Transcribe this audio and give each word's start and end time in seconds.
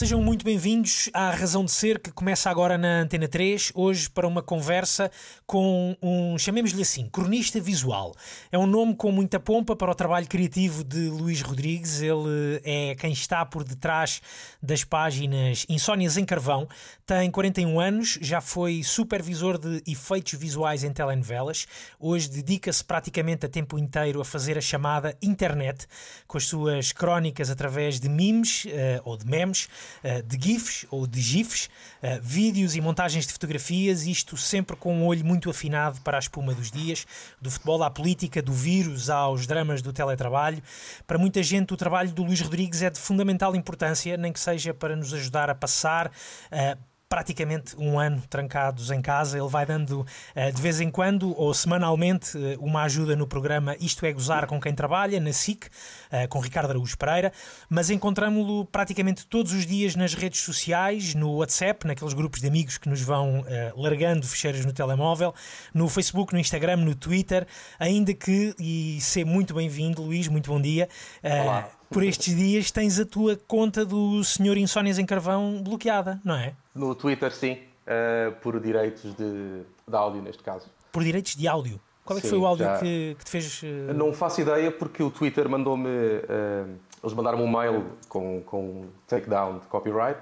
Sejam 0.00 0.22
muito 0.22 0.46
bem-vindos 0.46 1.10
à 1.12 1.30
Razão 1.30 1.62
de 1.62 1.70
Ser, 1.70 1.98
que 1.98 2.10
começa 2.10 2.48
agora 2.48 2.78
na 2.78 3.00
Antena 3.00 3.28
3, 3.28 3.70
hoje 3.74 4.08
para 4.08 4.26
uma 4.26 4.42
conversa 4.42 5.10
com 5.46 5.94
um, 6.00 6.38
chamemos-lhe 6.38 6.80
assim, 6.80 7.06
cronista 7.12 7.60
visual. 7.60 8.14
É 8.50 8.58
um 8.58 8.66
nome 8.66 8.96
com 8.96 9.12
muita 9.12 9.38
pompa 9.38 9.76
para 9.76 9.90
o 9.90 9.94
trabalho 9.94 10.26
criativo 10.26 10.82
de 10.82 11.10
Luís 11.10 11.42
Rodrigues. 11.42 12.00
Ele 12.00 12.62
é 12.64 12.94
quem 12.94 13.12
está 13.12 13.44
por 13.44 13.62
detrás 13.62 14.22
das 14.62 14.84
páginas 14.84 15.66
Insónias 15.68 16.16
em 16.16 16.24
Carvão. 16.24 16.66
Tem 17.04 17.30
41 17.30 17.78
anos, 17.78 18.18
já 18.22 18.40
foi 18.40 18.82
supervisor 18.82 19.58
de 19.58 19.82
efeitos 19.86 20.32
visuais 20.32 20.82
em 20.82 20.94
telenovelas. 20.94 21.66
Hoje 21.98 22.30
dedica-se 22.30 22.82
praticamente 22.82 23.44
a 23.44 23.50
tempo 23.50 23.78
inteiro 23.78 24.18
a 24.22 24.24
fazer 24.24 24.56
a 24.56 24.62
chamada 24.62 25.14
internet, 25.20 25.86
com 26.26 26.38
as 26.38 26.44
suas 26.46 26.90
crónicas 26.90 27.50
através 27.50 28.00
de 28.00 28.08
memes 28.08 28.64
uh, 28.64 28.68
ou 29.04 29.18
de 29.18 29.26
memes 29.26 29.68
uh, 30.04 30.22
de 30.22 30.38
GIFs 30.40 30.86
ou 30.90 31.06
de 31.06 31.20
GIFs, 31.20 31.66
uh, 31.66 32.20
vídeos 32.22 32.74
e 32.74 32.80
montagens 32.80 33.26
de 33.26 33.32
fotografias, 33.32 34.06
isto 34.06 34.36
sempre 34.36 34.76
com 34.76 34.94
um 34.94 35.06
olho 35.06 35.24
muito 35.24 35.50
afinado 35.50 36.00
para 36.02 36.18
a 36.18 36.20
espuma 36.20 36.54
dos 36.54 36.70
dias, 36.70 37.06
do 37.40 37.50
futebol 37.50 37.82
à 37.82 37.90
política, 37.90 38.42
do 38.42 38.52
vírus 38.52 39.10
aos 39.10 39.46
dramas 39.46 39.82
do 39.82 39.92
teletrabalho. 39.92 40.62
Para 41.06 41.18
muita 41.18 41.42
gente, 41.42 41.72
o 41.74 41.76
trabalho 41.76 42.12
do 42.12 42.22
Luís 42.22 42.40
Rodrigues 42.40 42.82
é 42.82 42.90
de 42.90 42.98
fundamental 42.98 43.54
importância, 43.54 44.16
nem 44.16 44.32
que 44.32 44.40
seja 44.40 44.72
para 44.74 44.96
nos 44.96 45.12
ajudar 45.14 45.50
a 45.50 45.54
passar. 45.54 46.08
Uh, 46.52 46.89
praticamente 47.10 47.74
um 47.76 47.98
ano 47.98 48.22
trancados 48.30 48.92
em 48.92 49.02
casa. 49.02 49.36
Ele 49.36 49.48
vai 49.48 49.66
dando 49.66 50.02
uh, 50.02 50.52
de 50.54 50.62
vez 50.62 50.80
em 50.80 50.88
quando 50.88 51.36
ou 51.36 51.52
semanalmente 51.52 52.38
uh, 52.38 52.64
uma 52.64 52.84
ajuda 52.84 53.16
no 53.16 53.26
programa 53.26 53.76
Isto 53.80 54.06
é 54.06 54.12
Gozar 54.12 54.46
com 54.46 54.60
quem 54.60 54.72
trabalha, 54.72 55.18
na 55.18 55.32
SIC, 55.32 55.66
uh, 55.66 56.28
com 56.28 56.38
Ricardo 56.38 56.70
Araújo 56.70 56.96
Pereira, 56.96 57.32
mas 57.68 57.90
encontramos-lo 57.90 58.64
praticamente 58.64 59.26
todos 59.26 59.52
os 59.52 59.66
dias 59.66 59.96
nas 59.96 60.14
redes 60.14 60.40
sociais, 60.40 61.12
no 61.16 61.38
WhatsApp, 61.38 61.84
naqueles 61.84 62.14
grupos 62.14 62.40
de 62.40 62.46
amigos 62.46 62.78
que 62.78 62.88
nos 62.88 63.02
vão 63.02 63.44
largando 63.76 64.24
fecheiras 64.26 64.64
no 64.64 64.72
telemóvel, 64.72 65.34
no 65.74 65.88
Facebook, 65.88 66.32
no 66.32 66.38
Instagram, 66.38 66.76
no 66.76 66.94
Twitter, 66.94 67.44
ainda 67.78 68.14
que, 68.14 68.54
e 68.58 68.98
ser 69.00 69.24
muito 69.24 69.52
bem-vindo, 69.52 70.00
Luís, 70.02 70.28
muito 70.28 70.50
bom 70.50 70.60
dia. 70.60 70.88
Olá 71.22 71.79
por 71.90 72.04
estes 72.04 72.34
dias 72.34 72.70
tens 72.70 72.98
a 73.00 73.04
tua 73.04 73.36
conta 73.48 73.84
do 73.84 74.22
Senhor 74.22 74.56
Insónias 74.56 74.98
em 74.98 75.04
Carvão 75.04 75.60
bloqueada, 75.62 76.20
não 76.24 76.36
é? 76.36 76.54
No 76.74 76.94
Twitter, 76.94 77.32
sim, 77.34 77.54
uh, 77.54 78.32
por 78.40 78.58
direitos 78.60 79.12
de, 79.14 79.62
de 79.88 79.96
áudio, 79.96 80.22
neste 80.22 80.42
caso. 80.42 80.66
Por 80.92 81.02
direitos 81.02 81.34
de 81.34 81.48
áudio? 81.48 81.80
Qual 82.04 82.16
é 82.16 82.20
que 82.20 82.28
sim, 82.28 82.30
foi 82.30 82.38
o 82.38 82.46
áudio 82.46 82.64
já... 82.64 82.78
que, 82.78 83.16
que, 83.18 83.24
te 83.24 83.30
fez. 83.30 83.62
Uh... 83.62 83.92
Não 83.92 84.12
faço 84.12 84.40
ideia, 84.40 84.70
porque 84.70 85.02
o 85.02 85.10
Twitter 85.10 85.48
mandou-me. 85.48 85.88
Uh, 85.88 86.76
eles 87.02 87.14
mandaram-me 87.14 87.42
um 87.42 87.50
mail 87.50 87.86
com, 88.08 88.40
com 88.42 88.84
takedown 89.08 89.58
de 89.58 89.66
copyright. 89.66 90.20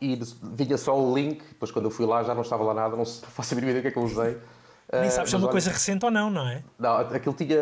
e 0.00 0.18
vinha 0.54 0.76
só 0.76 0.98
o 0.98 1.14
link, 1.14 1.42
depois 1.48 1.70
quando 1.70 1.86
eu 1.86 1.90
fui 1.90 2.04
lá 2.04 2.22
já 2.22 2.34
não 2.34 2.42
estava 2.42 2.62
lá 2.62 2.74
nada, 2.74 2.94
não 2.94 3.06
faço 3.06 3.54
a 3.54 3.56
mínima 3.56 3.70
ideia 3.70 3.80
do 3.80 3.82
que 3.82 3.88
é 3.88 3.90
que 3.90 3.98
eu 3.98 4.02
usei. 4.02 4.36
Nem 4.92 5.10
sabes 5.10 5.30
se 5.30 5.36
é 5.36 5.38
uma 5.38 5.48
coisa 5.48 5.70
recente 5.70 6.04
ou 6.04 6.10
não, 6.10 6.30
não 6.30 6.48
é? 6.48 6.62
Não, 6.78 6.96
aquilo 6.96 7.34
tinha 7.34 7.58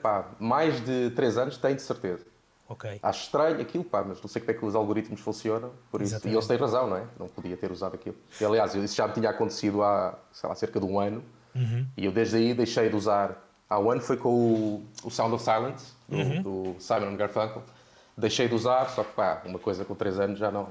pá, 0.00 0.26
mais 0.38 0.84
de 0.84 1.10
3 1.10 1.38
anos, 1.38 1.56
tenho 1.56 1.76
de 1.76 1.82
certeza. 1.82 2.24
Ok. 2.68 3.00
Acho 3.02 3.22
estranho 3.22 3.60
aquilo, 3.60 3.82
pá, 3.82 4.04
mas 4.06 4.20
não 4.20 4.28
sei 4.28 4.42
como 4.42 4.50
é 4.50 4.54
que 4.54 4.64
os 4.64 4.74
algoritmos 4.74 5.20
funcionam, 5.20 5.72
por 5.90 6.02
isso. 6.02 6.12
Exatamente. 6.12 6.34
E 6.34 6.36
eles 6.36 6.46
têm 6.46 6.56
razão, 6.58 6.86
não 6.86 6.96
é? 6.98 7.04
Não 7.18 7.26
podia 7.26 7.56
ter 7.56 7.72
usado 7.72 7.94
aquilo. 7.94 8.16
E, 8.38 8.44
aliás, 8.44 8.74
isso 8.74 8.94
já 8.94 9.08
me 9.08 9.14
tinha 9.14 9.30
acontecido 9.30 9.82
há, 9.82 10.14
sei 10.30 10.48
lá, 10.48 10.54
cerca 10.54 10.78
de 10.78 10.84
um 10.84 11.00
ano, 11.00 11.24
uhum. 11.54 11.86
e 11.96 12.04
eu 12.04 12.12
desde 12.12 12.36
aí 12.36 12.52
deixei 12.52 12.90
de 12.90 12.94
usar. 12.94 13.42
Há 13.70 13.78
um 13.78 13.90
ano 13.90 14.00
foi 14.02 14.18
com 14.18 14.28
o, 14.28 14.86
o 15.02 15.10
Sound 15.10 15.34
of 15.34 15.42
Silence, 15.42 15.92
do, 16.08 16.16
uhum. 16.16 16.42
do 16.42 16.76
Simon 16.78 17.16
Garfunkel. 17.16 17.62
Deixei 18.16 18.48
de 18.48 18.54
usar, 18.54 18.86
só 18.90 19.02
que 19.02 19.12
pá, 19.12 19.40
uma 19.46 19.58
coisa 19.58 19.84
com 19.84 19.94
3 19.94 20.20
anos 20.20 20.38
já 20.38 20.50
não, 20.50 20.68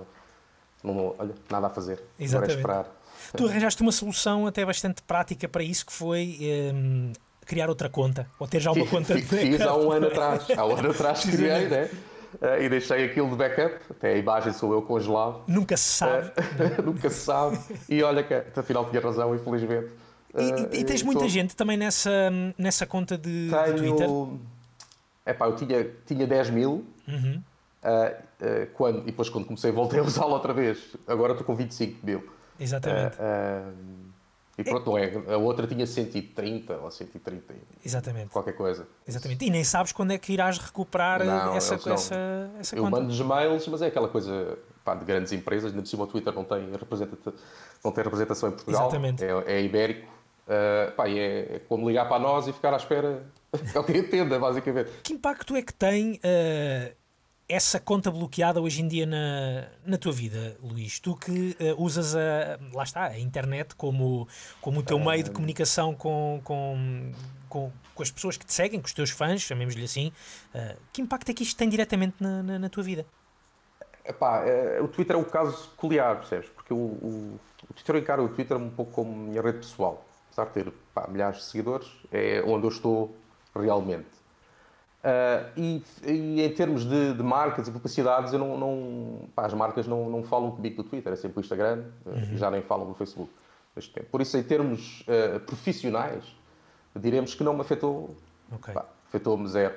não. 0.84 1.16
Olha, 1.18 1.34
nada 1.50 1.68
a 1.68 1.70
fazer. 1.70 2.04
Exatamente. 2.20 2.60
Agora 2.60 2.84
é 2.84 2.84
esperar. 2.84 2.97
Tu 3.36 3.46
arranjaste 3.46 3.82
uma 3.82 3.92
solução 3.92 4.48
até 4.48 4.66
bastante 4.66 5.02
prática 5.02 5.48
para 5.48 5.64
isso, 5.64 5.86
que 5.86 5.94
foi 5.94 6.38
um, 6.74 7.12
criar 7.46 7.70
outra 7.70 7.90
conta, 7.90 8.28
ou 8.40 8.48
ter 8.48 8.60
já 8.60 8.72
uma 8.72 8.86
conta 8.88 9.16
de 9.16 9.22
backup. 9.22 9.52
Fiz 9.52 9.62
há 9.62 9.76
um 9.76 9.92
ano 9.92 10.08
atrás, 10.08 10.48
há 10.56 10.66
um 10.66 10.76
ano 10.76 10.92
atrás 10.92 11.26
criei, 11.26 11.68
né? 11.68 11.90
Uh, 12.42 12.62
e 12.62 12.70
deixei 12.70 13.06
aquilo 13.06 13.30
de 13.30 13.36
backup, 13.36 13.80
até 13.90 14.14
a 14.14 14.18
imagem 14.18 14.54
sou 14.54 14.74
eu 14.74 14.82
congelado. 14.82 15.42
Nunca 15.48 15.78
se 15.78 15.90
sabe. 15.90 16.28
Uh, 16.28 16.82
nunca 16.86 17.10
se 17.10 17.22
sabe. 17.22 17.58
E 17.90 18.04
olha 18.04 18.22
que 18.22 18.34
afinal 18.60 18.90
tinha 18.90 19.02
razão, 19.02 19.34
infelizmente. 19.34 19.88
Uh, 20.34 20.74
e, 20.74 20.80
e, 20.82 20.84
tens 20.84 21.02
muita 21.02 21.22
tô... 21.22 21.28
gente 21.28 21.56
também 21.56 21.78
nessa, 21.78 22.30
nessa 22.58 22.86
conta 22.86 23.18
de, 23.18 23.50
Tenho... 23.50 23.76
de 23.76 23.82
Twitter? 23.82 24.10
Epá, 25.26 25.46
eu 25.46 25.56
tinha, 25.56 25.90
tinha 26.06 26.28
10 26.28 26.50
mil. 26.52 26.86
Uhum. 27.08 27.42
quando, 28.74 29.00
e 29.04 29.06
depois 29.06 29.30
quando 29.30 29.46
comecei 29.46 29.72
voltei 29.72 30.00
a 30.00 30.04
usá-lo 30.04 30.34
outra 30.34 30.54
vez. 30.54 30.96
Agora 31.08 31.32
estou 31.32 31.46
com 31.46 31.56
25 31.56 32.06
mil. 32.06 32.37
Exatamente. 32.60 33.18
Uh, 33.18 33.72
uh, 33.72 34.08
e 34.58 34.64
pronto, 34.64 34.90
não 34.90 34.98
é. 34.98 35.12
A 35.34 35.38
outra 35.38 35.68
tinha 35.68 35.86
130 35.86 36.78
ou 36.78 36.90
130. 36.90 37.54
Exatamente. 37.86 38.30
Qualquer 38.30 38.54
coisa. 38.54 38.88
Exatamente. 39.08 39.46
E 39.46 39.52
nem 39.52 39.64
sabes 39.64 39.92
quando 39.92 40.12
é 40.12 40.18
que 40.18 40.34
irás 40.34 40.58
recuperar 40.58 41.24
não, 41.24 41.54
essa, 41.54 41.76
essa, 41.76 42.52
essa 42.60 42.76
Eu 42.76 42.84
conta. 42.84 42.98
mando-lhes 42.98 43.22
mails, 43.22 43.68
mas 43.68 43.84
é 43.84 43.88
aquela 43.88 44.08
coisa 44.08 44.58
pá, 44.84 44.96
de 44.96 45.06
grandes 45.06 45.32
empresas. 45.32 45.72
Ainda 45.72 45.84
por 45.84 45.88
cima 45.88 46.04
o 46.06 46.08
Twitter 46.08 46.34
não 46.34 46.44
tem, 46.44 46.72
não 47.84 47.92
tem 47.92 48.04
representação 48.04 48.50
em 48.50 48.54
Portugal. 48.54 48.88
Exatamente. 48.88 49.24
É, 49.24 49.44
é 49.46 49.62
ibérico. 49.62 50.08
Uh, 50.48 50.92
pá, 50.94 51.08
é, 51.08 51.56
é, 51.56 51.62
como 51.68 51.88
ligar 51.88 52.08
para 52.08 52.20
nós 52.20 52.48
e 52.48 52.54
ficar 52.54 52.74
à 52.74 52.78
espera 52.78 53.22
que 53.72 53.78
alguém 53.78 54.00
atenda, 54.00 54.40
basicamente. 54.40 54.90
Que 55.04 55.14
impacto 55.14 55.56
é 55.56 55.62
que 55.62 55.74
tem 55.74 56.14
uh, 56.14 56.96
essa 57.50 57.80
conta 57.80 58.12
bloqueada 58.12 58.62
hoje 58.62 58.82
em 58.82 58.88
dia 58.88 59.06
na, 59.06 59.68
na 59.86 59.98
tua 59.98 60.12
vida, 60.12 60.58
Luís? 60.62 61.00
Tu 61.00 61.16
que 61.16 61.56
uh, 61.60 61.82
usas 61.82 62.16
a, 62.16 62.60
lá 62.74 62.84
está, 62.84 63.06
a 63.06 63.20
internet 63.20 63.76
como, 63.76 64.28
como 64.60 64.82
o 64.82 64.84
teu 64.84 65.00
meio 65.00 65.24
de 65.24 65.32
comunicação 65.32 65.96
com, 65.96 66.42
com, 66.44 67.12
com, 67.48 67.72
com, 67.96 68.04
as 68.04 68.12
pessoas 68.12 68.36
que 68.36 68.46
te 68.46 68.54
seguem, 68.54 68.82
com 68.82 68.86
os 68.86 68.94
teus 68.94 69.12
fãs, 69.12 69.42
chamemos-lhe 69.42 69.86
assim, 69.86 70.12
uh, 70.54 70.78
que 70.92 71.02
impacto 71.02 71.30
é 71.30 71.34
que 71.34 71.44
isto 71.44 71.58
tem 71.58 71.70
diretamente 71.70 72.16
na, 72.20 72.44
na, 72.44 72.60
na 72.60 72.70
tua 72.70 72.84
vida? 72.84 73.06
Epá, 74.04 74.44
é, 74.46 74.82
o 74.82 74.88
Twitter 74.88 75.16
é 75.16 75.20
um 75.20 75.24
caso 75.24 75.70
peculiar, 75.70 76.18
percebes? 76.18 76.50
Porque 76.50 76.74
o, 76.74 76.78
o, 76.78 77.40
o 77.70 77.74
Twitter 77.74 77.96
eu 77.96 78.02
encaro 78.02 78.26
o 78.26 78.30
Twitter 78.30 78.58
um 78.58 78.70
pouco 78.70 78.92
como 78.92 79.16
minha 79.16 79.42
rede 79.42 79.60
pessoal. 79.60 80.06
Apesar 80.28 80.46
de 80.46 80.54
ter 80.54 80.74
pá, 80.94 81.08
milhares 81.08 81.40
de 81.40 81.44
seguidores, 81.46 81.88
é 82.12 82.42
onde 82.46 82.66
eu 82.66 82.70
estou 82.70 83.16
realmente. 83.54 84.17
Uh, 85.08 85.50
e, 85.56 85.84
e, 86.06 86.42
em 86.42 86.54
termos 86.54 86.84
de, 86.84 87.14
de, 87.14 87.24
marcas 87.24 87.66
e 87.66 87.72
publicidades, 87.72 88.34
eu 88.34 88.40
não, 88.40 88.58
não 88.58 89.30
pá, 89.34 89.46
as 89.46 89.54
marcas 89.54 89.88
não, 89.88 90.10
não 90.10 90.22
falam 90.22 90.52
comigo 90.52 90.84
do 90.84 90.90
Twitter, 90.90 91.14
é 91.14 91.16
sempre 91.16 91.40
o 91.40 91.42
Instagram, 91.42 91.86
uhum. 92.06 92.36
já 92.36 92.52
nem 92.52 92.62
falam 92.62 92.86
do 92.86 92.94
Facebook. 92.94 93.32
Por 94.12 94.20
isso, 94.20 94.36
em 94.38 94.44
termos 94.44 95.06
uh, 95.08 95.40
profissionais, 95.42 96.26
diremos 96.94 97.34
que 97.34 97.42
não 97.42 97.54
me 97.54 97.62
afetou, 97.62 98.18
okay. 98.52 98.74
afetou-me 99.08 99.48
zero. 99.48 99.76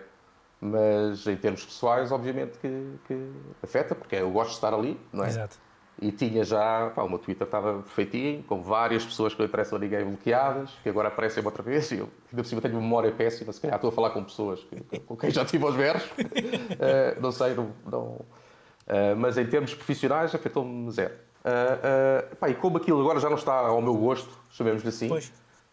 Mas 0.60 1.24
em 1.28 1.36
termos 1.36 1.64
pessoais, 1.64 2.10
obviamente 2.10 2.58
que, 2.58 2.98
que, 3.06 3.32
afeta, 3.62 3.94
porque 3.94 4.16
eu 4.16 4.30
gosto 4.32 4.50
de 4.50 4.54
estar 4.56 4.74
ali, 4.74 4.98
não 5.12 5.24
é? 5.24 5.28
Exato. 5.28 5.56
E 6.00 6.10
tinha 6.10 6.42
já, 6.44 6.90
pá, 6.94 7.02
o 7.02 7.08
meu 7.08 7.18
Twitter 7.18 7.46
estava 7.46 7.82
perfeitinho, 7.82 8.42
com 8.44 8.62
várias 8.62 9.04
pessoas 9.04 9.34
que 9.34 9.40
não 9.40 9.46
interessam 9.46 9.76
a 9.76 9.80
ninguém 9.80 10.02
bloqueadas, 10.02 10.70
que 10.82 10.88
agora 10.88 11.08
aparecem 11.08 11.44
outra 11.44 11.62
vez, 11.62 11.90
e 11.90 11.98
eu, 11.98 12.08
ainda 12.32 12.42
por 12.42 12.46
cima, 12.46 12.60
tenho 12.62 12.80
memória 12.80 13.12
péssima, 13.12 13.52
se 13.52 13.60
calhar 13.60 13.76
estou 13.76 13.90
a 13.90 13.92
falar 13.92 14.10
com 14.10 14.24
pessoas 14.24 14.60
que, 14.64 14.98
com 15.00 15.14
quem 15.16 15.30
já 15.30 15.44
tive 15.44 15.64
aos 15.64 15.74
versos, 15.74 16.10
uh, 16.10 17.20
não 17.20 17.30
sei, 17.30 17.54
não... 17.54 17.70
não 17.84 18.00
uh, 18.00 19.16
mas 19.18 19.36
em 19.36 19.46
termos 19.46 19.74
profissionais, 19.74 20.34
afetou-me 20.34 20.90
zero. 20.90 21.14
Uh, 21.40 22.36
pá, 22.36 22.48
e 22.48 22.54
como 22.54 22.78
aquilo 22.78 23.00
agora 23.00 23.20
já 23.20 23.28
não 23.28 23.36
está 23.36 23.54
ao 23.54 23.82
meu 23.82 23.94
gosto, 23.94 24.30
chamemos-lhe 24.50 24.88
assim, 24.88 25.08
pois. 25.08 25.30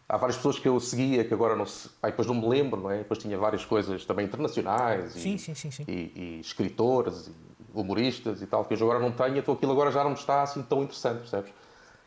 há 0.10 0.18
várias 0.18 0.36
pessoas 0.36 0.60
que 0.60 0.68
eu 0.68 0.78
seguia 0.80 1.24
que 1.24 1.34
agora 1.34 1.56
não 1.56 1.66
se... 1.66 1.88
Pá, 2.02 2.10
depois 2.10 2.28
não 2.28 2.36
me 2.36 2.48
lembro, 2.50 2.82
não 2.82 2.92
é? 2.92 2.98
Depois 2.98 3.18
tinha 3.18 3.38
várias 3.38 3.64
coisas 3.64 4.06
também 4.06 4.26
internacionais, 4.26 5.16
e, 5.16 5.38
sim, 5.38 5.38
sim, 5.38 5.72
sim. 5.72 5.86
E, 5.88 6.12
e 6.16 6.40
escritores, 6.42 7.28
e, 7.28 7.48
humoristas 7.82 8.42
e 8.42 8.48
tal, 8.48 8.66
que 8.66 8.74
eu 8.74 8.78
agora 8.84 9.00
não 9.00 9.12
tenho, 9.12 9.38
então 9.38 9.54
aquilo 9.54 9.72
agora 9.72 9.92
já 9.92 10.04
não 10.04 10.14
está 10.14 10.44
assim 10.44 10.62
tão 10.64 10.84
interessante, 10.84 11.20
percebes? 11.20 11.52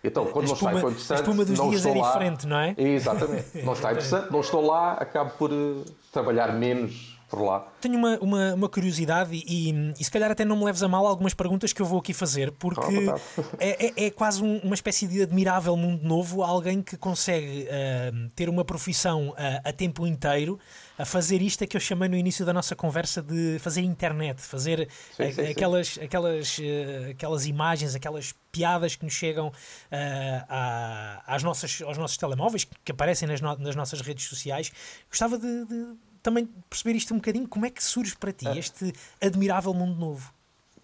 Então, 0.03 0.27
quando 0.27 0.47
não 0.47 0.55
está 0.55 0.71
tão 0.71 0.91
interessante, 0.91 1.21
a 1.21 1.33
dos 1.45 1.59
não 1.59 1.69
dias 1.69 1.85
estou 1.85 1.97
é 1.97 2.01
lá, 2.01 2.13
diferente, 2.13 2.47
não 2.47 2.59
é? 2.59 2.75
Exatamente. 2.77 3.63
Não 3.63 3.73
está 3.75 3.91
interessante, 3.93 4.33
não 4.33 4.41
estou 4.41 4.67
lá, 4.67 4.93
acabo 4.95 5.31
por 5.33 5.53
uh, 5.53 5.85
trabalhar 6.11 6.53
menos 6.55 7.20
por 7.31 7.41
lá. 7.43 7.65
Tenho 7.81 7.97
uma, 7.97 8.19
uma, 8.19 8.55
uma 8.55 8.69
curiosidade 8.69 9.31
e, 9.33 9.71
e, 9.71 9.95
e, 9.99 10.05
se 10.05 10.11
calhar 10.11 10.31
até 10.33 10.45
não 10.45 10.57
me 10.57 10.65
leves 10.65 10.83
a 10.83 10.89
mal 10.89 11.07
algumas 11.07 11.33
perguntas 11.33 11.73
que 11.73 11.81
eu 11.81 11.87
vou 11.87 12.01
aqui 12.01 12.13
fazer, 12.13 12.51
porque 12.51 13.09
é, 13.61 13.87
é, 13.87 14.07
é, 14.07 14.11
quase 14.11 14.43
um, 14.43 14.59
uma 14.59 14.75
espécie 14.75 15.07
de 15.07 15.23
admirável 15.23 15.77
mundo 15.77 16.03
novo, 16.03 16.43
alguém 16.43 16.83
que 16.83 16.97
consegue 16.97 17.69
uh, 17.69 18.31
ter 18.35 18.49
uma 18.49 18.65
profissão 18.65 19.29
uh, 19.29 19.35
a 19.65 19.73
tempo 19.73 20.07
inteiro 20.09 20.59
a 20.99 21.05
fazer 21.05 21.41
isto 21.41 21.67
que 21.67 21.77
eu 21.77 21.81
chamei 21.81 22.09
no 22.09 22.17
início 22.17 22.45
da 22.45 22.53
nossa 22.53 22.75
conversa 22.75 23.23
de 23.23 23.59
fazer 23.61 23.83
internet, 23.83 24.43
fazer 24.43 24.89
sim, 25.17 25.23
a, 25.23 25.33
sim, 25.33 25.47
aquelas, 25.47 25.89
sim. 25.89 26.03
Aquelas, 26.03 26.59
uh, 26.59 27.11
aquelas 27.13 27.47
imagens, 27.47 27.95
aquelas 27.95 28.35
piadas 28.51 28.97
que 28.97 29.05
nos 29.05 29.15
chegam 29.15 29.49
uh, 29.49 31.23
às 31.27 31.45
nossas, 31.45 31.81
aos 31.83 31.97
nossos 31.97 32.17
telemóveis, 32.17 32.67
que 32.85 32.91
aparecem 32.91 33.29
nas, 33.29 33.41
no, 33.41 33.57
nas 33.57 33.77
nossas 33.77 34.01
redes 34.01 34.27
sociais. 34.27 34.73
Gostava 35.09 35.39
de, 35.39 35.65
de 35.67 35.95
também 36.23 36.47
perceber 36.69 36.97
isto 36.97 37.15
um 37.15 37.19
bocadinho. 37.19 37.49
Como 37.49 37.67
é 37.67 37.71
que 37.71 37.83
surge 37.83 38.17
para 38.17 38.33
ti 38.33 38.47
este 38.59 38.93
admirável 39.21 39.73
mundo 39.75 39.99
novo? 39.99 40.33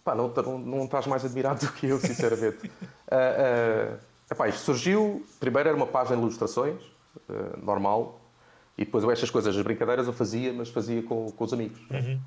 Pá, 0.05 0.15
não, 0.15 0.29
não, 0.29 0.59
não 0.59 0.85
estás 0.85 1.07
mais 1.07 1.25
admirado 1.25 1.67
do 1.67 1.73
que 1.73 1.87
eu, 1.87 1.99
sinceramente. 1.99 2.67
uh, 2.67 2.71
uh, 3.97 3.99
epá, 4.31 4.49
isto 4.49 4.61
surgiu, 4.61 5.27
primeiro 5.41 5.69
era 5.69 5.77
uma 5.77 5.87
página 5.87 6.17
de 6.17 6.23
ilustrações, 6.23 6.81
uh, 7.29 7.65
normal, 7.65 8.21
e 8.79 8.85
depois 8.85 9.03
eu 9.03 9.11
estas 9.11 9.31
coisas, 9.31 9.57
as 9.57 9.63
brincadeiras 9.63 10.07
eu 10.07 10.13
fazia, 10.13 10.53
mas 10.53 10.69
fazia 10.69 11.03
com, 11.03 11.31
com 11.33 11.45
os 11.45 11.53
amigos. 11.53 11.81
Uhum. 11.91 12.21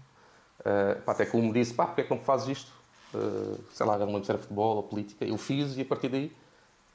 Uh, 0.59 1.01
pá, 1.03 1.11
até 1.13 1.25
que 1.25 1.38
um 1.38 1.41
me 1.41 1.53
disse, 1.53 1.73
pá, 1.73 1.85
porque 1.85 2.01
é 2.01 2.03
que 2.03 2.09
não 2.09 2.19
fazes 2.19 2.57
isto? 2.57 2.71
Uh, 3.13 3.59
sei 3.71 3.85
lá, 3.85 3.97
não 3.97 4.07
lembro 4.07 4.25
se 4.25 4.31
era 4.31 4.39
futebol 4.39 4.77
ou 4.77 4.83
política. 4.83 5.25
Eu 5.25 5.38
fiz 5.38 5.77
e 5.77 5.81
a 5.81 5.85
partir 5.85 6.09
daí 6.09 6.33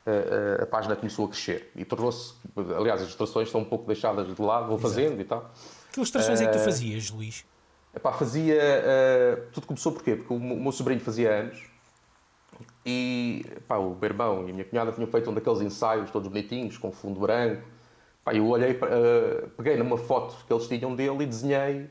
uh, 0.07 0.63
a 0.63 0.67
página 0.67 0.97
começou 0.97 1.27
a 1.27 1.29
crescer. 1.29 1.71
E 1.75 1.85
tornou-se, 1.85 2.35
aliás, 2.77 3.01
as 3.01 3.07
ilustrações 3.07 3.49
estão 3.49 3.61
um 3.61 3.65
pouco 3.65 3.87
deixadas 3.87 4.35
de 4.35 4.43
lado, 4.43 4.69
vou 4.69 4.79
fazendo 4.79 5.21
Exato. 5.21 5.21
e 5.21 5.25
tal. 5.25 5.53
Que 5.95 6.01
ilustrações 6.01 6.41
é 6.41 6.47
que 6.47 6.53
tu 6.53 6.59
fazias, 6.59 7.09
Luís? 7.09 7.45
Epá, 7.95 8.13
fazia. 8.13 8.59
tudo 9.53 9.69
começou 9.69 9.93
porquê? 9.93 10.17
Porque 10.17 10.35
o 10.35 10.39
meu 10.41 10.73
sobrinho 10.73 11.01
fazia 11.01 11.33
anos 11.33 11.63
e 12.85 13.47
pá, 13.69 13.79
o 13.79 13.95
meu 13.95 14.05
irmão 14.11 14.47
e 14.49 14.51
a 14.51 14.53
minha 14.53 14.65
cunhada 14.65 14.91
tinham 14.91 15.07
feito 15.09 15.31
um 15.31 15.35
daqueles 15.35 15.61
ensaios 15.61 16.11
todos 16.11 16.29
bonitinhos, 16.29 16.77
com 16.77 16.91
fundo 16.91 17.21
branco. 17.21 17.63
Pá, 18.25 18.35
eu 18.35 18.45
olhei, 18.49 18.77
peguei 19.57 19.77
numa 19.77 19.97
foto 19.97 20.35
que 20.45 20.53
eles 20.53 20.67
tinham 20.67 20.97
dele 20.97 21.23
e 21.23 21.27
desenhei 21.27 21.83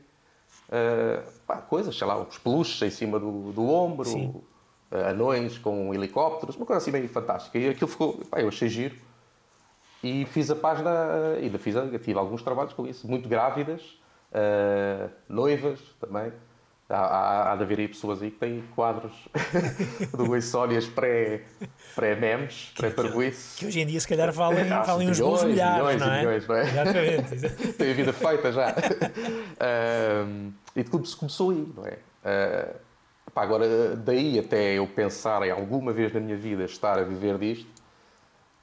uh, 0.68 1.30
pá, 1.46 1.56
coisas, 1.56 1.96
sei 1.96 2.06
lá, 2.06 2.20
uns 2.20 2.36
peluches 2.36 2.82
em 2.82 2.90
cima 2.90 3.18
do, 3.18 3.52
do 3.52 3.66
ombro, 3.66 4.06
uh, 4.06 4.44
anões 5.08 5.56
com 5.56 5.94
helicópteros, 5.94 6.56
uma 6.56 6.66
coisa 6.66 6.82
assim 6.82 6.90
meio 6.90 7.08
fantástica. 7.08 7.58
E 7.58 7.70
aquilo 7.70 7.88
ficou, 7.88 8.20
eu 8.36 8.48
achei 8.48 8.68
giro. 8.68 8.96
E 10.04 10.26
fiz 10.26 10.50
a 10.50 10.54
página, 10.54 10.90
uh, 10.90 11.42
ainda 11.42 11.58
fiz, 11.58 11.74
tive 12.02 12.18
alguns 12.18 12.42
trabalhos 12.42 12.74
com 12.74 12.86
isso, 12.86 13.08
muito 13.08 13.26
grávidas, 13.26 13.80
uh, 14.32 15.08
noivas 15.26 15.80
também. 15.98 16.30
Há, 16.90 16.96
há, 16.98 17.52
há, 17.52 17.56
de 17.56 17.62
haver 17.62 17.78
aí 17.78 17.88
pessoas 17.88 18.20
aí 18.20 18.30
que 18.30 18.38
têm 18.38 18.62
quadros 18.74 19.14
do 20.14 20.36
Insónias 20.36 20.86
pré-memes, 20.86 22.70
pré 22.76 22.90
pré-parvoíce. 22.90 23.58
Que 23.58 23.64
hoje 23.64 23.80
em 23.80 23.86
dia, 23.86 23.98
se 23.98 24.06
calhar, 24.06 24.30
valem, 24.30 24.68
valem 24.84 25.08
uns 25.08 25.18
bons 25.18 25.42
milhares, 25.44 25.78
milhões 25.78 26.00
não 26.02 26.12
é? 26.12 26.18
Milhões, 26.18 26.46
não 26.46 26.56
é? 26.56 26.62
Exatamente. 26.68 27.72
Tem 27.72 27.90
a 27.90 27.94
vida 27.94 28.12
feita 28.12 28.52
já. 28.52 28.74
um, 30.28 30.52
e 30.76 30.84
tudo 30.84 31.06
se 31.06 31.16
começou 31.16 31.50
aí, 31.50 31.66
não 31.74 31.86
é? 31.86 31.96
Uh, 32.22 32.74
pá, 33.32 33.42
agora, 33.42 33.96
daí 33.96 34.38
até 34.38 34.74
eu 34.74 34.86
pensar 34.86 35.42
em 35.46 35.50
alguma 35.50 35.94
vez 35.94 36.12
na 36.12 36.20
minha 36.20 36.36
vida 36.36 36.64
estar 36.64 36.98
a 36.98 37.02
viver 37.04 37.38
disto, 37.38 37.83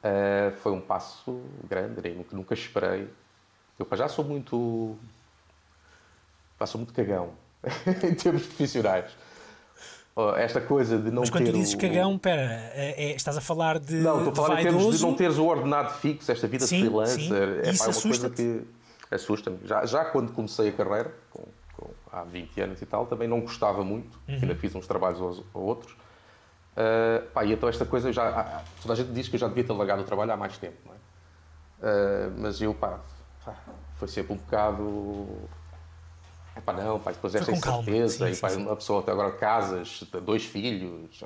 uh, 0.03 0.55
foi 0.57 0.71
um 0.71 0.81
passo 0.81 1.41
grande, 1.67 2.09
nunca, 2.13 2.35
nunca 2.35 2.53
esperei. 2.53 3.07
Eu 3.79 3.87
já 3.97 4.07
sou 4.07 4.23
muito. 4.23 4.95
Pá, 6.57 6.65
sou 6.65 6.79
muito 6.79 6.93
cagão 6.93 7.31
em 8.03 8.13
termos 8.13 8.45
profissionais. 8.45 9.11
Esta 10.37 10.59
coisa 10.59 10.99
de 10.99 11.09
não 11.09 11.21
Mas 11.21 11.29
quando 11.29 11.45
ter 11.45 11.53
dizes 11.53 11.73
o... 11.73 11.77
cagão, 11.77 12.17
pera, 12.17 12.41
é, 12.73 13.11
é, 13.11 13.15
estás 13.15 13.37
a 13.37 13.41
falar 13.41 13.79
de. 13.79 13.95
Não, 13.95 14.17
estou 14.17 14.33
a 14.33 14.35
falar 14.35 14.55
vaidoso? 14.55 14.77
termos 14.77 14.97
de 14.97 15.03
não 15.03 15.15
teres 15.15 15.37
o 15.37 15.45
ordenado 15.45 15.93
fixo, 15.93 16.31
esta 16.31 16.47
vida 16.47 16.67
sim, 16.67 16.75
de 16.77 16.81
freelancer. 16.83 17.19
Sim. 17.19 17.33
É, 17.63 17.71
Isso 17.71 17.85
pá, 17.85 17.91
é 17.91 17.95
uma 17.95 18.01
coisa 18.01 18.29
que 18.29 18.61
assusta-me. 19.09 19.59
Já, 19.65 19.85
já 19.85 20.05
quando 20.05 20.33
comecei 20.33 20.69
a 20.69 20.71
carreira, 20.73 21.15
com, 21.31 21.43
com, 21.77 21.89
há 22.11 22.23
20 22.23 22.61
anos 22.61 22.81
e 22.81 22.85
tal, 22.85 23.05
também 23.05 23.27
não 23.27 23.39
gostava 23.39 23.83
muito, 23.83 24.19
uhum. 24.27 24.35
ainda 24.35 24.55
fiz 24.55 24.75
uns 24.75 24.85
trabalhos 24.85 25.19
ou 25.21 25.63
outros. 25.63 25.95
Uh, 26.71 27.27
pá, 27.31 27.43
e 27.43 27.53
então 27.53 27.67
esta 27.67 27.85
coisa 27.85 28.11
já. 28.13 28.63
Toda 28.81 28.93
a 28.93 28.97
gente 28.97 29.11
diz 29.11 29.27
que 29.27 29.35
eu 29.35 29.39
já 29.39 29.47
devia 29.47 29.63
ter 29.63 29.73
largado 29.73 30.01
o 30.01 30.05
trabalho 30.05 30.31
há 30.31 30.37
mais 30.37 30.57
tempo, 30.57 30.77
não 30.85 30.93
é? 30.93 30.97
Uh, 30.97 32.33
mas 32.37 32.61
eu, 32.61 32.73
pá, 32.73 32.99
foi 33.95 34.07
sempre 34.07 34.33
um 34.33 34.37
bocado 34.37 35.49
Epá, 36.55 36.73
não, 36.73 36.99
pai, 36.99 37.13
depois 37.13 37.33
esta 37.33 37.51
incerteza, 37.51 38.27
sim, 38.27 38.33
e 38.33 38.35
pai, 38.35 38.55
uma 38.57 38.75
pessoa 38.75 39.01
até 39.01 39.11
agora 39.11 39.31
casas, 39.31 40.03
dois 40.23 40.45
filhos, 40.45 41.23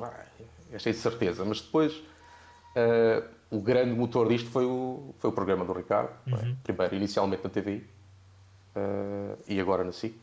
é 0.71 0.77
cheio 0.77 0.95
de 0.95 1.01
certeza. 1.01 1.43
Mas 1.43 1.61
depois 1.61 1.93
uh, 1.95 3.23
o 3.49 3.59
grande 3.59 3.95
motor 3.95 4.27
disto 4.27 4.49
foi 4.49 4.65
o, 4.65 5.15
foi 5.17 5.29
o 5.29 5.33
programa 5.33 5.65
do 5.65 5.73
Ricardo, 5.73 6.11
é? 6.27 6.31
uhum. 6.31 6.55
primeiro 6.63 6.95
inicialmente 6.95 7.43
na 7.43 7.49
TV 7.49 7.83
eh, 8.75 9.35
e 9.47 9.59
agora 9.59 9.83
na 9.83 9.91
SIC. 9.91 10.15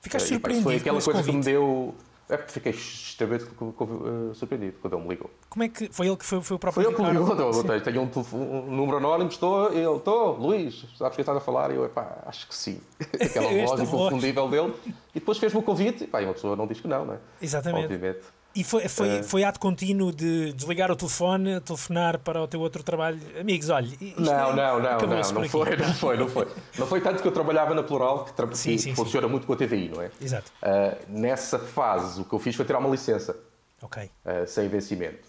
Ficaste 0.00 0.28
surpreendido? 0.28 0.64
Foi 0.64 0.76
aquela 0.76 1.00
coisa 1.00 1.12
convite. 1.12 1.30
que 1.30 1.36
me 1.36 1.44
deu 1.44 1.94
é 2.28 2.36
fiquei 2.38 2.72
extremamente 2.72 3.44
uh, 3.44 4.34
surpreendido 4.34 4.78
quando 4.80 4.94
ele 4.94 5.02
me 5.02 5.08
ligou. 5.10 5.30
Como 5.48 5.62
é 5.62 5.68
que 5.68 5.88
foi 5.92 6.08
ele 6.08 6.16
que 6.16 6.24
foi, 6.24 6.42
foi 6.42 6.56
o 6.56 6.58
próprio 6.58 6.82
Foi 6.82 6.92
ele 6.92 6.96
que 6.96 7.02
me 7.02 7.10
ligou, 7.10 7.52
eu, 7.72 7.80
tenho 7.82 8.02
um, 8.02 8.36
um, 8.36 8.76
número 8.76 8.96
anónimo, 8.96 9.30
estou, 9.30 9.68
eu 9.68 9.98
estou, 9.98 10.36
Luís, 10.36 10.84
sabes 10.96 11.14
que 11.14 11.22
estás 11.22 11.38
a 11.38 11.40
falar? 11.40 11.70
E 11.70 11.76
eu, 11.76 11.84
epá, 11.84 12.22
acho 12.26 12.48
que 12.48 12.54
sim. 12.54 12.80
Aquela 13.20 13.48
voz 13.48 13.80
inconfundível 13.80 14.48
dele. 14.48 14.74
E 15.14 15.20
depois 15.20 15.38
fez-me 15.38 15.60
o 15.60 15.62
convite, 15.62 16.04
e, 16.04 16.06
pá, 16.08 16.20
uma 16.20 16.34
pessoa 16.34 16.56
não 16.56 16.66
diz 16.66 16.80
que 16.80 16.88
não, 16.88 17.04
não 17.04 17.14
é? 17.14 17.18
Exatamente. 17.40 17.84
Obviamente. 17.84 18.24
E 18.56 18.64
foi, 18.64 18.88
foi, 18.88 19.20
uh, 19.20 19.24
foi 19.24 19.44
ato 19.44 19.60
contínuo 19.60 20.10
de 20.10 20.50
desligar 20.54 20.90
o 20.90 20.96
telefone, 20.96 21.60
telefonar 21.60 22.18
para 22.18 22.40
o 22.42 22.48
teu 22.48 22.58
outro 22.58 22.82
trabalho. 22.82 23.20
Amigos, 23.38 23.68
olha. 23.68 23.86
Não, 24.16 24.32
é, 24.32 24.36
não, 24.36 24.56
não, 24.56 24.80
não, 24.80 25.32
não 25.32 25.48
foi, 25.48 25.76
não 25.76 25.94
foi, 25.94 26.16
não 26.16 26.28
foi. 26.28 26.48
Não 26.78 26.86
foi 26.86 27.00
tanto 27.02 27.20
que 27.20 27.28
eu 27.28 27.32
trabalhava 27.32 27.74
na 27.74 27.82
Plural, 27.82 28.24
que, 28.24 28.32
tra 28.32 28.46
sim, 28.54 28.78
sim, 28.78 28.94
funciona 28.94 29.26
sim. 29.26 29.30
muito 29.30 29.46
com 29.46 29.52
a 29.52 29.56
TVI, 29.56 29.90
não 29.90 30.00
é? 30.00 30.10
Exato. 30.18 30.50
Uh, 30.62 30.96
nessa 31.06 31.58
fase, 31.58 32.22
o 32.22 32.24
que 32.24 32.32
eu 32.32 32.38
fiz 32.38 32.56
foi 32.56 32.64
tirar 32.64 32.78
uma 32.78 32.88
licença. 32.88 33.38
Ok. 33.82 34.10
Uh, 34.24 34.46
sem 34.46 34.68
vencimento. 34.68 35.28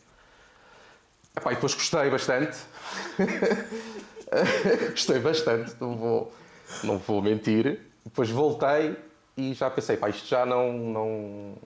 Epá, 1.35 1.51
e 1.51 1.55
depois 1.55 1.73
gostei 1.73 2.09
bastante. 2.09 2.57
gostei 4.91 5.19
bastante, 5.19 5.75
não 5.81 5.97
vou, 5.97 6.33
não 6.81 6.97
vou 6.97 7.21
mentir. 7.21 7.81
Depois 8.05 8.29
voltei 8.29 8.95
e 9.35 9.53
já 9.53 9.69
pensei, 9.69 9.97
pá, 9.97 10.07
isto 10.07 10.25
já 10.29 10.45
não, 10.45 10.71
não 10.71 11.57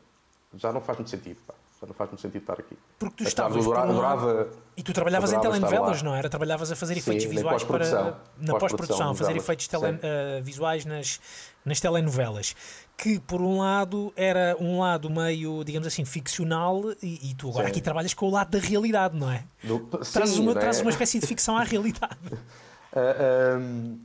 já 0.55 0.71
não 0.71 0.81
faz 0.81 0.97
muito 0.97 1.09
sentido. 1.09 1.37
Pá. 1.47 1.53
Já 1.81 1.87
não 1.87 1.95
faz 1.95 2.11
muito 2.11 2.21
sentido 2.21 2.41
estar 2.41 2.59
aqui. 2.59 2.77
Porque 2.99 3.23
tu 3.23 3.27
estavas. 3.27 3.65
Adorava, 3.65 3.91
adorava, 3.91 4.49
e 4.77 4.83
tu 4.83 4.93
trabalhavas 4.93 5.33
em 5.33 5.39
telenovelas, 5.39 6.03
não 6.03 6.13
era? 6.13 6.29
Trabalhavas 6.29 6.71
a 6.71 6.75
fazer 6.75 6.95
efeitos 6.95 7.23
Sim, 7.23 7.29
visuais 7.29 7.63
para. 7.63 8.19
Na 8.37 8.55
pós-produção, 8.59 9.15
fazer 9.15 9.35
efeitos 9.35 9.67
tele, 9.67 9.85
uh, 9.87 10.43
visuais 10.43 10.85
nas, 10.85 11.19
nas 11.65 11.79
telenovelas. 11.79 12.55
Que, 12.95 13.19
por 13.19 13.41
um 13.41 13.57
lado, 13.57 14.13
era 14.15 14.55
um 14.59 14.79
lado 14.79 15.09
meio, 15.09 15.63
digamos 15.63 15.87
assim, 15.87 16.05
ficcional, 16.05 16.83
e, 17.01 17.31
e 17.31 17.33
tu 17.33 17.49
agora 17.49 17.65
sim. 17.65 17.71
aqui 17.71 17.81
trabalhas 17.81 18.13
com 18.13 18.27
o 18.27 18.29
lado 18.29 18.51
da 18.51 18.59
realidade, 18.59 19.17
não 19.17 19.31
é? 19.31 19.43
Do, 19.63 19.79
trazes, 19.79 20.37
uma, 20.37 20.53
né? 20.53 20.61
trazes 20.61 20.83
uma 20.83 20.91
espécie 20.91 21.19
de 21.19 21.25
ficção 21.25 21.57
à 21.57 21.63
realidade. 21.63 22.15
uh, 22.31 23.57
um, 23.57 23.99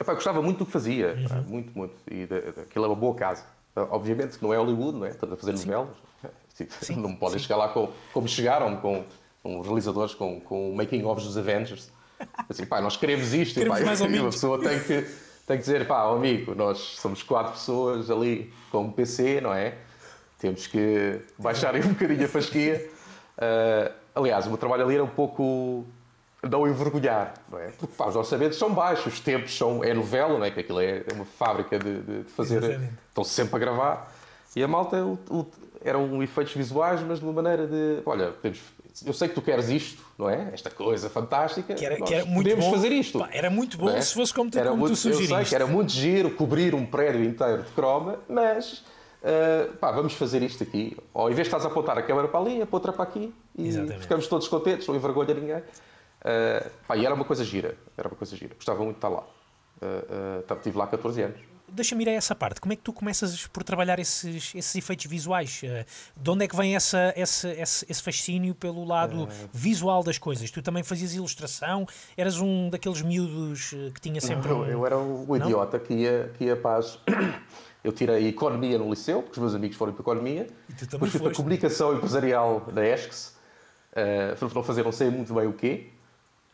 epá, 0.00 0.14
gostava 0.14 0.42
muito 0.42 0.58
do 0.58 0.66
que 0.66 0.72
fazia, 0.72 1.14
uhum. 1.30 1.42
muito, 1.42 1.78
muito. 1.78 1.94
E 2.10 2.24
aquilo 2.60 2.86
é 2.86 2.88
uma 2.88 2.96
boa 2.96 3.14
casa. 3.14 3.53
Obviamente 3.76 4.38
que 4.38 4.44
não 4.44 4.52
é 4.52 4.56
Hollywood, 4.56 4.98
não 4.98 5.06
é? 5.06 5.10
Estás 5.10 5.32
a 5.32 5.36
fazer 5.36 5.56
Sim. 5.56 5.66
novelas. 5.66 5.96
Sim. 6.80 6.96
Não 6.96 7.14
podem 7.14 7.38
chegar 7.38 7.56
lá 7.56 7.68
com, 7.68 7.90
como 8.12 8.28
chegaram 8.28 8.76
com, 8.76 9.04
com 9.42 9.58
os 9.58 9.66
realizadores 9.66 10.14
com, 10.14 10.40
com 10.40 10.70
o 10.70 10.76
making-of 10.76 11.22
dos 11.22 11.36
Avengers. 11.36 11.90
Assim, 12.48 12.64
pá, 12.64 12.80
nós 12.80 12.96
queremos 12.96 13.34
isto. 13.34 13.54
Queremos 13.54 13.78
e, 13.78 13.80
pá, 13.80 13.86
mais 13.86 14.00
ou 14.00 14.08
menos. 14.08 14.28
A 14.28 14.30
pessoa 14.30 14.60
tem 14.60 14.78
que, 14.78 15.02
tem 15.46 15.56
que 15.56 15.64
dizer, 15.64 15.86
pá, 15.86 16.08
oh, 16.08 16.14
amigo, 16.14 16.54
nós 16.54 16.78
somos 16.78 17.22
quatro 17.22 17.52
pessoas 17.52 18.10
ali 18.10 18.52
com 18.70 18.82
um 18.82 18.92
PC, 18.92 19.40
não 19.40 19.52
é? 19.52 19.74
Temos 20.38 20.66
que 20.66 21.20
baixar 21.38 21.74
um 21.74 21.88
bocadinho 21.88 22.24
a 22.24 22.28
fasquia. 22.28 22.88
Uh, 23.36 23.92
aliás, 24.14 24.46
o 24.46 24.50
meu 24.50 24.58
trabalho 24.58 24.84
ali 24.84 24.94
era 24.94 25.04
um 25.04 25.08
pouco 25.08 25.84
não 26.48 26.68
envergonhar, 26.68 27.34
não 27.50 27.58
é? 27.58 27.68
Porque 27.68 27.94
pá, 27.96 28.08
os 28.08 28.16
orçamentos 28.16 28.58
são 28.58 28.72
baixos, 28.72 29.14
os 29.14 29.20
tempos 29.20 29.56
são. 29.56 29.82
É 29.82 29.92
novela, 29.94 30.38
não 30.38 30.44
é? 30.44 30.50
Que 30.50 30.60
aquilo 30.60 30.80
é, 30.80 31.04
é 31.08 31.12
uma 31.14 31.24
fábrica 31.24 31.78
de, 31.78 32.00
de 32.00 32.24
fazer. 32.30 32.58
Exatamente. 32.58 32.92
Estão 33.08 33.24
sempre 33.24 33.56
a 33.56 33.58
gravar. 33.58 34.12
E 34.56 34.62
a 34.62 34.68
malta 34.68 35.04
o, 35.04 35.18
o, 35.30 35.46
eram 35.82 36.22
efeitos 36.22 36.54
visuais, 36.54 37.00
mas 37.02 37.18
de 37.18 37.24
uma 37.24 37.32
maneira 37.32 37.66
de. 37.66 38.02
Olha, 38.06 38.32
eu 39.04 39.12
sei 39.12 39.28
que 39.28 39.34
tu 39.34 39.42
queres 39.42 39.68
isto, 39.68 40.04
não 40.16 40.30
é? 40.30 40.50
Esta 40.52 40.70
coisa 40.70 41.10
fantástica. 41.10 41.74
Que 41.74 41.84
era, 41.84 41.96
que 41.96 42.14
era 42.14 42.24
muito 42.24 42.48
podemos 42.48 42.64
bom. 42.64 42.70
fazer 42.72 42.92
isto. 42.92 43.18
Pá, 43.18 43.28
era 43.32 43.50
muito 43.50 43.76
bom 43.76 43.90
é? 43.90 44.00
se 44.00 44.14
fosse 44.14 44.32
como 44.32 44.50
tu, 44.50 44.58
era 44.58 44.70
como 44.70 44.80
muito, 44.80 44.92
tu 44.92 44.96
sugeriste. 44.96 45.32
Eu 45.32 45.38
sei 45.38 45.46
que 45.46 45.54
era 45.54 45.66
muito 45.66 45.90
giro 45.90 46.30
cobrir 46.30 46.74
um 46.74 46.86
prédio 46.86 47.24
inteiro 47.24 47.62
de 47.62 47.72
croma, 47.72 48.18
mas. 48.28 48.84
Uh, 49.24 49.74
pá, 49.78 49.90
vamos 49.90 50.12
fazer 50.12 50.42
isto 50.42 50.62
aqui. 50.62 50.96
Ou 51.14 51.30
em 51.30 51.34
vez 51.34 51.48
de 51.48 51.54
estás 51.54 51.64
a 51.64 51.68
apontar 51.68 51.96
a 51.96 52.02
câmera 52.02 52.28
para 52.28 52.40
ali, 52.40 52.60
aponta 52.60 52.92
para 52.92 53.04
aqui 53.04 53.32
e 53.56 53.68
Exatamente. 53.68 54.00
ficamos 54.00 54.26
todos 54.26 54.46
contentes, 54.48 54.86
não 54.86 54.94
envergonha 54.94 55.32
ninguém. 55.32 55.62
Uh, 56.24 56.70
pá, 56.88 56.96
e 56.96 57.04
era 57.04 57.14
uma 57.14 57.24
coisa 57.24 57.44
gira, 57.44 57.76
era 57.96 58.08
uma 58.08 58.16
coisa 58.16 58.34
gira. 58.34 58.54
Gostava 58.54 58.82
muito 58.82 58.94
de 58.94 58.98
estar 58.98 59.10
lá. 59.10 59.24
Uh, 59.82 60.50
uh, 60.50 60.56
estive 60.56 60.78
lá 60.78 60.86
14 60.86 61.22
anos. 61.22 61.40
Deixa-me 61.68 62.04
ir 62.04 62.08
a 62.08 62.12
essa 62.12 62.34
parte. 62.34 62.60
Como 62.60 62.72
é 62.72 62.76
que 62.76 62.82
tu 62.82 62.92
começas 62.92 63.46
por 63.48 63.62
trabalhar 63.62 63.98
esses, 63.98 64.54
esses 64.54 64.76
efeitos 64.76 65.06
visuais? 65.06 65.60
De 66.16 66.30
onde 66.30 66.44
é 66.44 66.48
que 66.48 66.54
vem 66.54 66.76
essa, 66.76 67.12
esse, 67.16 67.48
esse, 67.48 67.86
esse 67.88 68.02
fascínio 68.02 68.54
pelo 68.54 68.84
lado 68.84 69.28
visual 69.52 70.04
das 70.04 70.16
coisas? 70.16 70.50
Tu 70.50 70.62
também 70.62 70.84
fazias 70.84 71.14
ilustração? 71.14 71.86
Eras 72.16 72.38
um 72.38 72.70
daqueles 72.70 73.02
miúdos 73.02 73.70
que 73.92 74.00
tinha 74.00 74.20
sempre. 74.20 74.50
Não, 74.50 74.60
um... 74.60 74.66
Eu 74.66 74.86
era 74.86 74.96
o 74.96 75.36
idiota 75.36 75.78
que 75.80 75.94
ia, 75.94 76.30
que 76.38 76.44
ia 76.44 76.56
para 76.56 76.78
as... 76.78 76.98
Eu 77.82 77.92
tirei 77.92 78.28
Economia 78.28 78.78
no 78.78 78.88
liceu, 78.88 79.22
porque 79.22 79.32
os 79.32 79.38
meus 79.38 79.54
amigos 79.54 79.76
foram 79.76 79.92
para 79.92 80.00
Economia. 80.00 80.46
E 80.70 80.74
tu 80.74 80.86
Depois 80.86 81.10
fui 81.10 81.20
para 81.20 81.34
Comunicação 81.34 81.94
Empresarial 81.94 82.66
na 82.72 82.86
ESCS. 82.86 83.34
Uh, 83.92 84.54
não 84.54 84.62
fazer 84.62 84.82
não 84.82 84.92
sei 84.92 85.10
muito 85.10 85.34
bem 85.34 85.46
o 85.46 85.52
quê 85.52 85.90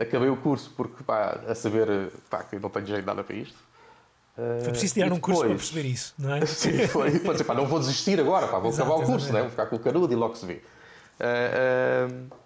acabei 0.01 0.29
o 0.29 0.37
curso 0.37 0.73
porque, 0.77 1.05
pá, 1.05 1.41
a 1.47 1.55
saber, 1.55 2.11
pá, 2.29 2.43
que 2.43 2.59
não 2.59 2.71
tenho 2.71 2.87
jeito 2.87 3.07
nada 3.07 3.23
para 3.23 3.37
isto. 3.37 3.57
Foi 4.63 4.71
preciso 4.71 4.95
tirar 4.95 5.13
um 5.13 5.21
curso 5.21 5.43
para 5.43 5.51
perceber 5.51 5.87
isso, 5.87 6.15
não 6.19 6.35
é? 6.35 6.45
Sim, 6.47 6.87
foi. 6.87 7.19
Pode 7.19 7.33
dizer, 7.33 7.45
pá, 7.45 7.55
não 7.55 7.67
vou 7.67 7.79
desistir 7.79 8.19
agora, 8.19 8.49
pá, 8.49 8.59
vou 8.59 8.71
Exato, 8.71 8.89
acabar 8.89 9.05
o 9.05 9.07
curso, 9.07 9.27
exatamente. 9.27 9.35
né? 9.35 9.41
vou 9.43 9.51
ficar 9.51 9.67
com 9.67 9.77
o 9.77 9.79
canudo 9.79 10.13
e 10.13 10.17
logo 10.17 10.35
se 10.35 10.47
vê. 10.47 10.63
Ah, 11.19 12.09
ah, 12.09 12.37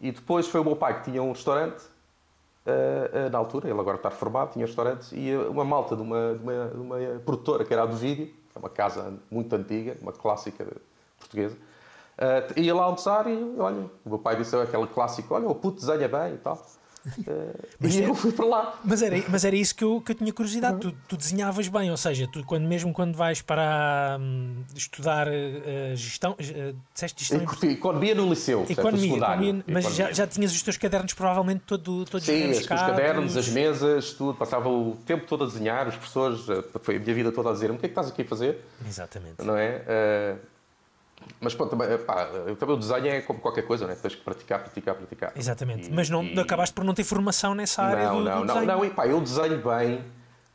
e 0.00 0.10
depois 0.10 0.48
foi 0.48 0.60
o 0.60 0.64
meu 0.64 0.74
pai 0.74 0.98
que 0.98 1.10
tinha 1.10 1.22
um 1.22 1.30
restaurante, 1.30 1.80
ah, 2.66 3.26
ah, 3.26 3.30
na 3.30 3.38
altura, 3.38 3.68
ele 3.68 3.78
agora 3.78 3.96
está 3.96 4.08
reformado, 4.08 4.52
tinha 4.52 4.64
um 4.64 4.66
restaurante, 4.66 5.14
e 5.14 5.32
ah, 5.32 5.48
uma 5.48 5.64
malta 5.64 5.94
de 5.94 6.02
uma, 6.02 6.34
de 6.34 6.42
uma, 6.42 6.68
de 6.68 6.80
uma 6.80 7.20
produtora 7.24 7.64
que 7.64 7.72
era 7.72 7.84
a 7.84 7.86
do 7.86 7.96
vídeo, 7.96 8.32
é 8.54 8.58
uma 8.58 8.68
casa 8.68 9.14
muito 9.30 9.54
antiga, 9.54 9.96
uma 10.00 10.12
clássica 10.12 10.66
portuguesa, 11.18 11.56
ah, 12.22 12.52
ia 12.56 12.72
lá 12.72 12.84
almoçar 12.84 13.26
e, 13.26 13.54
olha, 13.58 13.90
o 14.04 14.08
meu 14.10 14.18
pai 14.18 14.36
disse 14.36 14.54
aquele 14.54 14.86
clássico, 14.86 15.34
olha, 15.34 15.48
o 15.48 15.54
puto 15.56 15.80
desenha 15.84 16.06
bem 16.08 16.34
e 16.34 16.38
tal. 16.38 16.54
Ah, 16.54 16.70
Mas 17.80 17.96
e 17.96 18.02
é- 18.04 18.08
eu 18.08 18.14
fui 18.14 18.30
para 18.30 18.46
lá. 18.46 18.80
Mas 18.84 19.02
era, 19.02 19.16
mas 19.28 19.44
era 19.44 19.56
isso 19.56 19.74
que 19.74 19.82
eu, 19.82 20.00
que 20.00 20.12
eu 20.12 20.14
tinha 20.14 20.32
curiosidade. 20.32 20.78
Tu, 20.78 20.94
tu 21.08 21.16
desenhavas 21.16 21.66
bem, 21.66 21.90
ou 21.90 21.96
seja, 21.96 22.28
tu, 22.32 22.44
quando, 22.44 22.64
mesmo 22.68 22.92
quando 22.92 23.16
vais 23.16 23.42
para 23.42 24.18
hum, 24.20 24.62
estudar 24.72 25.26
eh, 25.26 25.94
gestão, 25.96 26.32
uh, 26.32 26.76
disseste 26.94 27.24
gestão 27.24 27.40
em 27.68 27.72
Economia 27.72 28.14
no 28.14 28.28
liceu, 28.28 28.64
Economia, 28.68 29.16
economia, 29.16 29.64
mas 29.66 29.84
já, 29.84 29.90
Economia. 29.90 30.14
já 30.14 30.26
tinhas 30.28 30.52
os 30.52 30.62
teus 30.62 30.76
cadernos 30.76 31.12
provavelmente 31.12 31.62
todo, 31.66 32.04
todos 32.04 32.24
Sim, 32.24 32.50
os, 32.50 32.66
cadernos, 32.66 33.36
as 33.36 33.48
mesas, 33.48 34.12
tudo. 34.12 34.38
Passava 34.38 34.68
o 34.68 34.96
tempo 35.04 35.26
todo 35.26 35.42
a 35.42 35.46
desenhar, 35.48 35.88
os 35.88 35.96
professores, 35.96 36.42
foi 36.82 36.96
a 36.96 37.00
minha 37.00 37.14
vida 37.14 37.32
toda 37.32 37.50
a 37.50 37.52
dizer 37.52 37.72
o 37.72 37.78
que 37.78 37.86
é 37.86 37.88
que 37.88 37.92
estás 37.98 38.08
aqui 38.08 38.22
a 38.22 38.26
fazer, 38.26 38.64
Exatamente. 38.86 39.42
não 39.42 39.56
é? 39.56 39.82
Eh, 39.88 40.36
mas 41.40 41.54
pronto, 41.54 41.70
também, 41.70 41.88
eh, 41.92 41.98
pá, 41.98 42.26
também 42.58 42.74
o 42.74 42.78
desenho 42.78 43.06
é 43.08 43.20
como 43.20 43.40
qualquer 43.40 43.62
coisa, 43.66 43.86
não 43.86 43.92
é? 43.92 43.96
Tens 43.96 44.14
que 44.14 44.22
praticar, 44.22 44.60
praticar, 44.60 44.94
praticar. 44.94 45.32
Exatamente. 45.36 45.88
E- 45.88 45.92
mas 45.92 46.08
não, 46.10 46.22
e- 46.24 46.38
acabaste 46.38 46.74
por 46.74 46.84
não 46.84 46.94
ter 46.94 47.04
formação 47.04 47.54
nessa 47.54 47.82
área 47.82 48.04
Não, 48.08 48.18
do, 48.18 48.24
não, 48.24 48.40
do 48.40 48.46
não, 48.46 48.54
desenho. 48.54 48.66
não, 48.66 48.84
e 48.84 48.90
pá, 48.90 49.06
eu 49.06 49.20
desenho 49.20 49.62
bem, 49.62 50.04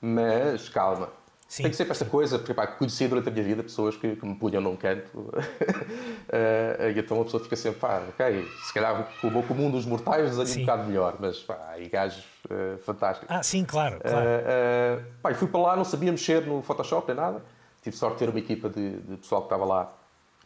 mas 0.02 0.70
calma. 0.70 1.10
Sim. 1.48 1.64
Tem 1.64 1.72
que 1.72 1.78
ser 1.78 1.86
para 1.86 1.94
esta 1.94 2.04
coisa, 2.04 2.38
porque 2.38 2.54
pá, 2.54 2.68
conheci 2.68 3.08
durante 3.08 3.30
a 3.30 3.32
minha 3.32 3.44
vida 3.44 3.64
pessoas 3.64 3.96
que, 3.96 4.18
que 4.18 4.26
me 4.26 4.36
punham 4.36 4.62
num 4.62 4.76
canto 4.76 5.32
Eh, 6.30 6.94
e 6.94 7.00
então 7.00 7.22
a 7.22 7.24
pessoa 7.24 7.42
fica 7.42 7.56
sempre, 7.56 7.80
pá, 7.80 8.02
ok, 8.10 8.46
se 8.66 8.74
calhar 8.74 9.08
com 9.22 9.28
o 9.30 9.44
comum 9.44 9.72
dos 9.72 9.86
mortais 9.86 10.32
desenho 10.32 10.46
Sim. 10.48 10.62
um 10.64 10.66
bocado 10.66 10.84
melhor, 10.88 11.16
mas 11.20 11.40
pá, 11.40 11.58
aí 11.70 11.88
gajos 11.88 12.26
eh, 12.50 12.76
fantásticos. 12.86 13.34
Ah, 13.34 13.42
sim, 13.42 13.64
claro. 13.64 13.98
claro. 14.02 14.26
Uh, 14.28 15.00
uh, 15.00 15.04
pá, 15.22 15.32
e 15.32 15.36
fui 15.36 15.48
para 15.48 15.62
lá, 15.62 15.76
não 15.78 15.86
sabia 15.86 16.12
mexer 16.12 16.46
no 16.46 16.62
Photoshop 16.62 17.08
nem 17.08 17.16
nada. 17.16 17.42
Tive 17.82 17.96
sorte 17.96 18.16
de 18.16 18.20
ter 18.20 18.30
uma 18.30 18.40
equipa 18.40 18.68
de, 18.70 18.98
de 19.00 19.16
pessoal 19.16 19.42
que 19.42 19.46
estava 19.46 19.64
lá 19.64 19.94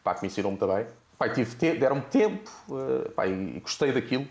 pá, 0.04 0.16
que 0.16 0.22
me 0.22 0.28
ensinou 0.28 0.52
muito 0.52 0.68
bem. 0.68 0.86
Pá, 1.18 1.28
e 1.28 1.34
tive 1.34 1.56
te- 1.56 1.78
deram-me 1.78 2.02
tempo 2.02 2.50
uh, 2.70 3.12
pá, 3.12 3.28
e, 3.28 3.58
e 3.58 3.60
gostei 3.60 3.92
daquilo. 3.92 4.28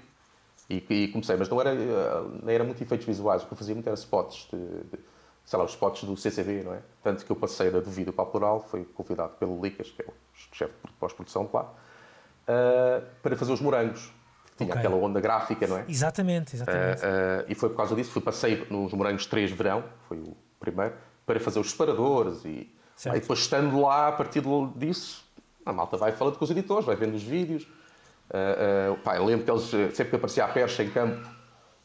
E, 0.68 0.84
e 0.88 1.08
comecei, 1.08 1.36
mas 1.36 1.48
não 1.48 1.60
era, 1.60 1.72
uh, 1.74 2.38
não 2.42 2.48
era 2.52 2.62
muito 2.64 2.82
efeitos 2.82 3.06
visuais. 3.06 3.42
O 3.42 3.46
que 3.46 3.52
eu 3.52 3.58
fazia 3.58 3.74
muito 3.74 3.86
era 3.86 3.94
spots, 3.94 4.48
de, 4.52 4.58
de- 4.58 5.04
sei 5.44 5.58
lá, 5.58 5.64
os 5.64 5.72
spots 5.72 6.04
do 6.04 6.16
CCB, 6.16 6.62
não 6.64 6.74
é? 6.74 6.80
Tanto 7.02 7.24
que 7.24 7.30
eu 7.32 7.36
passei 7.36 7.70
da 7.70 7.80
do 7.80 7.90
vídeo 7.90 8.12
para 8.12 8.24
a 8.24 8.26
plural, 8.26 8.60
fui 8.60 8.84
convidado 8.84 9.32
pelo 9.38 9.60
Licas, 9.60 9.90
que 9.90 10.02
é 10.02 10.04
o 10.06 10.12
chefe 10.54 10.74
de 10.86 10.92
pós-produção 10.92 11.44
de 11.46 11.50
lá, 11.54 11.62
uh, 11.62 13.04
para 13.22 13.36
fazer 13.36 13.52
os 13.52 13.60
morangos. 13.60 14.12
Tinha 14.56 14.70
Ok. 14.70 14.78
aquela 14.78 14.96
onda 14.96 15.20
gráfica, 15.20 15.66
não 15.66 15.78
é? 15.78 15.84
Exatamente, 15.88 16.54
exatamente. 16.54 17.02
Uh, 17.02 17.44
e 17.48 17.54
foi 17.54 17.70
por 17.70 17.76
causa 17.76 17.94
disso, 17.96 18.10
fui 18.10 18.20
passei 18.20 18.66
nos 18.68 18.92
Morangos 18.92 19.24
3 19.26 19.50
Verão, 19.50 19.82
foi 20.06 20.18
o 20.18 20.36
primeiro, 20.60 20.94
para 21.24 21.40
fazer 21.40 21.58
os 21.60 21.70
separadores 21.70 22.44
e, 22.44 22.70
aí 23.06 23.20
depois 23.20 23.38
estando 23.38 23.80
lá, 23.80 24.08
a 24.08 24.12
partir 24.12 24.42
disso, 24.76 25.24
a 25.64 25.72
malta 25.72 25.96
vai 25.96 26.12
falando 26.12 26.36
com 26.36 26.44
os 26.44 26.50
editores, 26.50 26.86
vai 26.86 26.96
vendo 26.96 27.14
os 27.14 27.22
vídeos. 27.22 27.64
Uh, 28.30 28.92
uh, 28.92 28.96
pá, 28.98 29.16
eu 29.16 29.24
lembro 29.24 29.44
que 29.44 29.50
eles, 29.50 29.72
uh, 29.72 29.94
sempre 29.94 30.10
que 30.10 30.16
aparecia 30.16 30.44
a 30.44 30.48
percha 30.48 30.82
em 30.82 30.90
campo, 30.90 31.28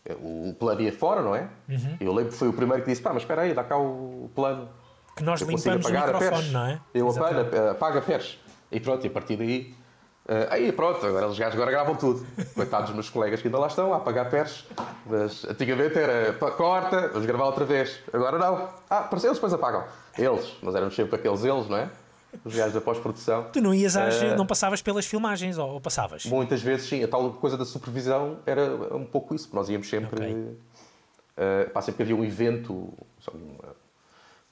uh, 0.10 0.50
o 0.50 0.54
plano 0.54 0.82
ia 0.82 0.94
fora, 0.94 1.22
não 1.22 1.36
é? 1.36 1.50
Uhum. 1.68 1.98
Eu 2.00 2.14
lembro 2.14 2.32
que 2.32 2.38
foi 2.38 2.48
o 2.48 2.54
primeiro 2.54 2.84
que 2.84 2.90
disse, 2.90 3.02
pá, 3.02 3.12
mas 3.12 3.24
espera 3.24 3.42
aí, 3.42 3.54
dá 3.54 3.64
cá 3.64 3.78
o 3.78 4.30
plano. 4.36 4.70
que 5.16 5.24
nós 5.24 5.42
eu 5.42 5.48
limpamos 5.48 5.86
o 5.86 5.92
microfone, 5.92 6.52
não 6.52 6.66
é? 6.68 6.80
Eu 6.94 7.10
apago, 7.10 7.40
apago 7.72 7.98
a 7.98 8.02
percha. 8.02 8.38
E 8.72 8.80
pronto, 8.80 9.04
e 9.06 9.08
a 9.08 9.12
partir 9.12 9.38
daí... 9.38 9.76
Uh, 10.28 10.50
aí 10.50 10.72
pronto, 10.72 11.06
agora 11.06 11.28
os 11.28 11.38
gajos 11.38 11.54
agora 11.54 11.70
gravam 11.70 11.96
tudo. 11.96 12.26
Coitados 12.56 12.88
dos 12.88 12.96
meus 12.96 13.10
colegas 13.12 13.42
que 13.42 13.48
ainda 13.48 13.60
lá 13.60 13.68
estão, 13.68 13.94
a 13.94 13.98
apagar 13.98 14.28
perches. 14.30 14.66
Mas 15.06 15.46
antigamente 15.46 16.00
era 16.00 16.34
pá, 16.34 16.50
corta, 16.50 17.10
vamos 17.10 17.28
gravar 17.28 17.46
outra 17.46 17.64
vez. 17.64 18.00
Agora 18.12 18.40
não. 18.40 18.70
Ah, 18.90 19.08
eles 19.12 19.34
depois 19.34 19.54
apagam. 19.54 19.84
Eles, 20.18 20.58
mas 20.64 20.74
éramos 20.74 20.96
sempre 20.96 21.16
aqueles 21.16 21.44
eles, 21.44 21.70
não 21.70 21.78
é? 21.78 21.90
Os 22.44 22.56
gajos 22.56 22.74
da 22.74 22.82
pós-produção. 22.82 23.50
Tu 23.52 23.62
não 23.62 23.74
ias 23.74 23.96
às, 23.96 24.22
Uh, 24.22 24.36
não 24.36 24.46
passavas 24.46 24.82
pelas 24.82 25.06
filmagens, 25.06 25.58
ou, 25.58 25.74
ou 25.74 25.82
passavas? 25.82 26.26
Muitas 26.26 26.62
vezes 26.62 26.88
sim, 26.88 27.04
a 27.04 27.08
tal 27.08 27.32
coisa 27.34 27.58
da 27.58 27.66
supervisão 27.66 28.40
era 28.46 28.96
um 28.96 29.06
pouco 29.06 29.36
isso, 29.36 29.50
nós 29.54 29.70
íamos 29.70 29.90
sempre. 29.90 30.24
Ok. 30.24 30.36
Uh, 30.36 31.70
pá, 31.72 31.82
sempre 31.82 31.98
que 31.98 32.04
havia 32.04 32.16
um 32.16 32.24
evento, 32.24 32.94
sabe, 33.24 33.38
um, 33.38 33.56
uh, 33.56 33.76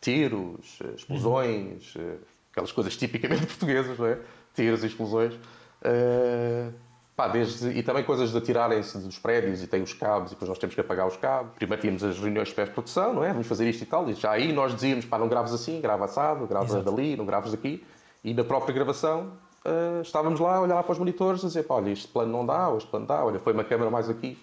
tiros, 0.01 0.79
explosões, 0.95 1.95
uh, 1.95 2.19
aquelas 2.51 2.71
coisas 2.71 2.95
tipicamente 2.97 3.45
portuguesas, 3.47 3.97
não 3.97 4.05
é? 4.07 4.19
Tiros 4.53 4.83
e 4.83 4.87
explosões. 4.87 5.33
Uh, 5.33 6.73
pá, 7.15 7.27
desde, 7.27 7.69
e 7.69 7.83
também 7.83 8.03
coisas 8.03 8.31
de 8.31 8.37
atirarem-se 8.37 8.97
dos 8.97 9.19
prédios 9.19 9.61
e 9.61 9.67
tem 9.67 9.81
os 9.81 9.93
cabos 9.93 10.31
e 10.31 10.33
depois 10.33 10.49
nós 10.49 10.57
temos 10.57 10.75
que 10.75 10.81
apagar 10.81 11.07
os 11.07 11.17
cabos. 11.17 11.53
Primeiro 11.55 11.81
tínhamos 11.81 12.03
as 12.03 12.19
reuniões 12.19 12.49
de 12.49 12.55
pós-produção, 12.55 13.13
não 13.13 13.23
é? 13.23 13.31
Vamos 13.31 13.47
fazer 13.47 13.69
isto 13.69 13.83
e 13.83 13.85
tal. 13.85 14.09
E 14.09 14.13
já 14.13 14.31
aí 14.31 14.51
nós 14.51 14.73
dizíamos, 14.73 15.05
pá, 15.05 15.17
não 15.17 15.27
graves 15.27 15.53
assim, 15.53 15.79
grava 15.79 16.05
assado, 16.05 16.47
grava 16.47 16.65
Exato. 16.65 16.83
dali, 16.83 17.15
não 17.15 17.25
graves 17.25 17.51
daqui. 17.51 17.83
E 18.23 18.33
na 18.33 18.43
própria 18.43 18.73
gravação 18.73 19.31
uh, 19.65 20.01
estávamos 20.01 20.39
lá 20.39 20.55
a 20.55 20.61
olhar 20.61 20.81
para 20.81 20.91
os 20.91 20.99
monitores 20.99 21.43
a 21.43 21.47
dizer, 21.47 21.63
pá, 21.63 21.75
olha, 21.75 21.91
este 21.91 22.07
plano 22.07 22.31
não 22.31 22.45
dá, 22.45 22.69
ou 22.69 22.77
este 22.77 22.89
plano 22.89 23.05
dá, 23.05 23.23
olha, 23.23 23.39
foi 23.39 23.53
uma 23.53 23.63
câmera 23.63 23.89
mais 23.89 24.09
aqui. 24.09 24.37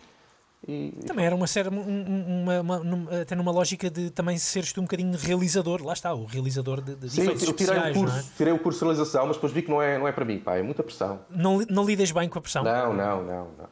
E, 0.68 0.92
Também 1.06 1.24
era 1.24 1.34
uma 1.34 1.46
série, 1.46 1.70
um- 1.70 1.80
um- 1.80 2.42
uma, 2.42 2.60
uma- 2.60 2.78
num- 2.80 3.08
até 3.22 3.34
numa 3.34 3.50
lógica 3.50 3.88
de 3.90 4.10
também 4.10 4.36
seres 4.36 4.72
tu 4.74 4.80
um 4.80 4.84
bocadinho 4.84 5.16
realizador, 5.16 5.82
lá 5.82 5.94
está, 5.94 6.12
o 6.12 6.24
realizador 6.26 6.82
de, 6.82 6.94
de 6.96 7.08
Sim, 7.08 7.22
efeitos 7.22 7.44
eu 7.44 7.52
tirei 7.54 7.72
o, 7.72 7.76
especiais, 7.78 7.96
curso, 7.96 8.18
é? 8.18 8.24
tirei 8.36 8.52
o 8.52 8.58
curso 8.58 8.78
de 8.80 8.84
realização, 8.84 9.26
mas 9.26 9.36
depois 9.36 9.52
vi 9.54 9.62
que 9.62 9.70
não 9.70 9.80
é, 9.80 9.98
não 9.98 10.06
é 10.06 10.12
para 10.12 10.24
mim, 10.24 10.38
pá, 10.38 10.56
é 10.56 10.62
muita 10.62 10.82
pressão. 10.82 11.20
Não, 11.30 11.60
não 11.70 11.84
lidas 11.86 12.10
bem 12.12 12.28
com 12.28 12.38
a 12.38 12.42
pressão? 12.42 12.62
Não, 12.62 12.92
não, 12.92 13.22
não, 13.24 13.48
não. 13.58 13.68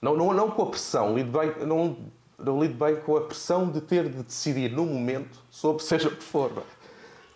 Não, 0.00 0.16
não, 0.16 0.32
não 0.34 0.50
com 0.52 0.62
a 0.62 0.66
pressão, 0.66 1.16
lido 1.16 1.36
bem, 1.36 1.52
não, 1.66 1.96
não 2.38 2.62
lido 2.62 2.74
bem 2.74 2.94
com 2.96 3.16
a 3.16 3.22
pressão 3.22 3.68
de 3.68 3.80
ter 3.80 4.08
de 4.08 4.22
decidir 4.22 4.70
no 4.70 4.86
momento 4.86 5.40
sobre 5.50 5.82
seja 5.84 6.08
o 6.08 6.12
que 6.16 6.22
for. 6.22 6.50
pá. 6.50 6.62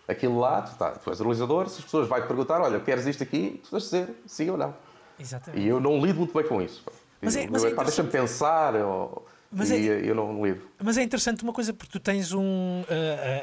Aquilo 0.07 0.39
lá, 0.39 0.61
tu, 0.61 0.75
tá, 0.77 0.91
tu 0.91 1.09
és 1.09 1.19
realizador, 1.19 1.67
se 1.69 1.79
as 1.79 1.83
pessoas 1.85 2.07
vão 2.07 2.19
te 2.21 2.27
perguntar, 2.27 2.61
olha, 2.61 2.79
queres 2.79 3.05
isto 3.05 3.21
aqui, 3.23 3.61
tu 3.63 3.71
vais 3.71 3.83
dizer 3.83 4.15
sim 4.25 4.49
ou 4.49 4.57
não. 4.57 4.73
Exatamente. 5.19 5.61
E 5.61 5.67
eu 5.67 5.79
não 5.81 5.99
lido 6.03 6.17
muito 6.19 6.33
bem 6.33 6.47
com 6.47 6.61
isso. 6.61 6.81
pá. 6.83 6.91
Mas 7.21 7.35
é- 7.35 7.45
Eu- 7.45 7.49
mas 7.51 7.63
é 7.63 7.71
pá, 7.71 7.83
Deixa-me 7.83 8.09
pensar, 8.09 8.75
ou, 8.75 9.25
Mas 9.51 9.71
e 9.71 9.89
é- 9.89 10.09
eu 10.09 10.15
não 10.15 10.45
lido. 10.45 10.61
Mas 10.81 10.97
é 10.97 11.03
interessante 11.03 11.43
uma 11.43 11.51
coisa, 11.53 11.73
porque 11.73 11.91
tu 11.91 11.99
tens 11.99 12.31
um, 12.33 12.83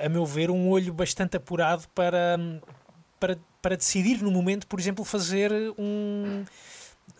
a, 0.02 0.06
a- 0.06 0.08
meu 0.08 0.24
ver, 0.24 0.50
um 0.50 0.68
olho 0.70 0.92
bastante 0.94 1.36
apurado 1.36 1.84
para, 1.94 2.38
para, 3.20 3.38
para 3.60 3.76
decidir 3.76 4.22
no 4.22 4.30
momento, 4.30 4.66
por 4.66 4.78
exemplo, 4.80 5.04
fazer 5.04 5.50
um. 5.78 6.44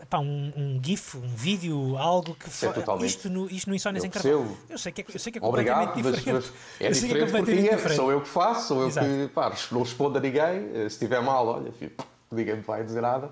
epá, 0.01 0.19
um, 0.19 0.53
um 0.57 0.81
GIF, 0.83 1.17
um 1.17 1.29
vídeo, 1.35 1.97
algo 1.99 2.35
que 2.35 2.49
é 2.67 2.73
totalmente. 2.73 3.09
isto 3.09 3.29
no, 3.31 3.47
isto 3.51 3.69
no 3.69 3.75
Insónias 3.77 4.05
Eu 4.05 4.09
em 4.09 4.11
Carvalho. 4.11 4.57
Eu 4.69 4.79
sei 4.79 4.93
que 4.93 5.01
é, 5.03 5.05
eu 5.15 5.19
sei 5.19 5.33
que 5.33 5.39
é 5.39 5.43
Obrigado, 5.45 5.95
completamente 5.95 6.05
mas, 6.05 6.17
diferente. 6.25 6.53
mas 6.79 6.81
é 6.81 6.91
Eu 6.91 6.95
sei 6.95 7.01
que 7.03 7.07
diferente 7.09 7.31
porque 7.31 7.39
completamente 7.39 7.69
é, 7.73 7.77
diferente. 7.77 7.97
sou 7.97 8.11
eu 8.13 8.21
que 8.21 8.29
faço, 8.29 8.69
sou 8.69 8.81
eu 8.83 8.89
Exato. 8.89 9.07
que 9.07 9.29
pá, 9.35 9.53
não 9.73 9.81
respondo 9.83 10.19
a 10.19 10.21
ninguém. 10.21 10.73
Se 10.73 10.87
estiver 10.87 11.21
mal, 11.23 11.47
olha, 11.47 11.73
filho, 11.73 11.93
ninguém 12.31 12.57
me 12.57 12.63
vai 12.63 12.83
dizer 12.85 13.01
nada. 13.01 13.31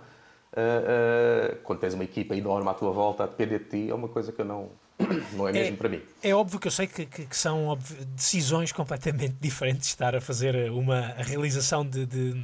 Ah, 0.57 1.57
quando 1.65 1.81
tens 1.81 1.95
uma 1.95 2.05
equipa 2.05 2.35
enorme 2.37 2.69
à 2.69 2.75
tua 2.75 2.93
volta 2.93 3.25
a 3.25 3.27
depender 3.27 3.59
de 3.61 3.65
ti, 3.65 3.91
é 3.91 3.95
uma 3.95 4.09
coisa 4.09 4.31
que 4.33 4.41
eu 4.41 4.45
não, 4.45 4.69
não 5.33 5.49
é 5.49 5.53
mesmo 5.53 5.77
para 5.77 5.89
mim. 5.89 6.01
É 6.23 6.35
óbvio 6.35 6.59
que 6.61 6.69
eu 6.69 6.73
sei 6.73 6.87
que, 6.87 7.07
que- 7.07 7.27
que 7.27 7.37
são 7.37 7.67
óbvio, 7.67 8.05
decisões 8.07 8.73
completamente 8.73 9.35
diferentes 9.41 9.89
estar 9.89 10.15
a 10.15 10.21
fazer 10.21 10.71
uma 10.71 10.99
a 11.19 11.23
realização 11.23 11.85
de, 11.85 12.07
de, 12.07 12.35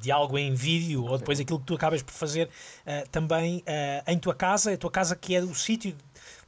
de 0.00 0.10
algo 0.10 0.36
em 0.38 0.54
vídeo 0.54 1.04
ou 1.04 1.16
depois 1.18 1.40
aquilo 1.40 1.58
que 1.60 1.66
tu 1.66 1.74
acabas 1.74 2.02
por 2.02 2.12
fazer 2.12 2.48
eh, 2.86 3.04
também 3.10 3.62
eh, 3.66 4.02
em 4.06 4.18
tua 4.18 4.34
casa, 4.34 4.72
a 4.72 4.76
tua 4.76 4.90
casa 4.90 5.16
que 5.16 5.34
é 5.34 5.40
o 5.42 5.54
sítio 5.54 5.94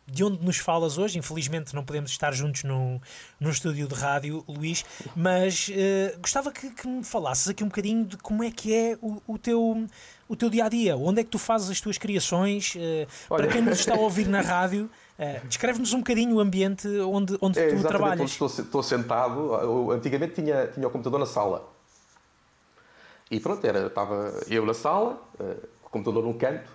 de 0.04 0.24
onde 0.24 0.44
nos 0.44 0.56
falas 0.58 0.98
hoje. 0.98 1.16
Infelizmente 1.18 1.74
não 1.74 1.84
podemos 1.84 2.10
estar 2.10 2.32
juntos 2.34 2.64
num, 2.64 3.00
num 3.40 3.50
estúdio 3.50 3.86
de 3.86 3.94
rádio, 3.94 4.44
Luís, 4.48 4.84
mas 5.16 5.70
eh, 5.72 6.16
gostava 6.20 6.50
que, 6.52 6.70
que 6.70 6.86
me 6.88 7.04
falasses 7.04 7.48
aqui 7.48 7.62
um 7.64 7.68
bocadinho 7.68 8.04
de 8.04 8.16
como 8.18 8.42
é 8.42 8.50
que 8.50 8.74
é 8.74 8.98
o, 9.00 9.22
o 9.26 9.38
teu 9.38 9.86
o 10.32 10.36
teu 10.36 10.48
dia 10.48 10.64
a 10.64 10.68
dia, 10.68 10.96
onde 10.96 11.20
é 11.20 11.24
que 11.24 11.28
tu 11.30 11.38
fazes 11.38 11.68
as 11.70 11.78
tuas 11.80 11.98
criações, 11.98 12.74
eh, 12.76 13.06
Olha- 13.28 13.42
para 13.44 13.52
quem 13.52 13.60
nos 13.62 13.78
está 13.80 13.94
a 13.94 13.98
ouvir 14.00 14.26
na 14.26 14.40
rádio, 14.40 14.88
eh, 15.18 15.40
descreve-nos 15.46 15.92
um 15.92 15.98
bocadinho 15.98 16.36
o 16.36 16.40
ambiente 16.40 16.88
onde, 17.00 17.36
onde 17.40 17.58
É 17.58 17.68
tu 17.76 17.82
trabalhas. 17.82 18.30
estou, 18.30 18.46
estou 18.48 18.82
sentado. 18.82 19.54
Eu, 19.56 19.90
antigamente 19.90 20.34
tinha, 20.36 20.68
tinha 20.68 20.88
o 20.88 20.90
computador 20.90 21.20
na 21.20 21.26
sala. 21.26 21.68
E 23.30 23.38
pronto, 23.40 23.62
era, 23.66 23.86
estava 23.86 24.32
eu 24.48 24.64
na 24.64 24.74
sala, 24.74 25.20
com 25.82 25.86
o 25.88 25.90
computador 25.90 26.24
num 26.24 26.32
canto, 26.36 26.70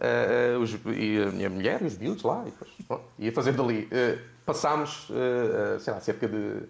eh, 0.00 0.56
os- 0.60 0.74
e 0.96 1.20
a 1.20 1.30
minha 1.32 1.50
mulher 1.50 1.82
e 1.82 1.86
os 1.86 1.98
miúdos 1.98 2.22
lá, 2.22 2.42
e 2.46 2.50
depois, 2.50 2.70
pronto, 2.86 3.04
ia 3.18 3.32
fazendo 3.32 3.60
ali. 3.62 3.88
Passámos, 4.46 5.08
sei 5.80 5.92
lá, 5.92 6.00
cerca 6.00 6.28
de 6.28 6.62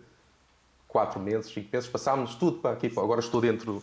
quatro 0.88 1.20
meses, 1.20 1.52
cinco 1.52 1.68
meses, 1.72 1.88
passámos 1.88 2.34
tudo 2.36 2.58
para 2.60 2.70
aqui. 2.72 2.86
Agora 2.96 3.20
estou 3.20 3.40
dentro 3.40 3.82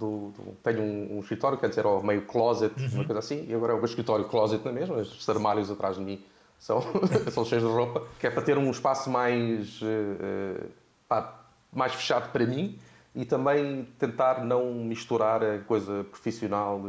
do. 0.00 0.30
do- 0.30 0.56
tenho 0.62 0.82
um, 0.82 1.16
um 1.16 1.20
escritório 1.20 1.58
que 1.58 1.66
antes 1.66 1.78
era 1.78 1.88
o 1.88 2.02
meio 2.02 2.22
closet, 2.22 2.74
uma 2.94 3.04
coisa 3.04 3.18
assim, 3.20 3.46
e 3.48 3.54
agora 3.54 3.72
é 3.72 3.74
o 3.74 3.78
meu 3.78 3.86
escritório 3.86 4.24
closet 4.24 4.64
na 4.64 4.72
mesma, 4.72 4.96
os 4.96 5.28
armários 5.28 5.70
atrás 5.70 5.96
de 5.96 6.02
mim 6.02 6.24
são, 6.58 6.82
são 7.30 7.44
cheios 7.44 7.62
de 7.64 7.70
roupa, 7.70 8.02
que 8.18 8.26
é 8.26 8.30
para 8.30 8.42
ter 8.42 8.58
um 8.58 8.70
espaço 8.70 9.08
mais. 9.10 9.80
eh, 9.82 10.66
pá, 11.08 11.36
mais 11.72 11.94
fechado 11.94 12.32
para 12.32 12.44
mim 12.44 12.76
e 13.14 13.24
também 13.24 13.86
tentar 13.98 14.44
não 14.44 14.72
misturar 14.74 15.40
a 15.42 15.58
coisa 15.60 16.04
profissional 16.10 16.80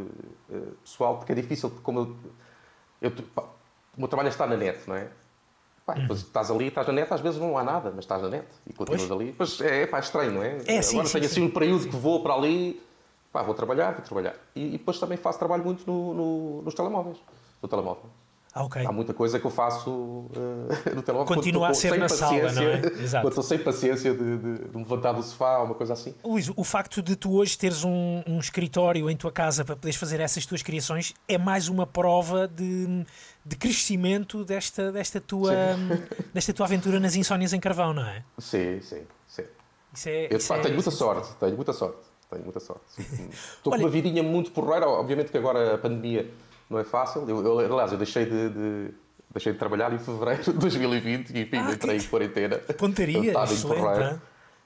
eh, 0.51 0.58
pessoal, 0.84 1.18
porque 1.18 1.32
é 1.34 1.36
difícil, 1.36 1.70
porque 1.70 1.84
como 1.84 2.00
eu, 2.00 3.10
eu, 3.10 3.12
pá, 3.36 3.44
o 3.96 4.00
meu 4.00 4.08
trabalho 4.08 4.30
está 4.30 4.48
na 4.48 4.58
net, 4.58 4.80
não 4.88 4.96
é? 4.96 5.08
Pá, 5.86 5.94
depois 5.96 6.20
estás 6.20 6.50
ali, 6.51 6.68
estás 6.68 6.88
na 6.88 6.94
net, 6.94 7.12
às 7.13 7.22
vezes 7.22 7.39
não 7.39 7.58
há 7.58 7.63
nada, 7.63 7.89
mas 7.96 8.06
estás 8.06 8.22
na 8.22 8.30
net 8.30 8.48
e 8.68 8.74
continuas 8.74 9.08
Pois. 9.08 9.20
ali. 9.22 9.34
Pois 9.38 9.62
é, 9.62 9.86
pá, 9.88 9.98
é 9.98 10.00
estranho, 10.00 10.32
não 10.32 10.44
é? 10.44 10.58
É, 10.65 10.82
sim, 10.82 10.96
Agora 10.98 11.08
sim, 11.08 11.13
tenho 11.20 11.30
sim. 11.30 11.32
assim 11.32 11.41
um 11.44 11.50
período 11.51 11.88
que 11.88 11.96
vou 11.96 12.22
para 12.24 12.34
ali, 12.36 12.82
pá, 13.31 13.41
vou 13.43 13.53
trabalhar, 13.53 13.91
vou 13.93 14.01
trabalhar. 14.01 14.35
E, 14.55 14.67
e 14.67 14.71
depois 14.77 15.00
também 15.00 15.17
faço 15.17 15.39
trabalho 15.39 15.63
muito 15.63 15.83
no, 15.89 16.13
no- 16.13 16.61
nos 16.63 16.73
telemóveis. 16.73 17.17
No 17.61 17.67
telemóvel. 17.69 18.05
Ah, 18.53 18.65
ok. 18.65 18.85
Há 18.85 18.91
muita 18.91 19.13
coisa 19.13 19.39
que 19.39 19.45
eu 19.45 19.50
faço 19.51 20.25
eh, 20.35 20.91
no 20.93 21.01
telemóvel. 21.01 21.35
Continua 21.35 21.69
a 21.69 21.73
ser 21.73 21.97
na 21.97 22.09
sala, 22.09 22.51
não 22.51 22.63
é? 22.63 22.81
Exato. 23.01 23.23
Quando 23.25 23.29
estou 23.31 23.43
sem 23.45 23.59
paciência 23.59 24.13
de, 24.13 24.38
de- 24.38 24.57
de 24.67 24.75
me 24.77 24.83
levantar 24.83 25.13
do 25.13 25.23
sofá 25.23 25.59
ou 25.59 25.67
uma 25.67 25.75
coisa 25.75 25.93
assim. 25.93 26.13
Luís, 26.21 26.51
o 26.53 26.63
facto 26.65 27.01
de 27.01 27.15
tu 27.15 27.33
hoje 27.38 27.57
teres 27.57 27.85
um, 27.85 28.21
um 28.27 28.39
escritório 28.39 29.09
em 29.09 29.15
tua 29.15 29.31
casa 29.31 29.63
para 29.63 29.77
poderes 29.77 29.95
fazer 29.95 30.19
essas 30.19 30.45
tuas 30.45 30.61
criações 30.61 31.13
é 31.29 31.38
mais 31.38 31.69
uma 31.69 31.88
prova 31.88 32.45
de, 32.45 33.05
de 33.45 33.55
crescimento 33.55 34.43
desta, 34.43 34.91
desta, 34.91 35.21
tua, 35.21 35.53
desta 36.33 36.51
tua 36.51 36.65
aventura 36.65 37.00
nas 37.00 37.15
insónias 37.15 37.53
em 37.53 37.59
carvão, 37.59 37.93
não 37.93 38.05
é? 38.05 38.21
Sim, 38.38 38.81
sim, 38.81 39.03
sim. 39.27 39.43
É, 40.07 40.27
Eu, 40.29 40.38
isso 40.39 40.50
pá, 40.50 40.57
é- 40.57 40.61
tenho 40.61 40.75
muita 40.75 40.91
sorte, 40.91 41.33
tenho 41.39 41.55
muita 41.55 41.71
sorte, 41.71 42.00
tenho 42.31 42.43
muita 42.43 42.59
sorte. 42.59 42.81
Estou 43.00 43.71
com 43.71 43.71
Olha- 43.71 43.83
uma 43.83 43.89
vidinha 43.89 44.23
muito 44.23 44.51
porreira, 44.51 44.88
obviamente 44.88 45.31
que 45.31 45.38
agora 45.38 45.75
a 45.75 45.77
pandemia 45.77 46.29
não 46.69 46.79
é 46.79 46.83
fácil. 46.83 47.27
Eu, 47.29 47.43
eu, 47.45 47.59
aliás, 47.73 47.91
eu 47.91 47.97
deixei 47.97 48.25
de, 48.25 48.50
de- 48.50 48.93
deixei 49.31 49.53
de 49.53 49.59
trabalhar 49.59 49.93
em 49.93 50.00
fevereiro 50.00 50.43
de 50.43 50.53
2020 50.53 51.29
e 51.31 51.41
enfim, 51.41 51.57
Ah, 51.57 51.71
entrei 51.73 52.00
que- 52.00 52.05
em 52.05 52.09
quarentena. 52.09 52.57
Pontaria, 52.77 53.19
estava 53.27 53.51
em 53.51 53.55
excelente, 53.55 53.79
porreiro. 53.81 54.03
hã? 54.05 54.21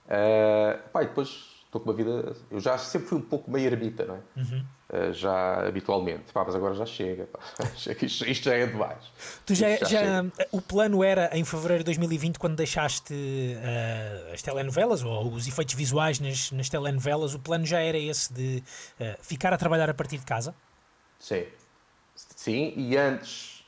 Eh, 0.07 0.79
pá, 0.93 1.03
e 1.03 1.07
depois 1.07 1.27
estou 1.65 1.81
com 1.81 1.89
uma 1.89 1.95
vida. 1.95 2.36
Eu 2.51 2.60
já 2.60 2.77
sempre 2.77 3.07
fui 3.10 3.17
um 3.17 3.22
pouco 3.22 3.50
meio 3.51 3.65
ermita, 3.65 4.05
não 4.05 4.15
é? 4.15 4.19
Uhum. 4.38 4.65
Eh, 4.88 5.12
já 5.13 5.68
habitualmente. 5.68 6.32
Pá, 6.32 6.44
mas 6.46 6.54
agora 6.56 6.75
já 6.75 6.86
chega. 6.86 7.25
Pá. 7.25 7.39
Isto, 8.01 8.25
isto 8.30 8.44
já 8.46 8.54
é 8.56 8.68
demais. 8.68 9.04
Tu 9.46 9.56
já, 9.56 9.75
já- 9.77 9.86
chega. 9.88 10.32
o 10.51 10.62
plano 10.62 11.04
era 11.04 11.36
em 11.36 11.44
fevereiro 11.44 11.84
de 11.84 11.86
2020, 11.86 12.38
quando 12.38 12.56
deixaste 12.56 13.13
eh, 13.13 14.32
as 14.34 14.42
telenovelas 14.44 15.01
ou 15.04 15.32
os 15.34 15.48
efeitos 15.48 15.74
visuais 15.74 16.20
nas, 16.20 16.51
nas 16.51 16.70
telenovelas, 16.70 17.34
o 17.34 17.39
plano 17.39 17.65
já 17.65 17.80
era 17.80 17.98
esse 17.98 18.32
de 18.32 18.63
eh, 19.00 19.18
ficar 19.22 19.51
a 19.54 19.58
trabalhar 19.58 19.89
a 19.89 19.94
partir 19.94 20.20
de 20.20 20.25
casa? 20.25 20.54
Sim. 21.20 21.46
Sim, 22.15 22.74
e 22.77 22.96
antes 22.96 23.65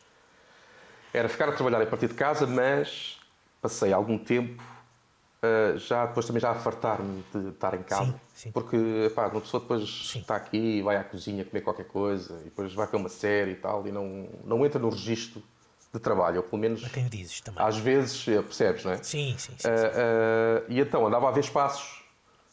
era 1.13 1.27
ficar 1.27 1.49
a 1.49 1.51
trabalhar 1.51 1.81
a 1.81 1.85
partir 1.87 2.07
de 2.09 2.13
casa, 2.13 2.45
mas 2.45 3.17
passei 3.59 3.91
algum 3.91 4.19
tempo 4.19 4.63
uh, 5.43 5.77
já 5.77 6.05
depois 6.05 6.25
também 6.25 6.41
já 6.41 6.51
a 6.51 6.55
fartar-me 6.55 7.23
de 7.33 7.49
estar 7.49 7.73
em 7.73 7.83
casa. 7.83 8.05
Sim, 8.05 8.15
sim. 8.35 8.51
Porque 8.51 9.11
pá, 9.15 9.27
uma 9.27 9.41
pessoa 9.41 9.61
depois 9.61 9.87
Sim. 10.11 10.19
está 10.19 10.35
aqui, 10.35 10.81
vai 10.81 10.97
à 10.97 11.03
cozinha 11.03 11.43
comer 11.45 11.61
qualquer 11.61 11.85
coisa, 11.87 12.39
e 12.41 12.45
depois 12.45 12.73
vai 12.73 12.87
ver 12.87 12.97
uma 12.97 13.09
série 13.09 13.51
e 13.51 13.55
tal, 13.55 13.85
e 13.87 13.91
não, 13.91 14.27
não 14.43 14.65
entra 14.65 14.79
no 14.79 14.89
registro 14.89 15.41
de 15.93 15.99
trabalho, 15.99 16.37
ou 16.37 16.43
pelo 16.43 16.61
menos 16.61 16.83
A 16.83 16.89
quem 16.89 17.05
o 17.05 17.09
dizes 17.09 17.41
também. 17.41 17.63
às 17.63 17.77
vezes 17.77 18.27
eh, 18.27 18.41
percebes, 18.41 18.83
não 18.83 18.91
é? 18.91 18.97
Sim, 18.97 19.35
sim, 19.37 19.53
sim. 19.57 19.67
Uh, 19.67 19.71
uh, 19.71 20.65
e 20.67 20.79
então 20.79 21.07
andava 21.07 21.29
a 21.29 21.31
ver 21.31 21.39
espaços, 21.39 22.03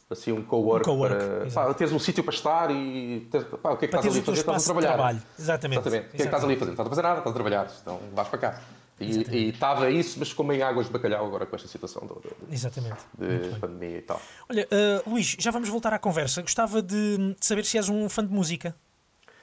assim, 0.08 0.30
um 0.30 0.42
co-work, 0.42 0.88
Um 0.88 0.94
cowork, 0.94 1.16
para 1.52 1.66
pá, 1.66 1.74
teres 1.74 1.92
um 1.92 1.98
sítio 1.98 2.22
para 2.22 2.32
estar 2.32 2.70
e 2.70 3.26
teres, 3.30 3.46
pá, 3.60 3.70
o 3.72 3.76
que 3.76 3.86
é 3.86 3.88
que 3.88 3.96
estás 3.96 4.06
ali 4.06 4.20
a 4.20 4.22
fazer? 4.22 4.40
Estás 4.40 4.62
a 4.62 4.72
trabalhar. 4.72 5.22
Exatamente. 5.38 5.80
Exatamente. 5.80 6.06
O 6.06 6.10
que 6.10 6.16
é 6.16 6.18
que 6.18 6.22
estás 6.22 6.44
ali 6.44 6.54
a 6.54 6.58
fazer? 6.58 6.70
Não 6.70 6.72
estás 6.74 6.86
a 6.86 6.90
fazer 6.90 7.02
nada, 7.02 7.18
estás 7.18 7.30
a 7.30 7.34
trabalhar. 7.34 7.72
Então 7.82 8.00
vais 8.14 8.28
para 8.28 8.38
cá. 8.38 8.60
E, 9.00 9.48
estava 9.48 9.90
isso, 9.90 10.18
mas 10.20 10.32
como 10.32 10.52
em 10.52 10.62
águas 10.62 10.86
de 10.86 10.92
bacalhau 10.92 11.26
agora 11.26 11.44
com 11.46 11.56
esta 11.56 11.66
situação 11.66 12.06
do- 12.06 12.22
Exatamente. 12.50 13.00
de, 13.18 13.58
pandemia 13.58 13.98
e 13.98 14.02
tal. 14.02 14.22
Olha, 14.48 14.68
eh, 14.70 15.02
Luís, 15.06 15.36
já 15.38 15.50
vamos 15.50 15.68
voltar 15.68 15.92
à 15.92 15.98
conversa. 15.98 16.40
Gostava 16.42 16.80
de, 16.80 17.16
de 17.34 17.36
saber 17.44 17.64
se 17.64 17.76
és 17.76 17.88
um 17.88 18.08
fã 18.08 18.24
de 18.24 18.32
música. 18.32 18.74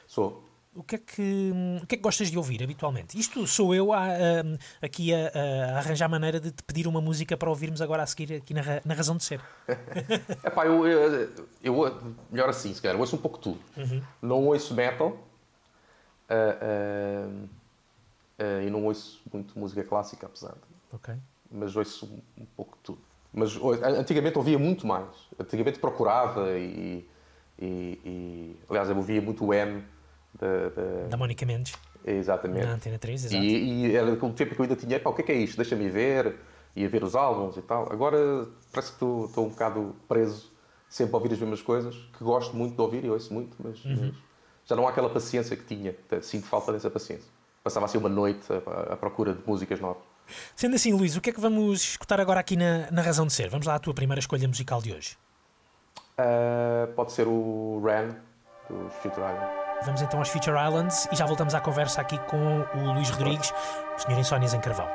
Sou. 0.07 0.43
O 0.73 0.83
que, 0.83 0.95
é 0.95 0.97
que, 0.99 1.51
o 1.83 1.85
que 1.85 1.95
é 1.95 1.97
que 1.97 2.01
gostas 2.01 2.31
de 2.31 2.37
ouvir 2.37 2.63
habitualmente? 2.63 3.19
Isto 3.19 3.45
sou 3.45 3.75
eu 3.75 3.91
a, 3.91 4.05
a- 4.05 4.15
aqui 4.81 5.13
a, 5.13 5.17
a 5.73 5.77
arranjar 5.79 6.07
maneira 6.07 6.39
de 6.39 6.49
te 6.49 6.63
pedir 6.63 6.87
uma 6.87 7.01
música 7.01 7.35
para 7.35 7.49
ouvirmos 7.49 7.81
agora 7.81 8.03
a 8.03 8.07
seguir 8.07 8.35
aqui 8.35 8.53
na, 8.53 8.61
na 8.85 8.93
Razão 8.93 9.17
de 9.17 9.23
Ser. 9.25 9.41
Epá, 10.45 10.65
eu, 10.65 10.87
eu, 10.87 11.29
eu- 11.61 12.15
melhor 12.31 12.47
assim, 12.47 12.73
se 12.73 12.81
calhar, 12.81 12.97
ouço 12.97 13.17
um 13.17 13.19
pouco 13.19 13.37
tudo. 13.37 13.59
Não 14.21 14.45
ouço 14.45 14.73
metal 14.73 15.17
ah, 16.29 16.57
ah, 16.61 17.29
ah, 18.41 18.63
e 18.63 18.69
não 18.69 18.85
ouço 18.85 19.21
muito 19.31 19.57
música 19.57 19.83
clássica, 19.83 20.25
apesar 20.25 20.51
de. 20.53 20.71
Ok. 20.93 21.13
mas 21.49 21.75
ouço 21.75 22.05
um, 22.05 22.41
um 22.43 22.45
pouco 22.45 22.75
de 22.77 22.83
tudo. 22.83 23.01
Mas 23.33 23.55
antigamente 23.97 24.37
ouvia 24.37 24.59
muito 24.59 24.85
mais. 24.85 25.07
Antigamente 25.39 25.79
procurava 25.79 26.57
e, 26.57 27.07
e, 27.59 27.65
e- 27.65 28.59
aliás, 28.69 28.89
eu 28.89 28.97
ouvia 28.97 29.21
muito 29.21 29.45
o 29.45 29.53
M 29.53 29.83
da, 30.33 30.69
da- 30.69 31.07
Da 31.09 31.17
Mónica 31.17 31.45
Mendes, 31.45 31.73
exatamente. 32.05 32.65
na 32.65 32.73
Antena 32.73 32.97
3, 32.99 33.25
exato. 33.25 33.43
E, 33.43 33.87
e 33.87 33.95
era 33.95 34.11
aquele 34.11 34.33
tempo 34.33 34.53
que 34.55 34.59
eu 34.59 34.63
ainda 34.63 34.75
tinha, 34.75 34.99
pá, 34.99 35.09
o 35.09 35.13
que 35.13 35.21
é 35.21 35.25
que 35.25 35.31
é 35.31 35.35
isto? 35.35 35.55
Deixa-me 35.55 35.89
ver, 35.89 36.35
ia 36.75 36.89
ver 36.89 37.03
os 37.03 37.15
álbuns 37.15 37.55
e 37.57 37.61
tal. 37.61 37.91
Agora 37.91 38.17
parece 38.73 38.89
que 38.91 38.95
estou, 38.95 39.25
estou 39.25 39.45
um 39.45 39.49
bocado 39.49 39.95
preso 40.09 40.51
sempre 40.89 41.13
a 41.13 41.17
ouvir 41.17 41.31
as 41.33 41.39
mesmas 41.39 41.61
coisas, 41.61 41.95
que 42.17 42.23
gosto 42.23 42.53
muito 42.55 42.75
de 42.75 42.81
ouvir 42.81 43.05
e 43.05 43.09
ouço 43.09 43.33
muito, 43.33 43.55
mas, 43.63 43.83
Uhum. 43.85 43.95
mas 44.07 44.15
já 44.65 44.75
não 44.75 44.85
há 44.85 44.89
aquela 44.89 45.09
paciência 45.09 45.55
que 45.55 45.63
tinha. 45.63 45.95
Sinto 46.21 46.45
falta 46.47 46.73
dessa 46.73 46.89
paciência. 46.89 47.29
Passava 47.63 47.85
assim 47.85 47.97
uma 47.97 48.09
noite 48.09 48.47
à, 48.89 48.95
procura 48.95 49.33
de 49.33 49.41
músicas 49.45 49.79
novas. 49.79 50.03
Sendo 50.55 50.75
assim, 50.75 50.93
Luís, 50.93 51.15
o 51.15 51.21
que 51.21 51.29
é 51.29 51.33
que 51.33 51.39
vamos 51.39 51.81
escutar 51.81 52.19
agora 52.19 52.39
aqui 52.39 52.55
na, 52.55 52.89
na 52.91 53.01
Razão 53.01 53.27
de 53.27 53.33
Ser? 53.33 53.49
Vamos 53.49 53.67
lá 53.67 53.75
à 53.75 53.79
tua 53.79 53.93
primeira 53.93 54.19
escolha 54.19 54.47
musical 54.47 54.81
de 54.81 54.93
hoje. 54.93 55.17
Uh, 56.17 56.91
pode 56.93 57.11
ser 57.11 57.27
o 57.27 57.81
Ran, 57.83 58.15
dos 58.69 58.93
Future 58.95 59.25
Island. 59.25 59.51
Vamos 59.83 60.01
então 60.01 60.19
aos 60.19 60.29
Future 60.29 60.55
Islands 60.57 61.07
e 61.11 61.15
já 61.15 61.25
voltamos 61.25 61.55
à 61.55 61.59
conversa 61.59 62.01
aqui 62.01 62.17
com 62.29 62.61
o 62.75 62.93
Luís 62.93 63.09
Rodrigues, 63.09 63.51
o 63.97 63.99
Senhor 63.99 64.19
Insónias 64.19 64.53
em 64.53 64.59
Carvão. 64.59 64.87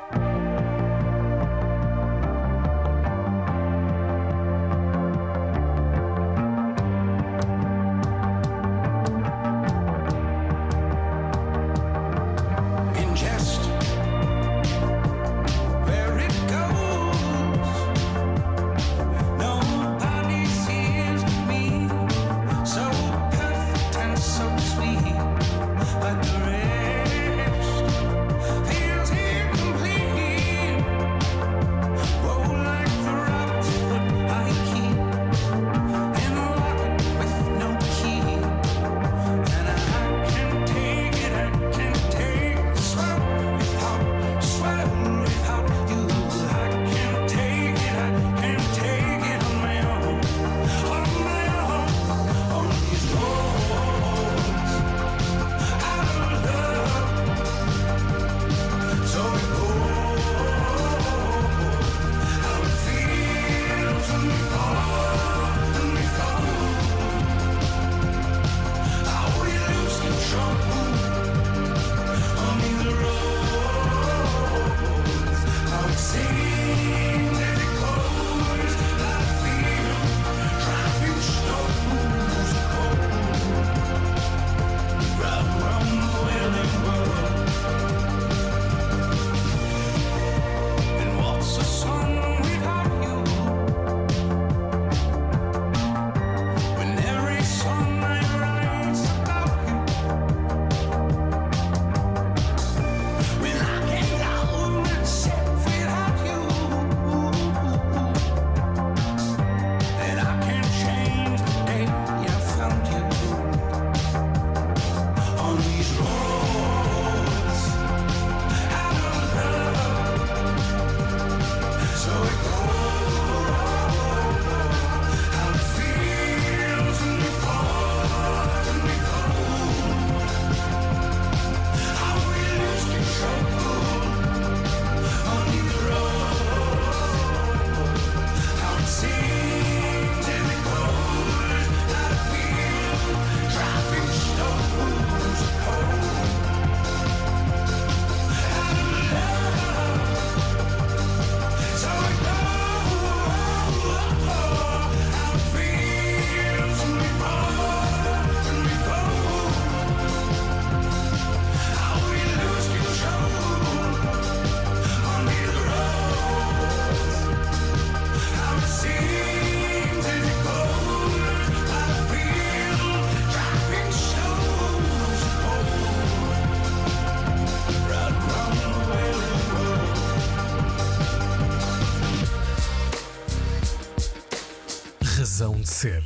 Ser. 185.76 186.02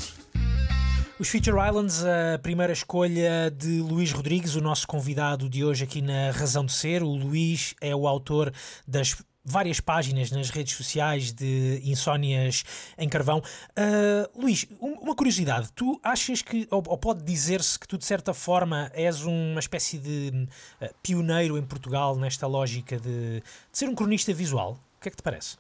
Os 1.17 1.29
Feature 1.29 1.57
Islands, 1.69 2.03
a 2.05 2.39
primeira 2.41 2.73
escolha 2.73 3.49
de 3.57 3.81
Luís 3.81 4.11
Rodrigues, 4.11 4.57
o 4.57 4.61
nosso 4.61 4.85
convidado 4.85 5.49
de 5.49 5.65
hoje 5.65 5.85
aqui 5.85 6.03
na 6.03 6.33
Razão 6.33 6.65
de 6.65 6.73
Ser. 6.73 7.05
O 7.05 7.11
Luís 7.15 7.77
é 7.81 7.95
o 7.95 8.09
autor 8.09 8.53
das 8.85 9.15
várias 9.45 9.79
páginas 9.79 10.33
nas 10.33 10.51
redes 10.51 10.75
sociais 10.77 11.31
de 11.33 11.81
Insónias 11.85 12.65
em 12.99 13.09
Carvão. 13.09 13.41
Ah, 13.77 14.29
Luís, 14.37 14.67
um- 14.81 14.95
uma 15.03 15.15
curiosidade. 15.15 15.69
Tu 15.73 16.01
achas 16.03 16.43
que, 16.43 16.67
ou, 16.69 16.83
ou 16.89 16.99
pode 16.99 17.23
dizer-se 17.23 17.79
que 17.79 17.87
tu, 17.87 17.97
de 17.97 18.05
certa 18.05 18.35
forma, 18.35 18.91
és 18.93 19.23
uma 19.23 19.61
espécie 19.61 19.99
de 19.99 20.49
ah, 20.81 20.91
pioneiro 21.01 21.57
em 21.57 21.63
Portugal 21.63 22.17
nesta 22.17 22.45
lógica 22.49 22.99
de, 22.99 23.37
de 23.41 23.43
ser 23.73 23.89
um 23.89 23.95
cronista 23.95 24.35
visual? 24.35 24.81
O 24.99 25.01
que 25.01 25.07
é 25.07 25.11
que 25.13 25.17
te 25.19 25.23
parece? 25.23 25.60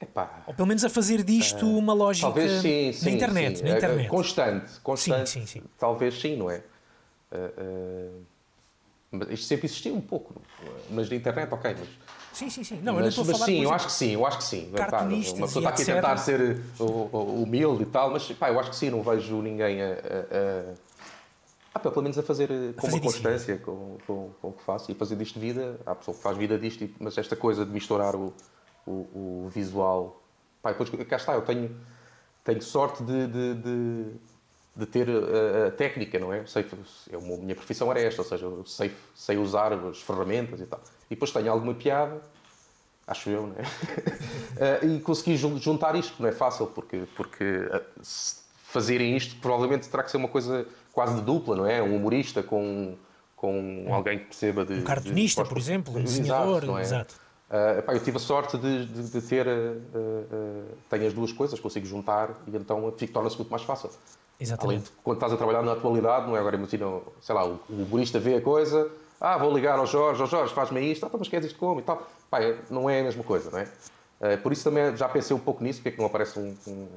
Epá, 0.00 0.42
Ou 0.46 0.54
pelo 0.54 0.66
menos 0.66 0.82
a 0.84 0.88
fazer 0.88 1.22
disto 1.22 1.66
uma 1.76 1.92
lógica 1.92 2.26
Eh, 2.28 2.32
talvez 2.32 2.62
sim, 2.62 2.92
sim. 2.92 3.04
na 3.04 3.10
internet. 3.10 3.58
sim. 3.58 3.64
Na 3.64 3.70
É, 3.70 3.76
internet. 3.76 4.08
Constante, 4.08 4.80
constante. 4.80 5.28
Sim, 5.30 5.40
sim, 5.46 5.60
sim. 5.60 5.62
Talvez 5.78 6.18
sim, 6.18 6.36
não 6.36 6.50
é? 6.50 6.62
Ah, 7.32 8.10
mas 9.12 9.30
isto 9.30 9.46
sempre 9.46 9.66
existiu 9.66 9.94
um 9.94 10.00
pouco. 10.00 10.40
Mas 10.90 11.10
na 11.10 11.16
internet, 11.16 11.52
ok, 11.52 11.76
mas 11.78 11.88
Sim, 12.32 12.48
sim, 12.48 12.62
sim. 12.62 12.76
Não, 12.76 12.92
eu 12.92 12.98
não 12.98 13.00
mas, 13.00 13.08
estou 13.08 13.22
a 13.22 13.26
mas 13.26 13.36
falar 13.36 13.46
sim, 13.46 13.62
eu 13.62 13.72
acho 13.74 13.86
que 13.86 13.92
sim, 13.92 14.12
eu 14.12 14.24
acho 14.26 14.38
que 14.38 14.44
sim. 14.44 14.70
Pá, 14.72 15.02
uma 15.02 15.18
pessoa 15.18 15.46
está 15.46 15.70
aqui 15.70 15.82
a 15.82 15.84
tentar 15.84 16.16
ser 16.16 16.40
uh, 16.78 16.82
uh, 16.84 17.16
uh, 17.16 17.42
humilde 17.42 17.82
e 17.82 17.86
tal, 17.86 18.10
mas 18.12 18.30
pá, 18.32 18.50
eu 18.50 18.58
acho 18.60 18.70
que 18.70 18.76
sim, 18.76 18.88
não 18.88 19.02
vejo 19.02 19.42
ninguém 19.42 19.82
a. 19.82 19.86
a- 19.86 19.90
a- 19.90 20.74
ah, 21.74 21.78
pelo 21.80 22.02
menos 22.02 22.16
a 22.18 22.22
fazer 22.22 22.50
uh, 22.50 22.72
com 22.74 22.82
fazer 22.82 22.94
uma 22.94 23.00
constância 23.02 23.56
com, 23.58 23.96
com, 24.06 24.30
com 24.40 24.48
o 24.48 24.52
que 24.52 24.62
faço 24.62 24.90
e 24.92 24.94
fazer 24.94 25.16
disto 25.16 25.38
vida. 25.40 25.78
Há 25.84 25.94
pessoa 25.96 26.16
que 26.16 26.22
faz 26.22 26.36
vida 26.38 26.56
disto, 26.56 26.88
mas 27.00 27.18
esta 27.18 27.34
coisa 27.34 27.64
de 27.66 27.72
misturar 27.72 28.14
o, 28.14 28.32
o, 28.86 29.44
o 29.46 29.48
visual. 29.52 30.22
Pá, 30.62 30.72
depois, 30.72 30.90
cá 31.06 31.16
está, 31.16 31.34
eu 31.34 31.42
tenho, 31.42 31.74
tenho 32.44 32.62
sorte 32.62 33.02
de, 33.02 33.26
de, 33.26 33.54
de, 33.54 34.04
de 34.76 34.86
ter 34.86 35.08
a, 35.08 35.68
a 35.68 35.70
técnica, 35.70 36.18
não 36.18 36.32
é? 36.32 36.44
Sei, 36.46 36.66
eu, 37.10 37.18
a 37.18 37.22
minha 37.38 37.54
profissão 37.54 37.90
era 37.90 38.00
esta, 38.00 38.22
ou 38.22 38.28
seja, 38.28 38.46
eu 38.46 38.64
sei, 38.66 38.94
sei 39.14 39.36
usar 39.38 39.72
as 39.72 40.00
ferramentas 40.02 40.60
e 40.60 40.66
tal. 40.66 40.80
E 41.10 41.14
depois 41.14 41.30
tenho 41.32 41.50
alguma 41.50 41.74
piada, 41.74 42.20
acho 43.06 43.30
eu, 43.30 43.46
não 43.46 43.56
é? 43.56 43.62
Eh, 44.56 44.86
e 44.86 45.00
consegui 45.00 45.36
jun- 45.38 45.56
juntar 45.58 45.94
isto, 45.96 46.20
não 46.20 46.28
é 46.28 46.32
fácil, 46.32 46.66
porque, 46.66 47.04
porque 47.16 47.44
eh, 47.44 47.82
se 48.02 48.40
fazerem 48.64 49.16
isto 49.16 49.40
provavelmente 49.40 49.88
terá 49.88 50.02
que 50.02 50.10
ser 50.10 50.18
uma 50.18 50.28
coisa 50.28 50.66
quase 50.92 51.14
de 51.14 51.22
dupla, 51.22 51.56
não 51.56 51.66
é? 51.66 51.80
Um 51.82 51.96
humorista 51.96 52.42
com, 52.42 52.94
com 53.36 53.86
alguém 53.88 54.18
que 54.18 54.24
perceba 54.26 54.66
de. 54.66 54.74
Um 54.74 54.84
cartunista, 54.84 55.42
de- 55.42 55.48
por 55.48 55.56
exemplo, 55.56 55.96
um 55.96 56.02
desenhador, 56.04 56.78
é? 56.78 56.82
exato. 56.82 57.14
Ah, 57.50 57.76
epá, 57.78 57.94
eu 57.94 58.00
tive 58.00 58.16
a 58.16 58.20
sorte 58.20 58.56
de, 58.56 58.86
de- 58.86 59.10
de 59.10 59.20
ter. 59.22 59.46
ah, 59.48 60.74
tenho 60.88 61.06
as 61.06 61.12
duas 61.12 61.32
coisas, 61.32 61.58
consigo 61.58 61.84
juntar 61.86 62.40
e 62.46 62.56
então 62.56 62.90
torna-se 63.12 63.36
muito 63.36 63.50
mais 63.50 63.62
fácil. 63.62 63.90
Além 63.90 63.98
Exatamente. 64.38 64.84
de 64.84 64.90
quando 65.02 65.16
estás 65.16 65.32
a 65.32 65.36
trabalhar 65.36 65.62
na 65.62 65.72
atualidade, 65.72 66.26
não 66.26 66.36
é? 66.36 66.38
Agora 66.40 66.56
imagina, 66.56 66.86
sei 67.20 67.34
lá, 67.34 67.44
o, 67.46 67.60
o 67.68 67.82
humorista 67.82 68.18
vê 68.18 68.36
a 68.36 68.40
coisa, 68.40 68.90
ah, 69.20 69.36
vou 69.36 69.52
ligar 69.54 69.78
ao 69.78 69.86
Jorge, 69.86 70.20
ao 70.22 70.26
Jorge, 70.28 70.54
faz-me 70.54 70.80
isto, 70.80 71.04
ah, 71.04 71.10
pá, 71.10 71.18
mas 71.18 71.28
queres 71.28 71.46
isto 71.46 71.58
como 71.58 71.80
e 71.80 71.82
tal. 71.82 72.06
Pá, 72.30 72.40
é- 72.42 72.58
não 72.70 72.88
é 72.88 73.00
a 73.00 73.04
mesma 73.04 73.22
coisa, 73.24 73.50
não 73.50 73.58
é? 73.58 73.68
Ah, 74.20 74.36
por 74.42 74.52
isso 74.52 74.64
também 74.64 74.96
já 74.96 75.08
pensei 75.08 75.34
um 75.36 75.40
pouco 75.40 75.62
nisso, 75.62 75.80
porque 75.80 75.88
é 75.90 75.92
que 75.92 75.98
não 75.98 76.06
aparece 76.06 76.38
um, 76.38 76.56
um, 76.68 76.88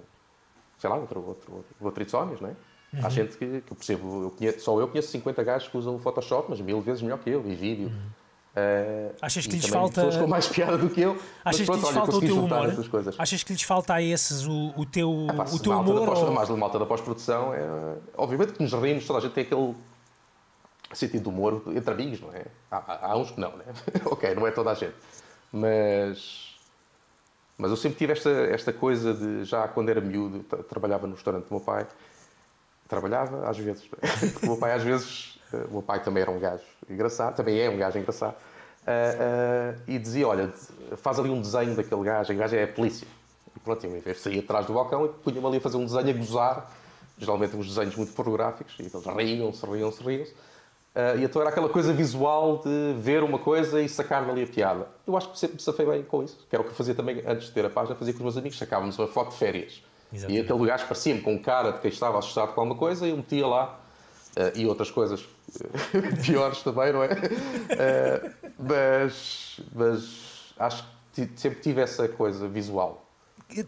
sei 0.77 0.89
lá, 0.89 0.95
outro, 0.97 1.25
outro, 1.25 1.55
outro, 1.55 1.75
outro 1.79 2.03
insónios, 2.03 2.39
não 2.39 2.49
é? 2.49 2.55
Uhum. 2.93 3.05
Há 3.05 3.09
gente 3.09 3.37
que, 3.37 3.61
que 3.61 3.71
eu 3.73 3.75
percebo, 3.75 4.23
eu 4.23 4.31
conheço- 4.31 4.59
só 4.59 4.79
eu 4.79 4.87
conheço 4.87 5.09
50 5.09 5.43
gajos 5.43 5.67
que 5.67 5.77
usam 5.77 5.95
o 5.95 5.99
Photoshop, 5.99 6.47
mas 6.49 6.61
mil 6.61 6.79
vezes 6.79 7.01
melhor 7.01 7.17
que 7.19 7.29
eu, 7.29 7.43
e 7.45 7.55
vídeo. 7.55 7.91
Ah, 7.91 8.22
Uhum. 8.55 9.09
Achas 9.21 9.47
que 9.47 9.53
lhes 9.55 9.65
falta- 9.65 10.01
pessoas 10.05 10.17
com 10.17 10.27
mais 10.27 10.47
piada 10.47 10.77
do 10.77 10.87
que 10.89 11.01
eu. 11.01 11.17
Achas 11.43 11.61
que 11.61 11.65
pronto, 11.65 11.79
lhes 11.79 11.85
olha, 11.87 11.93
falta 11.95 12.15
o 12.17 12.19
teu 12.19 12.37
humor? 12.37 13.13
Achas 13.17 13.43
que 13.43 13.51
lhes 13.53 13.61
falta 13.63 13.93
a 13.95 14.01
esses 14.01 14.45
o, 14.45 14.73
o 14.77 14.85
teu, 14.85 15.27
Pá, 15.35 15.45
o 15.51 15.59
teu 15.59 15.71
humor? 15.71 16.05
Pós, 16.05 16.19
ou- 16.21 16.31
Mais 16.31 16.49
malta 16.49 16.77
da 16.77 16.85
pós-produção, 16.85 17.53
é, 17.53 17.61
obviamente 18.15 18.53
que 18.53 18.61
nos 18.61 18.71
rimos, 18.73 19.05
toda 19.07 19.17
a 19.19 19.21
gente 19.23 19.31
tem 19.33 19.43
aquele 19.43 19.73
sentido 20.93 21.23
de 21.23 21.29
humor 21.29 21.63
entre 21.75 21.91
amigos, 21.91 22.21
não 22.21 22.31
é? 22.31 22.45
Há, 22.69 23.07
há- 23.11 23.17
uns 23.17 23.31
que 23.31 23.39
não, 23.39 23.57
né? 23.57 23.65
ok, 24.05 24.35
não 24.35 24.45
é 24.45 24.51
toda 24.51 24.69
a 24.69 24.75
gente. 24.75 24.93
Mas, 25.51 26.55
mas 27.57 27.71
eu 27.71 27.77
sempre 27.77 27.97
tive 27.97 28.13
esta, 28.13 28.29
esta 28.29 28.71
coisa 28.71 29.13
de, 29.15 29.45
já 29.45 29.67
quando 29.67 29.89
era 29.89 29.99
miúdo, 29.99 30.43
tra- 30.43 30.61
trabalhava 30.63 31.07
no 31.07 31.15
restaurante 31.15 31.45
do 31.45 31.51
meu 31.55 31.59
pai, 31.61 31.87
trabalhava 32.87 33.49
às 33.49 33.57
vezes, 33.57 33.83
não 33.89 33.97
é? 33.99 34.31
O 34.43 34.45
meu 34.49 34.57
pai 34.57 34.73
às 34.73 34.83
vezes, 34.83 35.32
o 35.69 35.73
meu 35.73 35.81
pai 35.81 36.01
também 36.03 36.21
era 36.21 36.31
um 36.31 36.39
gajo 36.39 36.63
engraçado, 36.89 37.35
também 37.35 37.59
é 37.59 37.69
um 37.69 37.77
gajo 37.77 37.97
engraçado, 37.97 38.35
ah, 38.85 38.91
ah, 38.91 39.75
e 39.87 39.97
dizia, 39.97 40.27
olha, 40.27 40.51
faz 40.97 41.19
ali 41.19 41.29
um 41.29 41.41
desenho 41.41 41.75
daquele 41.75 42.03
gajo, 42.03 42.23
aquele 42.23 42.39
gajo 42.39 42.55
é 42.55 42.63
a 42.63 42.67
polícia. 42.67 43.07
E 43.55 43.59
pronto, 43.59 43.85
eu 43.85 44.01
vez 44.01 44.19
sair 44.19 44.39
atrás 44.39 44.65
do 44.65 44.73
balcão, 44.73 45.05
e 45.05 45.09
punha-me 45.09 45.45
ali 45.47 45.57
a 45.57 45.61
fazer 45.61 45.77
um 45.77 45.85
desenho 45.85 46.09
a 46.09 46.13
gozar, 46.13 46.71
geralmente 47.17 47.55
uns 47.55 47.67
desenhos 47.67 47.95
muito 47.95 48.13
pornográficos, 48.13 48.75
e 48.79 48.83
eles 48.83 48.93
riam-se, 48.93 49.65
riam-se, 49.65 50.03
riam-se. 50.03 50.33
Ah, 50.95 51.15
e 51.15 51.23
então 51.23 51.41
era 51.41 51.49
aquela 51.49 51.69
coisa 51.69 51.91
visual 51.91 52.61
de 52.63 52.93
ver 52.99 53.23
uma 53.23 53.39
coisa 53.39 53.81
e 53.81 53.89
sacar 53.89 54.29
ali 54.29 54.43
a 54.43 54.47
piada. 54.47 54.87
Eu 55.07 55.17
acho 55.17 55.31
que 55.31 55.39
sempre 55.39 55.55
me 55.55 55.61
safei 55.61 55.85
bem 55.85 56.03
com 56.03 56.23
isso, 56.23 56.37
que 56.49 56.55
era 56.55 56.61
o 56.61 56.65
que 56.65 56.71
eu 56.71 56.75
fazia 56.75 56.93
também 56.93 57.23
antes 57.25 57.47
de 57.47 57.53
ter 57.53 57.65
a 57.65 57.69
página, 57.69 57.95
fazia 57.95 58.13
com 58.13 58.19
os 58.19 58.23
meus 58.23 58.37
amigos, 58.37 58.57
sacávamos 58.57 58.97
uma 58.99 59.07
foto 59.07 59.31
de 59.31 59.37
férias. 59.37 59.81
Exatamente. 60.11 60.39
E 60.39 60.43
aquele 60.43 60.67
gajo 60.67 60.83
parecia-me 60.85 61.21
com 61.21 61.39
cara 61.39 61.71
de 61.71 61.79
quem 61.79 61.89
estava 61.89 62.19
assustado 62.19 62.53
com 62.53 62.61
alguma 62.61 62.77
coisa 62.77 63.07
e 63.07 63.09
eu 63.09 63.17
metia 63.17 63.47
lá, 63.47 63.79
ah, 64.35 64.51
e 64.55 64.67
outras 64.67 64.91
coisas 64.91 65.25
piores 66.25 66.61
também, 66.61 66.93
não 66.93 67.03
é? 67.03 67.09
Ah, 67.71 68.31
mas, 68.59 69.59
mas 69.73 70.53
acho 70.57 70.85
que 71.13 71.29
sempre 71.35 71.59
tive 71.61 71.81
essa 71.81 72.07
coisa 72.07 72.47
visual. 72.47 73.05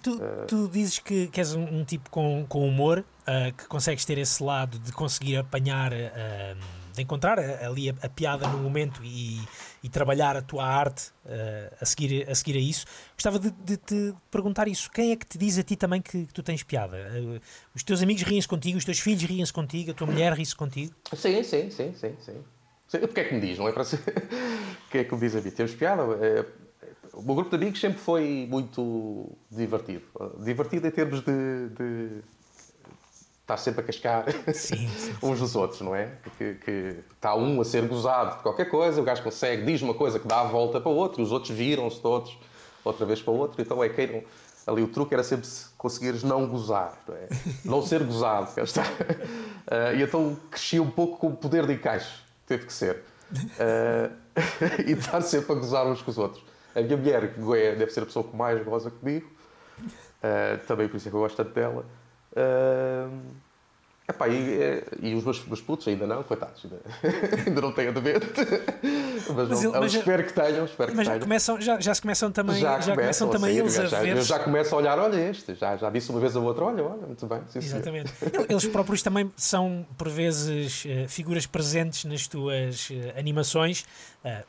Tu, 0.01 0.19
tu 0.47 0.67
dizes 0.67 0.97
que, 0.97 1.27
que 1.27 1.39
és 1.39 1.53
um, 1.53 1.61
um 1.61 1.85
tipo 1.85 2.09
com, 2.09 2.45
com 2.47 2.67
humor, 2.67 3.03
ah, 3.27 3.51
que 3.55 3.67
consegues 3.67 4.03
ter 4.05 4.17
esse 4.17 4.41
lado 4.43 4.79
de 4.79 4.91
conseguir 4.91 5.37
apanhar, 5.37 5.91
de 5.91 6.84
encontrar 7.01 7.39
a- 7.39 7.67
ali 7.67 7.89
a, 7.89 7.93
a 8.01 8.09
piada 8.09 8.47
no 8.47 8.57
momento 8.59 9.01
e, 9.03 9.47
e 9.83 9.89
trabalhar 9.89 10.35
a 10.35 10.41
tua 10.41 10.65
arte 10.65 11.11
ah, 11.25 11.73
a, 11.81 11.85
seguir, 11.85 12.29
a 12.29 12.35
seguir 12.35 12.55
a 12.57 12.59
isso. 12.59 12.85
Gostava 13.15 13.37
de, 13.39 13.51
de 13.51 13.77
te 13.77 14.13
perguntar 14.31 14.67
isso. 14.67 14.89
Quem 14.91 15.11
é 15.11 15.15
que 15.15 15.25
te 15.25 15.37
diz 15.37 15.57
a 15.57 15.63
ti 15.63 15.75
também 15.75 16.01
que, 16.01 16.25
que 16.25 16.33
tu 16.33 16.41
tens 16.43 16.63
piada? 16.63 16.97
Ah, 16.97 17.39
os 17.73 17.83
teus 17.83 18.01
amigos 18.01 18.23
riem-se 18.23 18.47
contigo, 18.47 18.77
os 18.77 18.85
teus 18.85 18.99
filhos 18.99 19.23
riem-se 19.23 19.53
contigo, 19.53 19.91
a 19.91 19.93
tua 19.93 20.07
mulher 20.07 20.33
ri-se 20.33 20.55
contigo? 20.55 20.93
Sim, 21.15 21.43
sim, 21.43 21.69
sim, 21.71 21.93
sim, 21.95 22.15
sim. 22.19 22.43
Porque 23.01 23.19
é 23.21 23.23
que 23.25 23.33
me 23.35 23.41
diz, 23.41 23.57
não 23.57 23.67
é 23.67 23.71
para 23.73 23.83
ser. 23.83 23.99
Que 24.89 24.99
é 24.99 25.03
que 25.03 25.13
me 25.13 25.19
diz 25.19 25.35
a 25.35 25.41
mim? 25.41 25.49
Temos 25.51 25.73
piada. 25.73 26.03
É, 26.25 26.45
O 27.13 27.21
meu 27.21 27.35
grupo 27.35 27.49
de 27.49 27.55
amigos 27.57 27.79
sempre 27.79 27.99
foi 27.99 28.47
muito 28.49 29.35
divertido. 29.51 30.03
Divertido 30.43 30.87
em 30.87 30.91
termos 30.91 31.21
de. 31.21 31.69
de 31.69 32.21
estar 33.45 33.57
sempre 33.57 33.81
a 33.81 33.83
cascar 33.83 34.25
Sim, 34.53 34.87
sim. 34.89 35.15
uns 35.21 35.39
dos 35.39 35.55
outros, 35.55 35.79
não 35.81 35.95
é? 35.95 36.09
Que, 36.37 36.55
que 36.55 36.95
está 37.13 37.35
um 37.35 37.61
a 37.61 37.63
ser 37.65 37.87
gozado 37.87 38.37
de 38.37 38.41
qualquer 38.43 38.65
coisa, 38.69 38.99
o 38.99 39.03
gajo 39.03 39.21
consegue, 39.21 39.63
diz 39.63 39.81
uma 39.83 39.93
coisa 39.93 40.19
que 40.19 40.27
dá 40.27 40.41
a 40.41 40.45
volta 40.45 40.81
para 40.81 40.89
o 40.91 40.95
outro, 40.95 41.21
e 41.21 41.23
os 41.23 41.31
outros 41.31 41.55
viram-se 41.55 42.01
todos 42.01 42.37
outra 42.83 43.05
vez 43.05 43.21
para 43.21 43.31
o 43.31 43.37
outro, 43.37 43.61
então 43.61 43.83
é 43.83 43.89
que 43.89 44.07
não- 44.07 44.23
ali 44.67 44.81
o 44.81 44.87
truque 44.87 45.13
era 45.13 45.23
sempre 45.23 45.45
se 45.45 45.67
conseguires 45.77 46.23
não 46.23 46.47
gozar, 46.47 46.97
não, 47.07 47.15
é? 47.15 47.27
não 47.63 47.81
ser 47.83 48.03
gozado, 48.03 48.51
cá 48.55 48.63
está. 48.63 48.83
Ah, 49.67 49.93
e 49.93 50.01
então 50.01 50.35
cresci 50.49 50.79
um 50.79 50.89
pouco 50.89 51.17
com 51.17 51.27
o 51.27 51.35
poder 51.35 51.67
de 51.67 51.73
encaixe, 51.73 52.19
teve 52.47 52.65
que 52.65 52.73
ser. 52.73 53.03
Ah, 53.59 54.09
e 54.87 54.91
estar 54.93 55.21
sempre 55.21 55.51
a 55.51 55.55
gozar 55.55 55.85
uns 55.85 56.01
com 56.01 56.09
os 56.09 56.17
outros. 56.17 56.43
A 56.75 56.81
minha 56.81 56.97
mulher 56.97 57.33
que 57.33 57.39
é- 57.57 57.75
deve 57.75 57.91
ser 57.91 58.01
a 58.01 58.05
pessoa 58.07 58.25
que 58.27 58.35
mais 58.35 58.63
goza 58.65 58.89
comigo, 58.89 59.29
ah, 60.23 60.57
também 60.67 60.87
por 60.87 60.97
isso 60.97 61.07
é 61.07 61.11
que 61.11 61.15
eu 61.15 61.21
gosto 61.21 61.35
tanto 61.37 61.51
dela. 61.53 61.85
Ah, 62.35 63.07
epá, 64.07 64.27
e, 64.27 64.61
eh, 64.61 64.83
e 65.01 65.15
os 65.15 65.23
meus, 65.23 65.45
meus 65.47 65.61
putos 65.61 65.87
ainda 65.87 66.05
não, 66.05 66.21
coitados, 66.23 66.63
ainda, 66.65 66.79
ainda 67.47 67.61
não 67.61 67.71
têm 67.71 67.87
a. 67.87 67.91
Mas, 69.35 69.49
Mas 69.49 69.63
não- 69.63 69.71
ele- 69.71 69.79
mas- 69.79 69.93
espero 69.95 70.23
que 70.23 70.33
tenham, 70.33 70.65
espero 70.65 70.91
que 70.91 70.97
Mas 70.97 71.07
tenham. 71.07 71.19
começam, 71.21 71.59
já, 71.61 71.79
já 71.79 71.95
se 71.95 72.01
começam 72.01 72.31
também, 72.31 72.59
já, 72.61 72.79
começam 72.79 73.29
a 73.29 73.31
também 73.31 73.57
eles 73.57 73.79
a 73.79 73.85
já, 73.87 74.01
ver. 74.01 74.17
Eu 74.17 74.21
já 74.21 74.37
começo 74.39 74.75
a 74.75 74.77
olhar, 74.77 74.99
olha 74.99 75.29
este, 75.29 75.55
já, 75.55 75.75
já 75.77 75.89
disse 75.89 76.11
uma 76.11 76.19
vez 76.19 76.35
a 76.35 76.39
outra, 76.39 76.65
olha, 76.65 76.83
olha, 76.83 77.07
muito 77.07 77.25
bem. 77.25 77.39
sim, 77.47 77.61
senhor. 77.61 77.75
Exatamente. 77.77 78.13
Eles 78.47 78.65
próprios 78.67 79.01
também 79.01 79.31
são, 79.35 79.87
por 79.97 80.09
vezes, 80.09 80.83
eh, 80.85 81.07
figuras 81.07 81.47
presentes 81.47 82.05
nas 82.05 82.27
tuas 82.27 82.89
eh, 82.91 83.17
animações. 83.17 83.85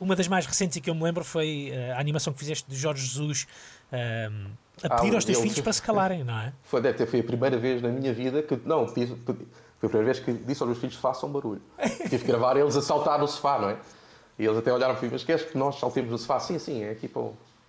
Uma 0.00 0.16
das 0.16 0.26
mais 0.26 0.44
recentes 0.46 0.76
e 0.78 0.80
que 0.80 0.88
eu 0.90 0.94
me 0.94 1.02
lembro 1.02 1.22
foi 1.24 1.70
a 1.94 2.00
animação 2.00 2.32
que 2.32 2.38
fizeste 2.38 2.68
de 2.68 2.74
Jorge 2.76 3.06
Jesus 3.06 3.46
eh, 3.92 4.30
a 4.82 4.96
pedir 4.96 5.14
aos 5.14 5.24
teus 5.24 5.38
filhos 5.38 5.60
para 5.60 5.72
se 5.72 5.82
calarem, 5.82 6.22
não 6.24 6.38
é? 6.38 6.52
Foi, 6.64 6.80
deve 6.80 6.98
ter, 6.98 7.06
foi 7.06 7.20
a 7.20 7.24
primeira 7.24 7.56
vez 7.58 7.80
na 7.82 7.88
minha 7.88 8.12
vida 8.12 8.42
que. 8.42 8.56
Não, 8.64 8.86
pedi- 8.86 9.14
foi 9.24 9.34
a 9.34 9.88
primeira 9.88 10.04
vez 10.12 10.18
que 10.18 10.32
disse 10.32 10.62
aos 10.62 10.68
meus 10.70 10.78
filhos 10.78 10.96
façam 10.96 11.30
barulho. 11.30 11.62
Tive 12.08 12.18
que 12.18 12.24
gravar 12.26 12.56
eles 12.56 12.76
a 12.76 12.82
saltar 12.82 13.18
no 13.18 13.26
sofá, 13.28 13.58
não 13.58 13.70
é? 13.70 13.76
E 14.38 14.44
eles 14.44 14.58
até 14.58 14.72
olharam 14.72 14.94
para 14.94 15.02
mim, 15.04 15.10
mas 15.12 15.24
queres 15.24 15.42
que 15.44 15.56
nós 15.56 15.78
saltemos 15.78 16.10
no 16.10 16.18
sofá? 16.18 16.38
Sim, 16.40 16.58
sim, 16.58 16.82
é 16.82 16.90
aqui 16.90 17.08
para, 17.08 17.22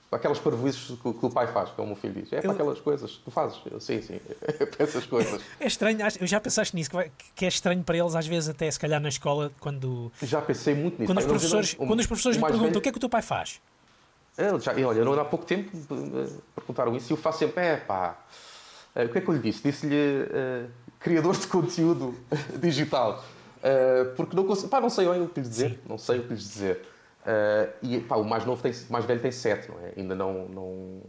para 0.09 0.19
aquelas 0.19 0.37
parvoices 0.39 0.97
que, 0.99 1.07
o- 1.07 1.13
que 1.13 1.25
o 1.25 1.29
pai 1.29 1.47
faz, 1.47 1.69
como 1.69 1.93
o 1.93 1.95
filho 1.95 2.13
diz. 2.21 2.33
É 2.33 2.37
para 2.41 2.47
Eu- 2.49 2.51
aquelas 2.51 2.79
coisas 2.81 3.11
que 3.11 3.23
tu 3.23 3.31
fazes. 3.31 3.57
Eu, 3.71 3.79
sim, 3.79 4.01
sim, 4.01 4.19
é 4.43 4.65
para 4.65 4.83
essas 4.83 5.05
coisas. 5.05 5.41
É 5.61 5.67
estranho, 5.67 5.99
eu 6.19 6.27
já 6.27 6.41
pensaste 6.41 6.75
nisso, 6.75 6.89
que, 7.35 7.45
é 7.45 7.47
estranho 7.47 7.83
para 7.83 7.97
eles, 7.97 8.15
às 8.15 8.27
vezes, 8.27 8.49
até 8.49 8.69
se 8.69 8.77
calhar 8.79 8.99
na 8.99 9.09
escola, 9.09 9.49
quando, 9.61 10.11
Já 10.21 10.41
pensei 10.41 10.75
muito 10.75 10.99
nisso. 10.99 11.05
quando, 11.07 11.19
os, 11.19 11.23
não- 11.25 11.29
professores, 11.33 11.75
um- 11.79 11.87
quando 11.87 11.99
os 12.01 12.07
professores 12.07 12.35
lhe 12.35 12.41
mais 12.41 12.51
perguntam 12.51 12.69
velho- 12.73 12.79
o 12.79 12.81
que 12.83 12.89
é 12.89 12.91
que 12.91 12.97
o 12.97 13.01
teu 13.01 13.09
pai 13.09 13.21
faz. 13.21 13.61
É, 14.37 14.59
já, 14.59 14.73
e 14.73 14.83
olha, 14.83 15.03
não 15.03 15.13
há 15.13 15.25
pouco 15.25 15.45
tempo 15.45 15.71
eh, 15.75 16.29
perguntaram 16.55 16.95
isso 16.95 17.11
e 17.11 17.13
eu 17.13 17.17
faço 17.17 17.39
sempre, 17.39 17.63
é 17.63 17.77
pá, 17.77 18.17
Eh, 18.97 19.05
o 19.05 19.09
que 19.09 19.19
é 19.19 19.21
que 19.21 19.29
eu 19.29 19.33
lhe 19.35 19.39
disse? 19.39 19.61
Disse-lhe 19.61 19.95
eh, 19.95 20.65
criador 20.99 21.37
de 21.37 21.45
conteúdo 21.47 22.15
digital. 22.59 23.23
Eh, 23.61 24.05
porque 24.15 24.35
não 24.35 24.43
consigo, 24.45 24.69
pá, 24.69 24.81
não 24.81 24.89
sei 24.89 25.07
o 25.07 25.27
que 25.29 25.39
lhes 25.39 25.49
dizer. 25.49 25.79
Não 25.87 25.97
sei 25.99 26.19
o 26.19 26.23
que 26.23 26.29
lhes 26.33 26.43
dizer. 26.43 26.81
Eh, 27.25 27.69
e 27.83 27.99
pá, 27.99 28.15
o 28.15 28.23
mais 28.23 28.43
novo 28.43 28.61
tem, 28.61 28.71
mais 28.89 29.05
velho 29.05 29.19
tem 29.21 29.31
7, 29.31 29.69
não 29.69 29.79
é? 29.79 29.93
Ainda 29.95 30.15
não, 30.15 30.47
não, 30.49 31.01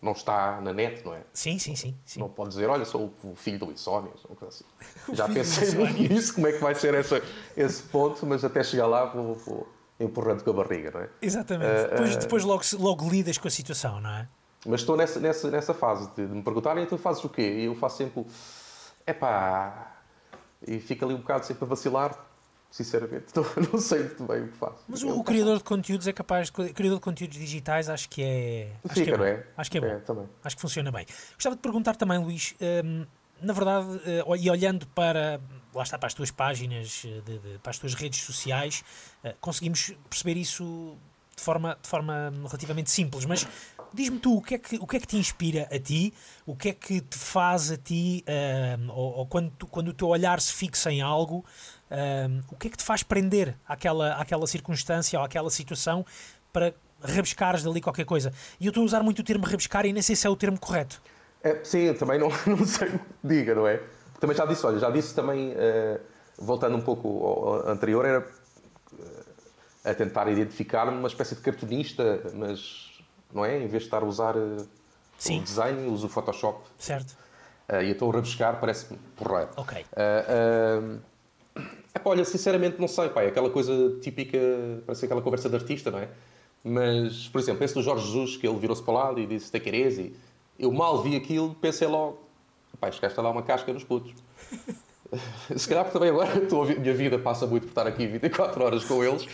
não 0.00 0.12
está 0.12 0.58
na 0.62 0.72
net, 0.72 1.04
não 1.04 1.14
é? 1.14 1.20
Sim, 1.34 1.58
sim, 1.58 1.76
sim. 1.76 1.94
sim. 2.04 2.18
Não 2.18 2.30
pode 2.30 2.50
dizer, 2.50 2.66
olha, 2.68 2.86
sou 2.86 3.12
o 3.22 3.34
filho 3.34 3.58
do 3.58 3.70
Insónias, 3.70 4.24
ou 4.24 4.30
uma 4.30 4.36
coisa 4.36 4.54
assim. 4.54 4.64
Já 5.12 5.28
pensei 5.28 5.72
muito 5.78 6.00
nisso, 6.00 6.34
como 6.34 6.46
é 6.46 6.52
que 6.52 6.60
vai 6.60 6.74
ser 6.74 6.94
essa, 6.94 7.20
esse 7.54 7.82
ponto, 7.82 8.24
mas 8.24 8.42
até 8.42 8.62
chegar 8.62 8.86
lá 8.86 9.04
vou, 9.04 9.34
vou 9.34 9.73
empurrando 9.98 10.42
com 10.42 10.50
a 10.50 10.52
barriga, 10.54 10.90
não 10.90 11.00
é? 11.00 11.08
Exatamente. 11.22 11.70
Eh, 11.70 11.88
depois 11.88 12.14
eh, 12.14 12.18
depois 12.18 12.44
logo, 12.44 12.62
logo 12.78 13.08
lidas 13.08 13.38
com 13.38 13.48
a 13.48 13.50
situação, 13.50 14.00
não 14.00 14.10
é? 14.10 14.28
Mas 14.66 14.80
estou 14.80 14.96
nessa, 14.96 15.20
nessa, 15.20 15.50
nessa 15.50 15.74
fase 15.74 16.10
de, 16.16 16.26
de 16.26 16.34
me 16.34 16.42
perguntarem, 16.42 16.82
então 16.84 16.96
fazes 16.96 17.22
o 17.22 17.28
quê? 17.28 17.42
E 17.42 17.64
eu 17.64 17.74
faço 17.74 17.98
sempre. 17.98 18.24
Epá. 19.06 19.92
E 20.66 20.80
fico 20.80 21.04
ali 21.04 21.14
um 21.14 21.18
bocado 21.18 21.44
sempre 21.44 21.64
a 21.64 21.68
vacilar, 21.68 22.18
sinceramente. 22.70 23.26
Não, 23.36 23.44
não 23.72 23.78
sei 23.78 24.00
muito 24.00 24.24
bem 24.24 24.44
o 24.44 24.48
que 24.48 24.56
faço. 24.56 24.82
Mas 24.88 25.02
o, 25.02 25.10
o 25.10 25.22
criador 25.22 25.58
de 25.58 25.64
conteúdos 25.64 26.08
é 26.08 26.12
capaz, 26.12 26.50
de, 26.50 26.72
criador 26.72 26.98
de 26.98 27.04
conteúdos 27.04 27.36
digitais, 27.36 27.90
acho 27.90 28.08
que 28.08 28.22
é. 28.22 28.72
Acho 28.84 28.94
Fica, 28.94 29.04
que 29.04 29.10
é 29.10 29.12
não 29.12 29.18
bom. 29.18 29.24
é? 29.30 29.46
Acho 29.56 29.70
que 29.70 29.78
é 29.78 29.80
bom. 29.82 29.86
É, 29.86 29.96
também. 30.00 30.28
Acho 30.42 30.56
que 30.56 30.62
funciona 30.62 30.90
bem. 30.90 31.06
Gostava 31.34 31.54
de 31.56 31.62
perguntar 31.62 31.96
também, 31.96 32.18
Luís, 32.18 32.54
hum, 32.82 33.04
na 33.42 33.52
verdade, 33.52 34.00
eh, 34.06 34.24
e 34.38 34.50
olhando 34.50 34.86
para, 34.88 35.38
lá 35.74 35.82
está, 35.82 35.98
para 35.98 36.06
as 36.06 36.14
tuas 36.14 36.30
páginas, 36.30 37.02
eh, 37.04 37.20
de- 37.24 37.38
de- 37.38 37.58
para 37.58 37.70
as 37.70 37.78
tuas 37.78 37.94
redes 37.94 38.20
sociais, 38.20 38.84
eh, 39.22 39.34
conseguimos 39.40 39.92
perceber 40.08 40.36
isso 40.36 40.96
de 41.36 41.42
forma, 41.42 41.76
de 41.82 41.88
forma 41.88 42.32
relativamente 42.46 42.90
simples, 42.90 43.24
mas 43.24 43.46
diz-me 43.92 44.18
tu, 44.20 44.36
o 44.36 44.42
que, 44.42 44.54
é 44.54 44.58
que, 44.58 44.76
o 44.76 44.86
que 44.86 44.96
é 44.96 45.00
que 45.00 45.06
te 45.06 45.16
inspira 45.16 45.68
a 45.70 45.78
ti, 45.80 46.14
o 46.46 46.54
que 46.54 46.68
é 46.68 46.72
que 46.72 47.00
te 47.00 47.18
faz 47.18 47.72
a 47.72 47.76
ti, 47.76 48.24
hum, 48.78 48.88
ou, 48.90 49.14
ou 49.18 49.26
quando, 49.26 49.50
tu- 49.58 49.66
quando 49.66 49.88
o 49.88 49.92
teu 49.92 50.06
olhar 50.08 50.40
se 50.40 50.52
fixa 50.52 50.92
em 50.92 51.02
algo, 51.02 51.44
hum, 51.90 52.40
o 52.52 52.56
que 52.56 52.68
é 52.68 52.70
que 52.70 52.76
te 52.76 52.84
faz 52.84 53.02
prender 53.02 53.56
àquela, 53.66 54.14
àquela 54.14 54.46
circunstância 54.46 55.18
ou 55.18 55.24
àquela 55.24 55.50
situação 55.50 56.06
para 56.52 56.72
rabiscares 57.02 57.64
dali 57.64 57.80
qualquer 57.80 58.04
coisa? 58.06 58.32
E 58.60 58.66
eu 58.66 58.70
estou 58.70 58.82
a 58.82 58.86
usar 58.86 59.02
muito 59.02 59.18
o 59.18 59.24
termo 59.24 59.44
rabiscar 59.44 59.84
e 59.86 59.92
nem 59.92 60.02
sei 60.02 60.14
se 60.14 60.24
é 60.26 60.30
o 60.30 60.36
termo 60.36 60.58
correto. 60.58 61.02
É, 61.42 61.62
sim, 61.64 61.92
também 61.94 62.18
não, 62.18 62.28
não 62.46 62.64
sei 62.64 62.88
o 62.88 62.98
que 62.98 63.04
diga, 63.24 63.54
não 63.56 63.66
é? 63.66 63.80
Também 64.24 64.38
já 64.38 64.46
disse, 64.46 64.64
olha, 64.64 64.78
já 64.78 64.88
disse 64.88 65.14
também, 65.14 65.52
eh, 65.54 66.00
voltando 66.38 66.74
um 66.74 66.80
pouco 66.80 67.08
ao 67.26 67.54
ao 67.56 67.68
anterior, 67.68 68.06
era 68.06 68.26
eh, 69.84 69.90
a 69.90 69.94
tentar 69.94 70.30
identificar-me 70.30 70.96
uma 70.96 71.08
espécie 71.08 71.34
de 71.34 71.42
cartunista, 71.42 72.22
mas 72.32 73.02
não 73.30 73.44
é? 73.44 73.58
Em 73.58 73.68
vez 73.68 73.82
de 73.82 73.88
estar 73.88 74.02
a 74.02 74.06
usar 74.06 74.34
Sim. 75.18 75.40
o 75.40 75.42
desenho, 75.42 75.92
uso 75.92 76.06
o 76.06 76.08
Photoshop. 76.08 76.64
Certo? 76.78 77.14
E 77.82 77.90
então 77.90 78.08
rabiscar 78.08 78.58
parece-me 78.58 78.98
porreiro. 79.14 79.50
Ok. 79.58 79.84
Epá, 81.94 82.10
olha, 82.10 82.24
sinceramente 82.24 82.80
não 82.80 82.88
sei, 82.88 83.10
pá, 83.10 83.24
é 83.24 83.26
aquela 83.26 83.50
coisa 83.50 84.00
típica, 84.00 84.38
parece 84.86 85.04
aquela 85.04 85.20
conversa 85.20 85.50
de 85.50 85.56
artista, 85.56 85.90
não 85.90 85.98
é? 85.98 86.08
Mas, 86.64 87.28
por 87.28 87.42
exemplo, 87.42 87.62
esse 87.62 87.74
do 87.74 87.82
Jorge 87.82 88.06
Jesus, 88.06 88.38
que 88.38 88.48
ele 88.48 88.58
virou-se 88.58 88.82
para 88.82 88.90
o 88.90 88.94
lado 88.94 89.20
e 89.20 89.26
disse 89.26 89.52
take 89.52 89.68
it 89.68 89.82
easy. 89.82 90.16
Eu 90.58 90.72
mal 90.72 91.02
vi 91.02 91.14
aquilo, 91.14 91.54
pensei 91.56 91.86
logo, 91.86 92.23
pá, 92.90 93.20
a 93.20 93.22
dar 93.22 93.30
uma 93.30 93.42
casca 93.42 93.72
nos 93.72 93.84
putos. 93.84 94.14
Se 95.56 95.68
calhar 95.68 95.84
porque 95.84 95.98
também 95.98 96.10
agora 96.10 96.38
estou 96.42 96.64
a 96.64 96.66
minha 96.66 96.94
vida 96.94 97.18
passa 97.18 97.46
muito 97.46 97.64
por 97.64 97.68
estar 97.70 97.86
aqui 97.86 98.06
24 98.06 98.64
horas 98.64 98.84
com 98.84 99.04
eles. 99.04 99.26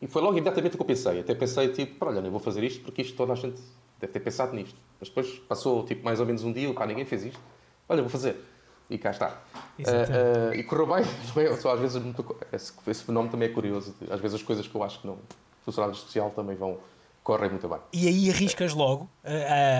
E 0.00 0.06
foi 0.06 0.22
logo 0.22 0.32
imediatamente 0.32 0.74
o 0.74 0.76
que 0.78 0.82
eu 0.82 0.86
pensei. 0.86 1.20
Até 1.20 1.34
pensei, 1.34 1.68
tipo, 1.68 2.04
olha, 2.06 2.20
eu 2.20 2.30
vou 2.30 2.40
fazer 2.40 2.64
isto 2.64 2.82
porque 2.82 3.02
isto 3.02 3.16
toda 3.16 3.32
a 3.34 3.36
gente 3.36 3.60
deve 3.98 4.12
ter 4.12 4.20
pensado 4.20 4.54
nisto. 4.54 4.78
Mas 4.98 5.08
depois 5.08 5.38
passou, 5.40 5.84
tipo, 5.84 6.04
mais 6.04 6.20
ou 6.20 6.26
menos 6.26 6.42
um 6.42 6.52
dia, 6.52 6.72
pá, 6.72 6.86
ninguém 6.86 7.04
fez 7.04 7.24
isto. 7.24 7.40
Olha, 7.88 8.00
vou 8.00 8.10
fazer. 8.10 8.36
E 8.88 8.96
cá 8.98 9.10
está. 9.10 9.40
Ah, 9.54 10.50
ah, 10.50 10.56
e 10.56 10.64
correu 10.64 10.86
bem, 10.86 11.04
não 11.36 11.42
é? 11.42 11.56
Só 11.56 11.74
às 11.74 11.80
vezes 11.80 12.02
muito- 12.02 12.36
esse, 12.52 12.72
esse 12.86 13.04
fenómeno 13.04 13.30
também 13.30 13.48
é 13.48 13.52
curioso. 13.52 13.94
Às 14.10 14.20
vezes 14.20 14.36
as 14.36 14.42
coisas 14.42 14.66
que 14.66 14.74
eu 14.74 14.82
acho 14.82 15.00
que 15.00 15.06
não 15.06 15.18
funcionam 15.64 15.92
especial 15.92 16.30
também 16.30 16.56
vão, 16.56 16.78
correm 17.22 17.50
muito 17.50 17.68
bem. 17.68 17.78
E 17.92 18.08
aí 18.08 18.30
arriscas 18.30 18.72
logo? 18.72 19.08
Ah, 19.24 19.28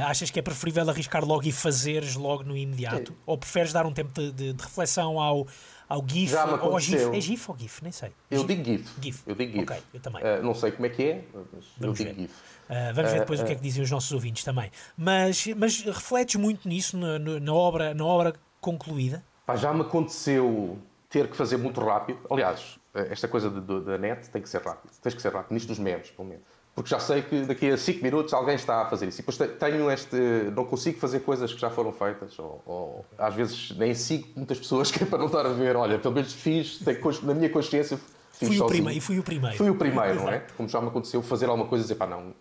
ah, 0.05 0.11
achas 0.11 0.31
que 0.31 0.39
é 0.39 0.43
preferível 0.43 0.89
arriscar 0.89 1.25
logo 1.25 1.47
e 1.47 1.53
fazeres 1.53 2.15
logo 2.17 2.43
no 2.45 2.57
imediato? 2.57 3.15
Ou 3.27 3.37
preferes 3.39 3.73
dar 3.73 3.87
um 3.87 3.93
tempo 3.93 4.13
de, 4.21 4.31
de- 4.33 4.53
de 4.53 4.63
reflexão 4.63 5.19
ao, 5.21 5.47
ao 5.89 6.05
GIF? 6.07 6.31
Já 6.33 6.47
me 6.47 6.53
ou 6.55 6.73
ao 6.73 6.81
GIF? 6.81 7.17
É 7.17 7.21
GIF 7.21 7.51
ou 7.51 7.59
GIF? 7.59 7.83
Nem 7.83 7.93
sei. 7.93 8.13
Eu 8.31 8.45
digo 8.45 8.65
GIF. 8.65 8.91
GIF. 9.01 9.23
Eu 9.27 9.35
digo 9.35 9.53
GIF. 9.53 9.63
Ok, 9.65 9.83
eu 9.95 10.01
também. 10.01 10.23
Ah, 10.25 10.41
não 10.43 10.55
sei 10.55 10.71
como 10.73 10.87
é 10.87 10.89
que 10.91 11.03
é, 11.03 11.25
mas 11.35 11.65
Vamos 11.79 11.99
eu 12.01 12.05
digo 12.07 12.17
ver. 12.17 12.23
GIF. 12.29 12.35
Ah, 12.69 12.93
vamos 12.95 13.11
ver 13.11 13.17
Eh, 13.17 13.21
depois 13.21 13.41
o 13.41 13.45
que 13.45 13.53
é 13.53 13.55
que 13.57 13.63
dizem 13.63 13.83
os 13.83 13.91
nossos 13.91 14.13
ouvintes 14.13 14.45
também. 14.45 14.71
Mas, 14.97 15.47
mas 15.57 15.81
refletes 15.83 16.37
muito 16.37 16.69
nisso 16.69 16.97
na, 16.97 17.19
na 17.19 17.53
obra, 17.55 17.95
na 17.95 18.05
obra 18.05 18.35
concluída? 18.61 19.25
Pá, 19.47 19.57
já 19.57 19.73
me 19.75 19.81
aconteceu 19.81 20.79
ter 21.09 21.29
que 21.29 21.37
fazer 21.37 21.57
muito 21.57 21.81
rápido. 21.81 22.21
Aliás, 22.31 22.79
esta 22.95 23.27
coisa 23.27 23.51
de- 23.51 23.61
de- 23.61 23.81
da 23.85 23.99
net 23.99 24.31
tem 24.31 24.41
que 24.41 24.49
ser 24.49 24.63
rápido. 24.63 24.93
Tens 25.03 25.15
que 25.15 25.21
ser 25.23 25.33
rápido. 25.33 25.53
Nisto 25.55 25.67
dos 25.69 25.79
memes, 25.81 26.11
pelo 26.11 26.29
menos. 26.29 26.45
Porque 26.81 26.95
já 26.95 26.99
sei 26.99 27.21
que 27.21 27.43
daqui 27.43 27.69
a 27.71 27.77
5 27.77 28.03
minutos 28.03 28.33
alguém 28.33 28.55
está 28.55 28.81
a 28.81 28.87
fazer 28.87 29.07
isso. 29.07 29.21
E 29.21 29.23
depois 29.23 29.37
te- 29.37 29.49
tenho 29.59 29.91
este. 29.91 30.17
Não 30.57 30.65
consigo 30.65 30.99
fazer 30.99 31.21
coisas 31.21 31.53
que 31.53 31.61
já 31.61 31.69
foram 31.69 31.93
feitas. 31.93 32.39
Ou, 32.39 32.63
ou 32.65 33.05
às 33.19 33.35
vezes 33.35 33.73
nem 33.77 33.95
sigo 33.95 34.27
muitas 34.35 34.59
pessoas 34.59 34.91
que 34.91 35.03
é 35.03 35.07
para 35.07 35.19
não 35.19 35.27
estar 35.27 35.45
a 35.45 35.51
ver. 35.51 35.77
Olha, 35.77 35.99
pelo 35.99 36.15
menos 36.15 36.33
fiz, 36.33 36.79
tenho 36.79 36.99
na 37.23 37.35
minha 37.35 37.51
consciência, 37.51 37.99
fiz 38.33 38.49
Fui 38.49 38.59
o, 38.61 38.67
primeiro, 38.67 39.01
fui 39.03 39.19
o 39.19 39.23
primeiro. 39.23 39.57
Fui 39.59 39.69
o 39.69 39.75
primeiro, 39.75 40.15
não 40.15 40.29
é? 40.31 40.39
Como 40.57 40.69
já 40.71 40.81
me 40.81 40.89
aconteceu 40.89 41.21
fazer 41.23 41.47
alguma 41.47 41.67
coisa 41.69 41.83
e 41.83 41.85
dizer, 41.85 41.97
pá, 41.97 42.07
não, 42.07 42.33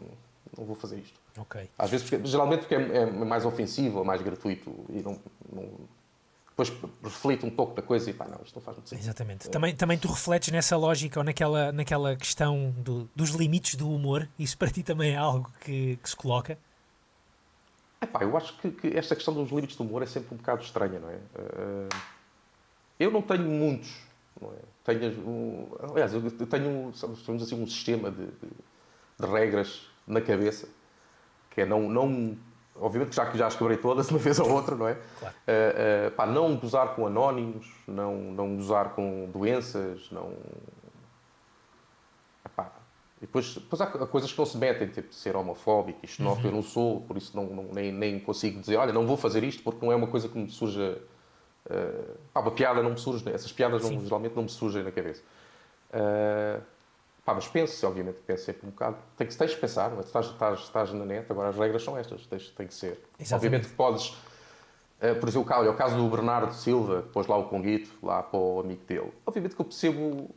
não 0.58 0.65
vou 0.65 0.75
fazer 0.75 0.99
isto. 0.99 1.19
Ok. 1.38 1.69
Às 1.78 1.89
vezes, 1.89 2.10
porque- 2.10 2.25
geralmente 2.25 2.60
porque 2.62 2.75
é, 2.75 2.97
é 2.99 3.06
mais 3.12 3.43
ofensivo 3.45 3.99
ou 3.99 4.06
mais 4.06 4.21
gratuito 4.21 4.73
e 4.89 5.02
não, 5.02 5.19
não- 5.52 5.69
depois 6.67 6.93
reflito 7.03 7.45
um 7.45 7.49
pouco 7.49 7.73
da 7.75 7.81
coisa 7.81 8.09
e 8.09 8.13
pá, 8.13 8.25
não, 8.27 8.39
isto 8.43 8.55
não 8.55 8.61
faz 8.61 8.77
muito 8.77 8.89
sentido. 8.89 9.05
Exatamente. 9.05 9.49
Também, 9.49 9.75
também 9.75 9.97
tu 9.97 10.07
refletes 10.09 10.51
nessa 10.51 10.75
lógica 10.75 11.19
ou 11.19 11.23
naquela, 11.23 11.71
naquela 11.71 12.15
questão 12.15 12.71
do- 12.77 13.09
dos 13.15 13.29
limites 13.31 13.75
do 13.75 13.89
humor. 13.89 14.27
Isso 14.37 14.57
para 14.57 14.69
ti 14.69 14.83
também 14.83 15.13
é 15.13 15.17
algo 15.17 15.51
que, 15.61 15.97
que 15.97 16.09
se 16.09 16.15
coloca? 16.15 16.57
Epá, 18.01 18.23
eu 18.23 18.35
acho 18.37 18.57
que, 18.59 18.71
que 18.71 18.87
esta 18.97 19.15
questão 19.15 19.33
dos 19.33 19.49
limites 19.49 19.75
do 19.75 19.83
humor 19.83 20.01
é 20.03 20.05
sempre 20.05 20.33
um 20.33 20.37
bocado 20.37 20.63
estranha, 20.63 20.99
não 20.99 21.09
é? 21.09 21.15
Eh, 21.35 21.89
eu 22.99 23.11
não 23.11 23.21
tenho 23.21 23.43
muitos, 23.43 23.93
não 24.41 24.51
é? 24.51 24.55
Tenho, 24.83 25.11
um, 25.27 25.67
aliás, 25.91 26.13
eu 26.13 26.21
tenho, 26.47 26.93
sabemos 26.95 27.43
assim, 27.43 27.61
um 27.61 27.67
sistema 27.67 28.09
de, 28.09 28.25
de- 28.25 28.49
de 29.19 29.25
regras 29.27 29.81
na 30.07 30.21
cabeça, 30.21 30.67
que 31.51 31.61
é 31.61 31.65
não, 31.65 31.89
não 31.89 32.37
obviamente 32.79 33.09
que 33.09 33.15
já, 33.15 33.25
que 33.25 33.37
já 33.37 33.47
as 33.47 33.55
quebrei 33.55 33.77
todas 33.77 34.07
de 34.07 34.13
uma 34.13 34.19
vez 34.19 34.39
ou 34.39 34.49
outra, 34.51 34.75
não 34.75 34.87
é? 34.87 34.97
Claro. 35.19 35.35
Eh, 35.47 35.73
eh, 36.07 36.09
pá, 36.11 36.25
não 36.25 36.55
gozar 36.57 36.95
com 36.95 37.05
anónimos, 37.07 37.67
não, 37.87 38.15
não 38.17 38.55
gozar 38.55 38.89
com 38.95 39.29
doenças, 39.31 40.09
não... 40.11 40.33
Epá, 42.45 42.71
e 43.17 43.21
depois, 43.21 43.53
depois 43.55 43.81
há 43.81 43.87
coisas 43.87 44.31
que 44.31 44.37
não 44.37 44.45
se 44.45 44.57
metem, 44.57 44.87
tipo 44.87 45.13
ser 45.13 45.35
homofóbico 45.35 45.99
e 46.03 46.07
xenófobo, 46.07 46.47
eu 46.47 46.51
não 46.51 46.63
sou, 46.63 47.01
por 47.01 47.17
isso 47.17 47.35
não, 47.35 47.45
não- 47.47 47.73
nem, 47.73 47.91
nem 47.91 48.19
consigo 48.19 48.59
dizer, 48.59 48.77
olha, 48.77 48.93
não 48.93 49.05
vou 49.05 49.17
fazer 49.17 49.43
isto 49.43 49.61
porque 49.63 49.85
não 49.85 49.91
é 49.91 49.95
uma 49.95 50.07
coisa 50.07 50.29
que 50.29 50.37
me 50.37 50.49
surja. 50.49 51.01
eh, 51.69 52.15
pá, 52.33 52.39
uma 52.39 52.51
piada 52.51 52.81
não 52.81 52.91
me 52.91 52.97
surge, 52.97 53.25
né? 53.25 53.33
essas 53.33 53.51
piadas 53.51 53.81
não- 53.83 54.01
geralmente 54.01 54.35
não 54.35 54.43
me 54.43 54.49
surgem 54.49 54.83
na 54.83 54.91
cabeça. 54.91 55.21
Eh, 55.91 56.59
pá, 57.29 57.35
mas 57.35 57.47
penso, 57.47 57.87
obviamente, 57.87 58.19
penso 58.25 58.45
sempre 58.45 58.65
um 58.67 58.71
bocado. 58.71 58.97
Tem 59.17 59.27
que, 59.27 59.35
tens 59.37 59.51
de 59.51 59.57
pensar, 59.57 59.91
não 59.91 59.99
é? 59.99 60.01
Estás, 60.01 60.25
estás, 60.27 60.59
estás 60.61 60.93
na 60.93 61.05
net, 61.05 61.31
agora 61.31 61.49
as 61.49 61.55
regras 61.55 61.83
são 61.83 61.95
estas, 61.97 62.25
tens, 62.25 62.49
tem 62.49 62.67
que 62.67 62.73
ser. 62.73 62.99
Exatamente. 63.19 63.33
Obviamente 63.33 63.67
que 63.69 63.75
podes. 63.75 64.17
eh, 65.01 65.13
por 65.13 65.29
exemplo, 65.29 65.53
olha, 65.55 65.71
o 65.71 65.75
caso 65.75 65.95
do 65.95 66.09
Bernardo 66.09 66.53
Silva, 66.53 67.03
que 67.03 67.09
pôs 67.09 67.27
lá 67.27 67.37
o 67.37 67.47
Conguito, 67.47 67.91
lá 68.03 68.23
para 68.23 68.39
o 68.39 68.59
amigo 68.61 68.83
dele. 68.85 69.13
Obviamente 69.25 69.55
que 69.55 69.61
eu 69.61 69.65
percebo 69.65 70.29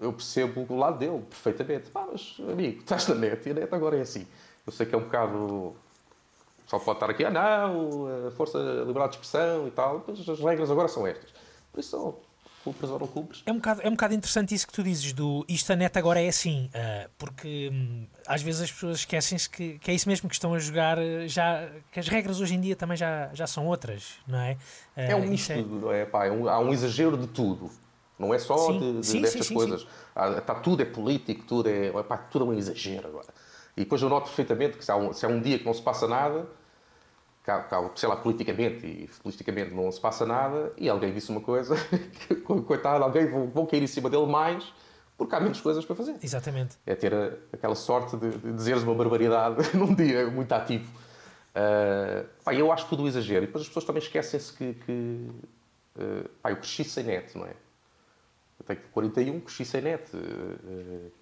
eu 0.00 0.12
percebo 0.12 0.66
o 0.68 0.76
lado 0.76 0.98
dele 0.98 1.20
perfeitamente. 1.30 1.90
Pá, 1.90 2.06
mas, 2.10 2.36
amigo, 2.50 2.80
estás 2.80 3.06
na 3.08 3.14
net 3.14 3.48
e 3.48 3.52
a 3.52 3.54
net 3.54 3.74
agora 3.74 3.96
é 3.96 4.00
assim. 4.02 4.26
Eu 4.66 4.72
sei 4.72 4.84
que 4.86 4.94
é 4.94 4.98
um 4.98 5.02
bocado. 5.04 5.74
Só 6.66 6.78
pode 6.78 6.96
estar 6.96 7.10
aqui, 7.10 7.24
ah, 7.24 7.30
não, 7.30 8.26
a 8.28 8.30
força, 8.32 8.58
a 8.58 8.84
liberdade 8.84 9.12
de 9.12 9.16
expressão 9.16 9.68
e 9.68 9.70
tal, 9.70 10.04
mas 10.06 10.28
as 10.28 10.40
regras 10.40 10.70
agora 10.70 10.88
são 10.88 11.06
estas. 11.06 11.32
Por 11.72 11.80
isso, 11.80 12.14
são 12.62 12.72
cumpres 12.72 12.90
ou 12.90 12.98
não. 12.98 13.28
É 13.44 13.52
um, 13.52 13.56
bocado, 13.56 13.80
é 13.82 13.88
um 13.88 13.92
bocado 13.92 14.14
interessante 14.14 14.54
isso 14.54 14.66
que 14.66 14.72
tu 14.72 14.82
dizes 14.82 15.12
do 15.12 15.44
isto 15.48 15.72
a 15.72 15.76
net 15.76 15.98
agora 15.98 16.20
é 16.20 16.28
assim, 16.28 16.70
ah, 16.74 17.08
porque 17.18 17.70
hum, 17.72 18.06
às 18.26 18.40
vezes 18.42 18.62
as 18.62 18.72
pessoas 18.72 18.98
esquecem-se 18.98 19.50
que, 19.50 19.78
que 19.78 19.90
é 19.90 19.94
isso 19.94 20.08
mesmo 20.08 20.28
que 20.28 20.34
estão 20.34 20.54
a 20.54 20.58
jogar, 20.58 20.98
eh, 20.98 21.26
já, 21.26 21.68
que 21.90 21.98
as 21.98 22.08
regras 22.08 22.40
hoje 22.40 22.54
em 22.54 22.60
dia 22.60 22.76
também 22.76 22.96
já, 22.96 23.30
já 23.34 23.46
são 23.46 23.66
outras, 23.66 24.14
não 24.26 24.38
é? 24.38 24.56
Ah, 24.96 25.02
É 25.02 25.16
um 25.16 25.26
misto, 25.26 25.52
não 25.66 25.92
é? 25.92 26.04
Pá, 26.04 26.26
é 26.26 26.30
um- 26.30 26.48
há 26.48 26.58
um 26.60 26.72
exagero 26.72 27.16
de 27.16 27.26
tudo. 27.26 27.70
Não 28.18 28.32
é 28.32 28.38
só 28.38 28.54
Sim, 28.54 28.78
de, 28.78 28.92
de- 29.00 29.06
sim, 29.06 29.20
destas 29.20 29.46
sim, 29.46 29.48
sim, 29.48 29.54
coisas. 29.54 29.86
Há- 30.14 30.40
Tá, 30.40 30.54
tudo 30.54 30.82
é 30.82 30.84
político, 30.84 31.44
tudo 31.44 31.68
é, 31.68 31.90
pá, 32.04 32.16
tudo 32.16 32.44
é 32.44 32.48
um 32.48 32.54
exagero 32.54 33.08
agora. 33.08 33.28
E 33.76 33.80
depois 33.80 34.00
eu 34.02 34.08
noto 34.08 34.26
perfeitamente 34.26 34.76
que 34.76 34.84
se 34.84 34.92
há 34.92 34.96
um, 34.96 35.12
se 35.12 35.24
há 35.26 35.28
um 35.28 35.40
dia 35.40 35.58
que 35.58 35.64
não 35.64 35.74
se 35.74 35.82
passa 35.82 36.06
nada, 36.06 36.46
sei 37.96 38.08
lá, 38.08 38.16
politicamente, 38.16 38.86
e 38.86 39.10
politicamente 39.22 39.74
não 39.74 39.90
se 39.90 40.00
passa 40.00 40.24
nada, 40.24 40.72
e 40.76 40.88
alguém 40.88 41.12
disse 41.12 41.30
uma 41.30 41.40
coisa, 41.40 41.74
que, 42.28 42.36
coitado, 42.36 43.02
alguém 43.02 43.26
vão, 43.26 43.48
vão 43.48 43.66
cair 43.66 43.82
em 43.82 43.86
cima 43.86 44.08
dele 44.08 44.26
mais, 44.26 44.72
porque 45.18 45.34
há 45.34 45.40
menos 45.40 45.60
coisas 45.60 45.84
para 45.84 45.94
fazer. 45.96 46.16
Exatamente. 46.22 46.76
É 46.86 46.94
ter 46.94 47.12
a- 47.14 47.32
aquela 47.52 47.74
sorte 47.74 48.16
de, 48.16 48.30
de 48.30 48.52
dizeres 48.52 48.82
uma 48.82 48.94
barbaridade 48.94 49.56
num 49.76 49.94
dia 49.94 50.28
muito 50.30 50.52
ativo. 50.52 50.90
Uh, 51.54 52.26
pá, 52.44 52.54
eu 52.54 52.72
acho 52.72 52.86
tudo 52.88 53.06
exagero. 53.06 53.44
E 53.44 53.46
depois 53.46 53.62
as 53.62 53.68
pessoas 53.68 53.84
também 53.84 54.02
esquecem-se 54.02 54.52
que, 54.54 54.72
que 54.74 54.92
uh, 55.96 56.28
pá, 56.40 56.50
eu 56.50 56.56
cresci 56.56 56.82
sem 56.84 57.04
net, 57.04 57.36
não 57.36 57.44
é? 57.44 57.50
Eu 58.58 58.64
tenho 58.66 58.80
41, 58.92 59.40
cresci 59.40 59.64
sem 59.64 59.82
net. 59.82 60.04
uh, 60.16 61.12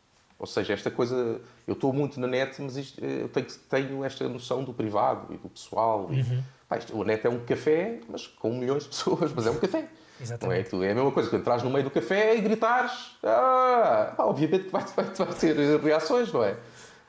ou 0.40 0.46
seja, 0.46 0.72
esta 0.72 0.90
coisa, 0.90 1.40
eu 1.68 1.74
estou 1.74 1.92
muito 1.92 2.18
na 2.18 2.26
net, 2.26 2.60
mas 2.62 2.76
isto, 2.76 3.00
uh, 3.00 3.04
eu 3.04 3.28
tenho, 3.28 3.46
tenho 3.68 4.04
esta 4.04 4.26
noção 4.28 4.64
do 4.64 4.72
privado 4.72 5.32
e 5.32 5.36
do 5.36 5.48
pessoal. 5.50 6.08
E, 6.10 6.20
Uhum. 6.22 6.42
pá, 6.68 6.78
isto, 6.78 6.96
o 6.98 7.04
net 7.04 7.24
é 7.26 7.30
um 7.30 7.44
café, 7.44 8.00
mas 8.08 8.26
com 8.26 8.52
milhões 8.54 8.84
de 8.84 8.88
pessoas, 8.88 9.30
mas 9.32 9.46
é 9.46 9.50
um 9.50 9.58
café. 9.58 9.80
Não 9.82 9.86
é? 9.86 9.90
Exatamente. 10.22 10.74
É 10.84 10.90
a 10.90 10.94
mesma 10.94 11.12
coisa 11.12 11.30
que 11.30 11.36
entras 11.36 11.62
no 11.62 11.70
meio 11.70 11.84
do 11.84 11.90
café 11.90 12.34
e 12.36 12.40
gritares. 12.40 13.16
Ah, 13.22 14.12
pá, 14.16 14.24
obviamente 14.24 14.64
que 14.64 14.70
vai, 14.70 14.82
vai, 14.96 15.04
vai 15.04 15.34
ter 15.34 15.80
reações, 15.80 16.32
não 16.32 16.42
é? 16.42 16.56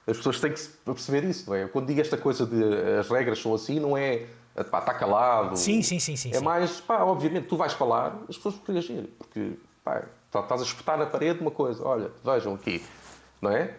As 0.08 0.18
pessoas 0.18 0.40
têm 0.40 0.52
que 0.54 0.62
perceber 0.86 1.24
isso, 1.26 1.50
não 1.50 1.56
é? 1.56 1.68
Quando 1.68 1.88
digo 1.88 2.02
esta 2.02 2.18
coisa 2.18 2.46
de 2.46 2.62
as 3.00 3.10
regras 3.10 3.40
são 3.40 3.54
assim, 3.54 3.80
não 3.80 3.98
é 3.98 4.26
pá, 4.70 4.80
está 4.80 4.94
calado. 4.94 5.56
Sim, 5.58 5.82
sim, 5.82 6.00
sim, 6.00 6.16
sim, 6.18 6.32
É 6.34 6.40
sim. 6.40 6.44
mais, 6.44 6.82
pá, 6.82 7.04
obviamente, 7.04 7.48
tu 7.48 7.56
vais 7.56 7.72
falar, 7.74 8.18
as 8.28 8.36
pessoas 8.36 8.56
vão 8.56 8.64
reagir. 8.76 9.10
Porque, 9.18 9.54
pá, 9.84 10.04
tá- 10.32 10.40
estás 10.42 10.62
a 10.62 10.64
espetar 10.64 10.98
na 10.98 11.06
parede 11.06 11.40
uma 11.42 11.52
coisa, 11.52 11.84
olha, 11.86 12.12
vejam 12.26 12.54
aqui, 12.56 12.82
não 13.42 13.52
é? 13.52 13.74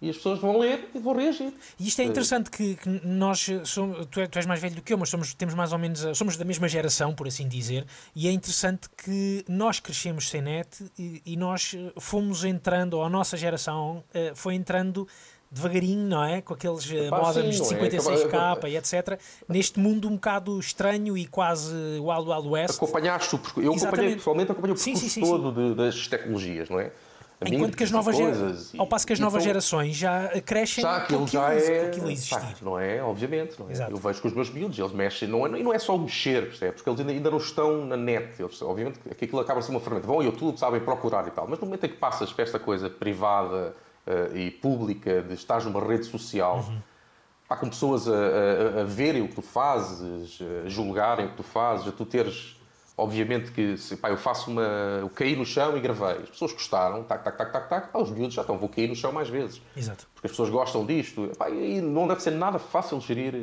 E 0.00 0.08
as 0.10 0.16
pessoas 0.16 0.38
vão 0.38 0.56
ler 0.58 0.88
e 0.94 0.98
vão 1.00 1.12
reagir. 1.12 1.52
E 1.76 1.88
isto 1.88 2.00
é 2.00 2.04
interessante 2.04 2.50
que, 2.52 2.76
que 2.76 2.88
nós 3.04 3.48
eh, 3.48 3.64
somos, 3.64 4.06
tu, 4.06 4.20
é- 4.20 4.28
tu 4.28 4.36
és 4.38 4.46
mais 4.46 4.60
velho 4.60 4.76
do 4.76 4.80
que 4.82 4.92
eu, 4.92 4.98
mas 4.98 5.08
somos, 5.08 5.34
temos 5.34 5.54
mais 5.54 5.72
ou 5.72 5.78
menos 5.78 6.04
eh, 6.04 6.14
somos 6.14 6.36
da 6.36 6.44
mesma 6.44 6.68
geração, 6.68 7.12
por 7.12 7.26
assim 7.26 7.48
dizer, 7.48 7.84
e 8.14 8.28
é 8.28 8.30
interessante 8.30 8.88
que 8.96 9.44
nós 9.48 9.80
crescemos 9.80 10.28
sem 10.30 10.40
net 10.40 10.88
e, 10.96 11.20
e 11.26 11.36
nós 11.36 11.74
eh, 11.76 11.92
fomos 11.98 12.44
entrando, 12.44 12.94
ou 12.94 13.02
a 13.04 13.10
nossa 13.10 13.36
geração 13.36 14.04
eh, 14.14 14.30
foi 14.36 14.54
entrando 14.54 15.08
devagarinho, 15.50 16.06
não 16.06 16.22
é? 16.22 16.42
Com 16.42 16.54
aqueles 16.54 16.88
eh, 16.92 17.06
Epá, 17.08 17.18
modems 17.20 17.56
sim, 17.56 17.62
de 17.64 17.74
não 17.74 17.84
é? 17.84 17.88
56k 17.88 18.68
e 18.70 18.76
etc. 18.76 19.20
Neste 19.48 19.80
mundo 19.80 20.06
um 20.06 20.12
bocado 20.12 20.60
estranho 20.60 21.18
e 21.18 21.26
quase 21.26 21.74
Wild 21.74 22.30
Wild 22.30 22.48
West. 22.48 22.76
Acompanhaste 22.76 23.34
o 23.34 23.38
percurso. 23.38 23.68
Eu 23.68 23.74
acompanhei, 23.74 24.14
pessoalmente, 24.14 24.52
acompanhei 24.52 24.74
o 24.74 24.78
Sim, 24.78 24.92
percurso 24.92 25.12
sim, 25.12 25.24
sim, 25.24 25.28
todo 25.28 25.50
de- 25.50 25.74
das 25.74 26.06
tecnologias, 26.06 26.68
não 26.70 26.78
é? 26.78 26.92
Enquanto 27.46 27.76
que 27.76 27.84
as 27.84 27.90
novas 27.92 28.16
coisas 28.16 28.72
ao 28.76 28.86
passo 28.86 29.06
que 29.06 29.12
as 29.12 29.20
novas 29.20 29.42
então- 29.42 29.50
gerações 29.52 29.94
já 29.96 30.28
crescem 30.44 30.82
Já, 30.82 30.96
aquilo 30.96 31.26
já 31.28 31.54
é. 31.54 31.86
aquilo 31.86 32.08
pá, 32.30 32.52
não 32.62 32.78
é? 32.78 33.00
Obviamente. 33.02 33.58
Não 33.60 33.68
é? 33.68 33.72
Exato. 33.72 33.92
Eu 33.92 33.96
vejo 33.96 34.20
com 34.22 34.28
os 34.28 34.34
meus 34.34 34.50
miúdos, 34.50 34.76
eles 34.78 34.92
mexem. 34.92 35.28
Não 35.28 35.46
é, 35.46 35.60
e 35.60 35.62
não 35.62 35.72
é 35.72 35.78
só 35.78 35.96
mexer, 35.96 36.48
percebes? 36.48 36.74
Porque 36.82 36.90
eles 36.90 37.00
ainda, 37.00 37.12
ainda 37.12 37.30
não 37.30 37.38
estão 37.38 37.86
na 37.86 37.96
net. 37.96 38.42
Eles, 38.42 38.60
obviamente 38.60 38.98
que 38.98 39.24
aquilo 39.24 39.40
acaba 39.40 39.62
ser 39.62 39.70
uma 39.70 39.78
ferramenta. 39.80 40.06
Vão 40.08 40.16
ao 40.16 40.22
YouTube, 40.24 40.58
sabem 40.58 40.80
procurar 40.80 41.28
e 41.28 41.30
tal. 41.30 41.46
Mas 41.48 41.60
no 41.60 41.66
momento 41.66 41.84
em 41.86 41.88
que 41.90 41.96
passas 41.96 42.32
para 42.32 42.42
esta 42.42 42.58
coisa 42.58 42.90
privada 42.90 43.74
eh, 44.06 44.30
e 44.34 44.50
pública 44.50 45.22
de 45.22 45.34
estar 45.34 45.62
numa 45.64 45.80
rede 45.80 46.06
social. 46.06 46.56
Uhum. 46.68 46.78
Pá, 47.48 47.56
com 47.56 47.68
pessoas 47.68 48.08
a, 48.08 48.12
a- 48.12 48.80
a 48.80 48.84
verem 48.84 49.22
o 49.22 49.28
que 49.28 49.34
tu 49.36 49.42
fazes, 49.42 50.38
a 50.66 50.68
julgarem 50.68 51.26
o 51.26 51.30
que 51.30 51.36
tu 51.36 51.42
fazes, 51.44 51.86
a 51.88 51.92
tu 51.92 52.04
teres. 52.04 52.57
Obviamente 52.98 53.52
que 53.52 53.76
se, 53.76 53.96
pá, 53.96 54.10
eu 54.10 54.16
faço 54.16 54.50
uma. 54.50 54.62
Eu 55.00 55.08
caí 55.08 55.36
no 55.36 55.46
chão 55.46 55.76
e 55.76 55.80
gravei. 55.80 56.24
As 56.24 56.30
pessoas 56.30 56.52
gostaram, 56.52 57.04
tac, 57.04 57.22
tac, 57.22 57.38
tac, 57.38 57.52
tac, 57.52 57.68
tac. 57.68 57.92
Pá, 57.92 57.98
os 58.00 58.10
miúdos 58.10 58.34
já 58.34 58.40
estão, 58.40 58.58
vou 58.58 58.68
cair 58.68 58.88
no 58.88 58.96
chão 58.96 59.12
mais 59.12 59.28
vezes 59.28 59.62
Exato. 59.76 60.04
porque 60.12 60.26
as 60.26 60.32
pessoas 60.32 60.50
gostam 60.50 60.84
disto. 60.84 61.26
Epá, 61.26 61.48
e 61.48 61.80
não 61.80 62.08
deve 62.08 62.20
ser 62.20 62.32
nada 62.32 62.58
fácil 62.58 63.00
gerir 63.00 63.34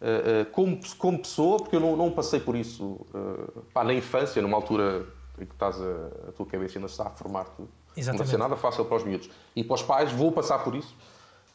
eh, 0.00 0.40
eh, 0.40 0.44
como, 0.50 0.80
como 0.98 1.20
pessoa, 1.20 1.58
porque 1.58 1.76
eu 1.76 1.80
não, 1.80 1.96
não 1.96 2.10
passei 2.10 2.40
por 2.40 2.56
isso 2.56 3.06
eh, 3.14 3.60
pá, 3.72 3.84
na 3.84 3.94
infância, 3.94 4.42
numa 4.42 4.56
altura 4.56 5.06
em 5.38 5.46
que 5.46 5.52
estás 5.52 5.80
a, 5.80 6.28
a 6.28 6.32
tua 6.32 6.46
cabeça 6.46 6.76
ainda 6.76 6.88
está 6.88 7.06
a 7.06 7.10
formar 7.10 7.44
tudo. 7.44 7.68
Não 7.96 8.16
deve 8.16 8.28
ser 8.28 8.38
nada 8.38 8.56
fácil 8.56 8.84
para 8.84 8.96
os 8.96 9.04
miúdos. 9.04 9.30
E 9.54 9.62
para 9.62 9.74
os 9.74 9.82
pais, 9.82 10.10
vou 10.10 10.32
passar 10.32 10.58
por 10.64 10.74
isso. 10.74 10.92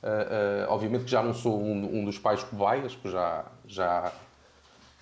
Eh, 0.02 0.28
eh, 0.64 0.66
obviamente 0.70 1.04
que 1.04 1.12
já 1.12 1.24
não 1.24 1.34
sou 1.34 1.60
um, 1.62 2.00
um 2.00 2.06
dos 2.06 2.20
pais 2.20 2.44
cobaias, 2.44 2.94
porque 2.94 3.10
já, 3.10 3.46
já, 3.66 4.14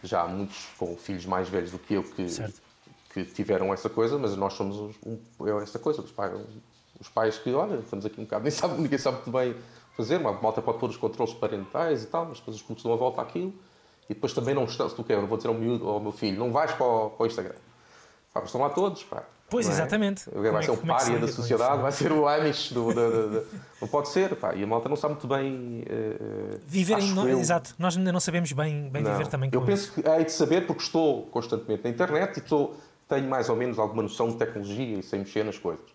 já 0.08 0.22
há 0.24 0.28
muitos 0.28 0.68
com 0.78 0.96
filhos 0.96 1.26
mais 1.26 1.50
velhos 1.50 1.72
do 1.72 1.80
que 1.80 1.94
eu 1.96 2.04
que, 2.04 2.28
que 3.14 3.26
tiveram 3.26 3.74
essa 3.74 3.90
coisa, 3.90 4.18
mas 4.18 4.36
nós 4.36 4.54
somos 4.54 4.78
os- 4.78 4.96
um, 5.06 5.18
é 5.48 5.64
essa 5.64 5.80
coisa, 5.80 6.02
os 6.02 6.12
pais, 6.12 6.34
os 7.00 7.10
pais 7.10 7.38
que, 7.38 7.52
olha, 7.54 7.76
estamos 7.76 8.06
aqui 8.06 8.20
um 8.20 8.24
bocado, 8.24 8.44
nem 8.46 8.52
sabe, 8.52 8.82
ninguém 8.82 8.98
sabe 9.00 9.18
muito 9.18 9.32
bem 9.32 9.56
fazer, 9.96 10.18
uma 10.18 10.34
malta 10.34 10.62
pode 10.62 10.78
pôr 10.80 10.90
os 10.90 10.98
controles 10.98 11.34
parentais 11.34 12.04
e 12.04 12.08
tal, 12.08 12.26
mas 12.26 12.40
depois 12.40 12.58
os 12.58 12.64
putos 12.64 12.84
dão 12.84 12.94
a 12.94 12.98
volta 12.98 13.22
àquilo 13.22 13.54
e 14.10 14.14
depois 14.14 14.34
também 14.34 14.54
não 14.54 14.66
estão, 14.66 14.88
se 14.90 14.96
tu 14.96 15.04
quer, 15.04 15.20
vou 15.26 15.38
dizer 15.38 15.48
ao, 15.50 15.54
miúdo, 15.56 15.88
ao 15.88 16.00
meu 16.00 16.12
filho, 16.12 16.38
não 16.38 16.52
vais 16.52 16.72
para 16.74 16.86
o, 16.86 17.10
para 17.12 17.24
o 17.24 17.28
Instagram. 17.28 17.56
Pá, 18.34 18.42
estão 18.44 18.60
lá 18.62 18.70
todos, 18.70 19.04
pá. 19.04 19.24
Pois, 19.50 19.68
é? 19.68 19.72
exatamente. 19.72 20.26
Vai 20.32 20.34
Como 20.46 20.58
é 20.58 20.62
ser 20.62 20.72
que- 20.72 20.72
um 20.72 20.84
é 20.84 20.88
pária 20.98 21.20
da 21.20 21.28
sociedade, 21.28 21.74
isso? 21.74 21.82
vai 21.84 21.92
ser 21.92 22.12
o 22.12 22.28
Amish 22.28 22.72
do, 22.74 22.94
da- 22.94 23.10
da- 23.40 23.44
Não 23.82 23.88
pode 23.88 24.10
ser, 24.10 24.36
pá. 24.36 24.56
E 24.56 24.64
a 24.64 24.68
malta 24.68 24.90
não 24.90 24.96
sabe 24.96 25.14
muito 25.14 25.28
bem. 25.28 25.84
eh, 25.88 26.58
Viver 26.66 26.98
em. 27.00 27.12
no- 27.14 27.28
eu. 27.30 27.40
Exato, 27.40 27.76
nós 27.78 27.96
ainda 27.96 28.12
não 28.12 28.20
sabemos 28.20 28.52
bem, 28.52 28.90
bem 28.90 29.04
Não. 29.04 29.12
viver 29.12 29.28
também 29.28 29.50
com 29.50 29.56
Eu 29.56 29.62
penso 29.62 29.92
que 29.94 30.02
hei 30.10 30.26
de 30.26 30.32
saber 30.32 30.66
porque 30.66 30.82
estou 30.82 31.24
constantemente 31.28 31.84
na 31.84 31.90
internet 31.92 32.38
e 32.38 32.40
estou, 32.40 32.76
tenho 33.08 33.30
mais 33.30 33.48
ou 33.48 33.56
menos 33.56 33.78
alguma 33.78 34.02
noção 34.02 34.30
de 34.30 34.38
tecnologia 34.38 34.98
e 35.00 35.04
sei 35.04 35.20
mexer 35.20 35.46
nas 35.46 35.58
coisas. 35.60 35.86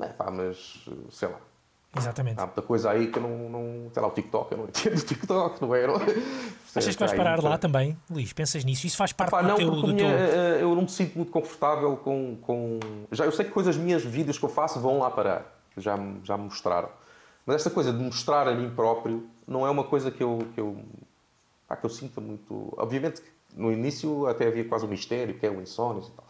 É, 0.00 0.06
pá, 0.08 0.30
mas 0.30 0.84
sei 1.10 1.28
lá. 1.28 1.38
Exatamente. 1.98 2.40
Há 2.40 2.46
muita 2.46 2.62
coisa 2.62 2.90
aí 2.90 3.06
que 3.08 3.18
eu 3.18 3.22
não, 3.22 3.48
não. 3.50 3.90
Sei 3.92 4.02
lá, 4.02 4.08
o 4.08 4.10
TikTok, 4.10 4.52
eu 4.52 4.58
não 4.58 4.64
entendo 4.68 4.98
o 4.98 5.02
TikTok, 5.02 5.62
não 5.62 5.74
é? 5.74 5.86
Não- 5.86 5.94
Achas 5.96 6.94
que 6.96 7.00
vais 7.00 7.12
parar 7.12 7.32
muita- 7.34 7.48
lá 7.48 7.58
também, 7.58 7.96
Luís? 8.10 8.32
Pensas 8.32 8.64
nisso? 8.64 8.86
Isso 8.86 8.96
faz 8.96 9.12
parte 9.12 9.30
Pá, 9.30 9.42
do 9.42 9.48
não, 9.48 9.56
teu. 9.56 9.70
do 9.70 9.86
minha- 9.88 9.96
teu... 9.98 10.08
eh, 10.08 10.58
eu 10.62 10.74
não 10.74 10.82
me 10.82 10.88
sinto 10.88 11.14
muito 11.16 11.30
confortável 11.30 11.96
com, 11.96 12.36
com. 12.42 12.80
Já, 13.12 13.24
eu 13.24 13.32
sei 13.32 13.44
que 13.44 13.50
coisas 13.52 13.76
minhas, 13.76 14.02
vídeos 14.04 14.38
que 14.38 14.44
eu 14.44 14.48
faço 14.48 14.80
vão 14.80 14.98
lá 14.98 15.10
parar. 15.10 15.44
Já, 15.76 15.96
já 16.24 16.36
me 16.36 16.44
mostraram. 16.44 16.88
Mas 17.46 17.56
esta 17.56 17.70
coisa 17.70 17.92
de 17.92 17.98
mostrar 18.02 18.48
a 18.48 18.54
mim 18.54 18.70
próprio 18.74 19.28
não 19.46 19.66
é 19.66 19.70
uma 19.70 19.84
coisa 19.84 20.10
que 20.10 20.22
eu, 20.22 20.38
que 20.54 20.60
eu, 20.60 20.78
que 21.78 21.84
eu 21.86 21.90
sinta 21.90 22.20
muito. 22.20 22.72
Obviamente 22.76 23.20
que 23.20 23.28
no 23.56 23.70
início 23.72 24.26
até 24.26 24.46
havia 24.48 24.64
quase 24.64 24.84
um 24.84 24.88
mistério, 24.88 25.34
que 25.38 25.46
é 25.46 25.50
o 25.50 25.60
insónios 25.60 26.08
e 26.08 26.10
tal. 26.12 26.24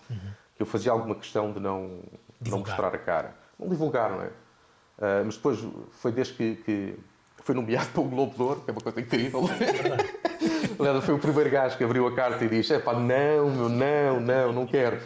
Que 0.56 0.62
eu 0.62 0.66
fazia 0.66 0.92
alguma 0.92 1.14
questão 1.14 1.52
de 1.52 1.60
não, 1.60 2.00
não 2.46 2.58
mostrar 2.58 2.94
a 2.94 2.98
cara. 2.98 3.34
Não 3.58 3.68
divulgar, 3.68 4.10
não 4.10 4.22
é? 4.22 4.30
Ah, 5.00 5.22
mas 5.24 5.36
depois 5.36 5.58
foi 5.92 6.12
desde 6.12 6.34
que, 6.34 6.56
que 6.56 6.94
foi 7.42 7.54
nomeado 7.54 7.88
para 7.90 8.00
o 8.00 8.04
Globo 8.04 8.34
de 8.34 8.42
Ouro, 8.42 8.60
que 8.60 8.70
é 8.70 8.72
uma 8.72 8.80
coisa 8.80 9.00
incrível. 9.00 9.42
Aliás, 10.78 11.04
foi 11.04 11.14
o 11.14 11.18
primeiro 11.18 11.50
gajo 11.50 11.76
que 11.76 11.84
abriu 11.84 12.06
a 12.06 12.14
carta 12.14 12.44
e 12.44 12.48
disse: 12.48 12.74
é 12.74 12.78
pá, 12.78 12.94
não, 12.94 13.50
meu, 13.50 13.68
não, 13.68 14.20
não, 14.20 14.52
não 14.52 14.66
quero. 14.66 14.96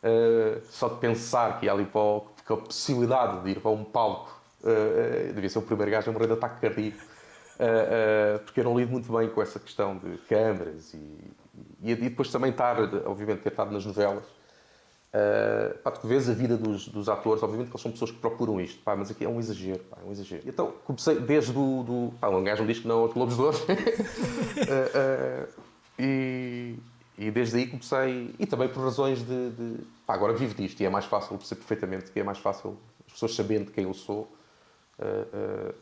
Uh, 0.00 0.60
só 0.70 0.88
de 0.88 1.00
pensar 1.00 1.58
que 1.58 1.66
ia 1.66 1.72
ali 1.72 1.84
para 1.84 2.00
o, 2.00 2.26
que 2.46 2.52
a 2.52 2.56
possibilidade 2.56 3.42
de 3.42 3.50
ir 3.50 3.60
para 3.60 3.70
um 3.70 3.84
palco, 3.84 4.40
uh, 4.62 5.30
uh, 5.30 5.32
devia 5.32 5.48
ser 5.48 5.58
o 5.58 5.62
primeiro 5.62 5.90
gajo 5.90 6.10
a 6.10 6.12
morrer 6.12 6.26
de 6.28 6.34
ataque 6.34 6.60
cardíaco. 6.60 6.98
Uh, 6.98 8.36
uh, 8.36 8.38
porque 8.44 8.60
eu 8.60 8.64
não 8.64 8.78
lido 8.78 8.92
muito 8.92 9.12
bem 9.12 9.28
com 9.28 9.42
essa 9.42 9.58
questão 9.58 9.98
de 9.98 10.18
câmaras 10.28 10.94
e, 10.94 10.98
e, 11.82 11.90
e 11.90 11.94
depois 11.96 12.30
também 12.30 12.50
estar, 12.50 12.78
obviamente, 13.04 13.40
ter 13.40 13.48
estado 13.48 13.72
nas 13.72 13.84
novelas. 13.84 14.37
Uh, 15.08 15.78
pá, 15.78 15.90
tu 15.90 16.06
vês 16.06 16.28
a 16.28 16.34
vida 16.34 16.54
dos, 16.56 16.86
dos 16.88 17.08
atores, 17.08 17.42
obviamente 17.42 17.68
que 17.68 17.72
eles 17.72 17.80
são 17.82 17.90
pessoas 17.90 18.10
que 18.10 18.18
procuram 18.18 18.60
isto, 18.60 18.82
pá, 18.82 18.94
mas 18.94 19.10
aqui 19.10 19.24
é 19.24 19.28
um 19.28 19.38
exagero, 19.40 19.78
pá, 19.84 19.96
é 20.04 20.06
um 20.06 20.12
exagero. 20.12 20.42
Então 20.46 20.72
comecei 20.84 21.18
desde 21.18 21.50
do, 21.52 21.82
do 21.82 22.12
pá, 22.20 22.28
um 22.28 22.44
gajo 22.44 22.62
me 22.62 22.68
diz 22.72 22.82
que 22.82 22.86
não 22.88 23.00
aos 23.00 23.12
Globos 23.14 23.34
de 23.36 23.40
Ouro, 23.42 23.56
Uh, 23.58 25.48
uh, 25.48 25.62
e, 25.98 26.78
e 27.16 27.30
desde 27.30 27.56
aí 27.56 27.66
comecei, 27.66 28.34
e 28.38 28.46
também 28.46 28.68
por 28.68 28.82
razões 28.84 29.20
de, 29.20 29.50
de 29.50 29.76
pá, 30.06 30.12
agora 30.14 30.34
vivo 30.34 30.54
disto 30.54 30.78
e 30.80 30.84
é 30.84 30.90
mais 30.90 31.06
fácil, 31.06 31.34
eu 31.34 31.38
percebo 31.38 31.60
perfeitamente 31.62 32.10
que 32.10 32.20
é 32.20 32.22
mais 32.22 32.38
fácil 32.38 32.76
as 33.06 33.12
pessoas 33.14 33.34
sabendo 33.34 33.70
quem 33.72 33.84
eu 33.84 33.94
sou, 33.94 34.30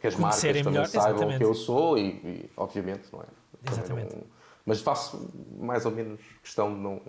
que 0.00 0.06
as 0.06 0.14
marcas 0.14 0.40
Conhecerem 0.40 0.62
também 0.62 0.80
melhor, 0.80 0.88
saibam 0.88 1.10
exatamente. 1.14 1.38
quem 1.38 1.46
eu 1.48 1.54
sou 1.54 1.98
e, 1.98 2.02
e, 2.08 2.50
obviamente, 2.56 3.08
não 3.12 3.20
é? 3.20 3.26
Exatamente. 3.72 4.14
não- 4.14 4.22
mas 4.64 4.80
faço 4.80 5.28
mais 5.58 5.84
ou 5.86 5.92
menos 5.92 6.20
questão 6.42 6.72
de 6.74 6.80
não. 6.80 7.00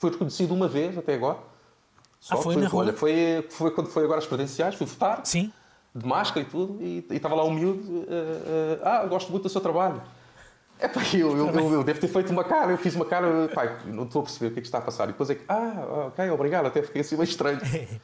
Fui 0.00 0.10
reconhecido 0.10 0.54
uma 0.54 0.66
vez 0.66 0.96
até 0.96 1.14
agora. 1.14 1.36
Só 2.18 2.34
Ah, 2.34 2.38
foi 2.38 2.56
na 2.56 2.66
rua? 2.68 2.84
Olha, 2.84 2.92
foi, 2.94 3.46
foi 3.50 3.70
quando 3.70 3.88
foi 3.88 4.02
agora 4.04 4.18
as 4.18 4.26
credenciais, 4.26 4.74
fui 4.74 4.86
votar, 4.86 5.20
Sim, 5.24 5.52
de 5.94 6.06
máscara 6.06 6.40
e 6.40 6.48
tudo, 6.48 6.82
e 6.82 7.06
e 7.10 7.16
estava 7.16 7.34
lá 7.34 7.44
um 7.44 7.50
miúdo. 7.52 8.06
eh, 8.08 8.78
eh, 8.78 8.80
ah, 8.82 9.04
gosto 9.06 9.30
muito 9.30 9.42
do 9.44 9.48
seu 9.50 9.60
trabalho. 9.60 10.00
É 10.78 10.88
pá, 10.88 11.02
eu, 11.12 11.36
eu, 11.36 11.48
eu, 11.48 11.72
eu 11.74 11.84
devo 11.84 12.00
ter 12.00 12.08
feito 12.08 12.30
uma 12.32 12.42
cara, 12.42 12.72
eu 12.72 12.78
fiz 12.78 12.94
uma 12.94 13.04
cara, 13.04 13.48
pá, 13.54 13.78
não 13.84 14.04
estou 14.04 14.20
a 14.22 14.24
perceber 14.24 14.46
o 14.46 14.52
que 14.54 14.60
é 14.60 14.62
que 14.62 14.68
está 14.68 14.78
a 14.78 14.80
passar. 14.80 15.04
E 15.04 15.08
depois 15.08 15.28
é 15.28 15.34
que, 15.34 15.44
ah, 15.46 16.06
ok, 16.08 16.30
obrigado, 16.30 16.64
até 16.66 16.82
fiquei 16.82 17.02
assim 17.02 17.16
meio 17.16 17.24
estranho. 17.28 17.60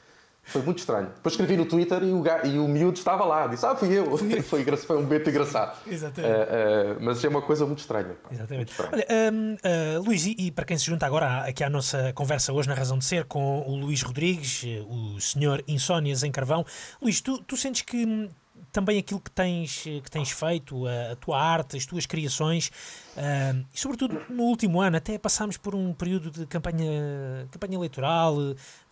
Foi 0.47 0.63
muito 0.63 0.79
estranho. 0.79 1.09
Depois 1.15 1.33
escrevi 1.33 1.57
no 1.57 1.67
Twitter 1.67 2.03
e 2.05 2.13
o, 2.13 2.25
e 2.45 2.59
o 2.59 2.69
miúdo 2.69 2.97
estava 2.97 3.25
lá. 3.25 3.49
Disse, 3.49 3.67
ah, 3.67 3.75
fui 3.75 3.93
eu. 3.93 4.07
Foi, 4.47 4.65
foi 4.65 4.97
um 4.97 5.03
momento 5.03 5.29
engraçado. 5.29 5.77
Exatamente. 5.87 6.33
Eh, 6.33 6.49
eh, 6.51 6.97
mas 7.01 7.25
é 7.25 7.29
uma 7.29 7.43
coisa 7.43 7.67
muito 7.67 7.81
estranha. 7.81 8.15
pá, 8.23 8.29
muito 8.29 8.35
Exatamente. 8.35 8.71
estranha. 8.71 8.91
Olha, 8.93 9.33
hum, 9.33 9.57
ah, 9.65 9.99
Luís, 9.99 10.25
e, 10.25 10.37
e 10.39 10.51
para 10.53 10.65
quem 10.65 10.79
se 10.79 10.85
junta 10.87 11.05
agora 11.05 11.41
aqui 11.41 11.65
à 11.65 11.71
nossa 11.71 12.13
conversa 12.13 12.53
hoje 12.53 12.69
na 12.69 12.75
Razão 12.75 12.97
de 12.99 13.05
Ser 13.05 13.25
com 13.25 13.63
o 13.67 13.75
Luís 13.77 14.03
Rodrigues, 14.03 14.63
eh, 14.65 14.85
o 14.89 15.21
senhor 15.21 15.65
Insónias 15.67 16.23
em 16.23 16.31
Carvão, 16.31 16.65
Luís, 17.03 17.21
tu, 17.21 17.39
tu 17.39 17.57
sentes 17.57 17.83
que 17.83 18.07
hum, 18.07 18.29
também 18.77 18.99
aquilo 18.99 19.19
que 19.19 19.31
tens, 19.31 19.87
eh, 19.87 20.01
que 20.03 20.11
tens 20.11 20.31
feito, 20.31 20.87
a, 20.87 21.13
a 21.13 21.17
tua 21.17 21.41
arte, 21.41 21.79
as 21.79 21.87
tuas 21.87 22.05
criações, 22.05 22.71
ah, 23.17 23.55
e 23.73 23.81
sobretudo 23.81 24.21
no 24.29 24.43
último 24.43 24.83
ano, 24.83 24.99
até 24.99 25.17
passámos 25.19 25.57
por 25.57 25.75
um 25.75 25.95
período 25.95 26.31
de 26.31 26.45
campanha, 26.45 27.49
campanha 27.51 27.75
eleitoral, 27.77 28.37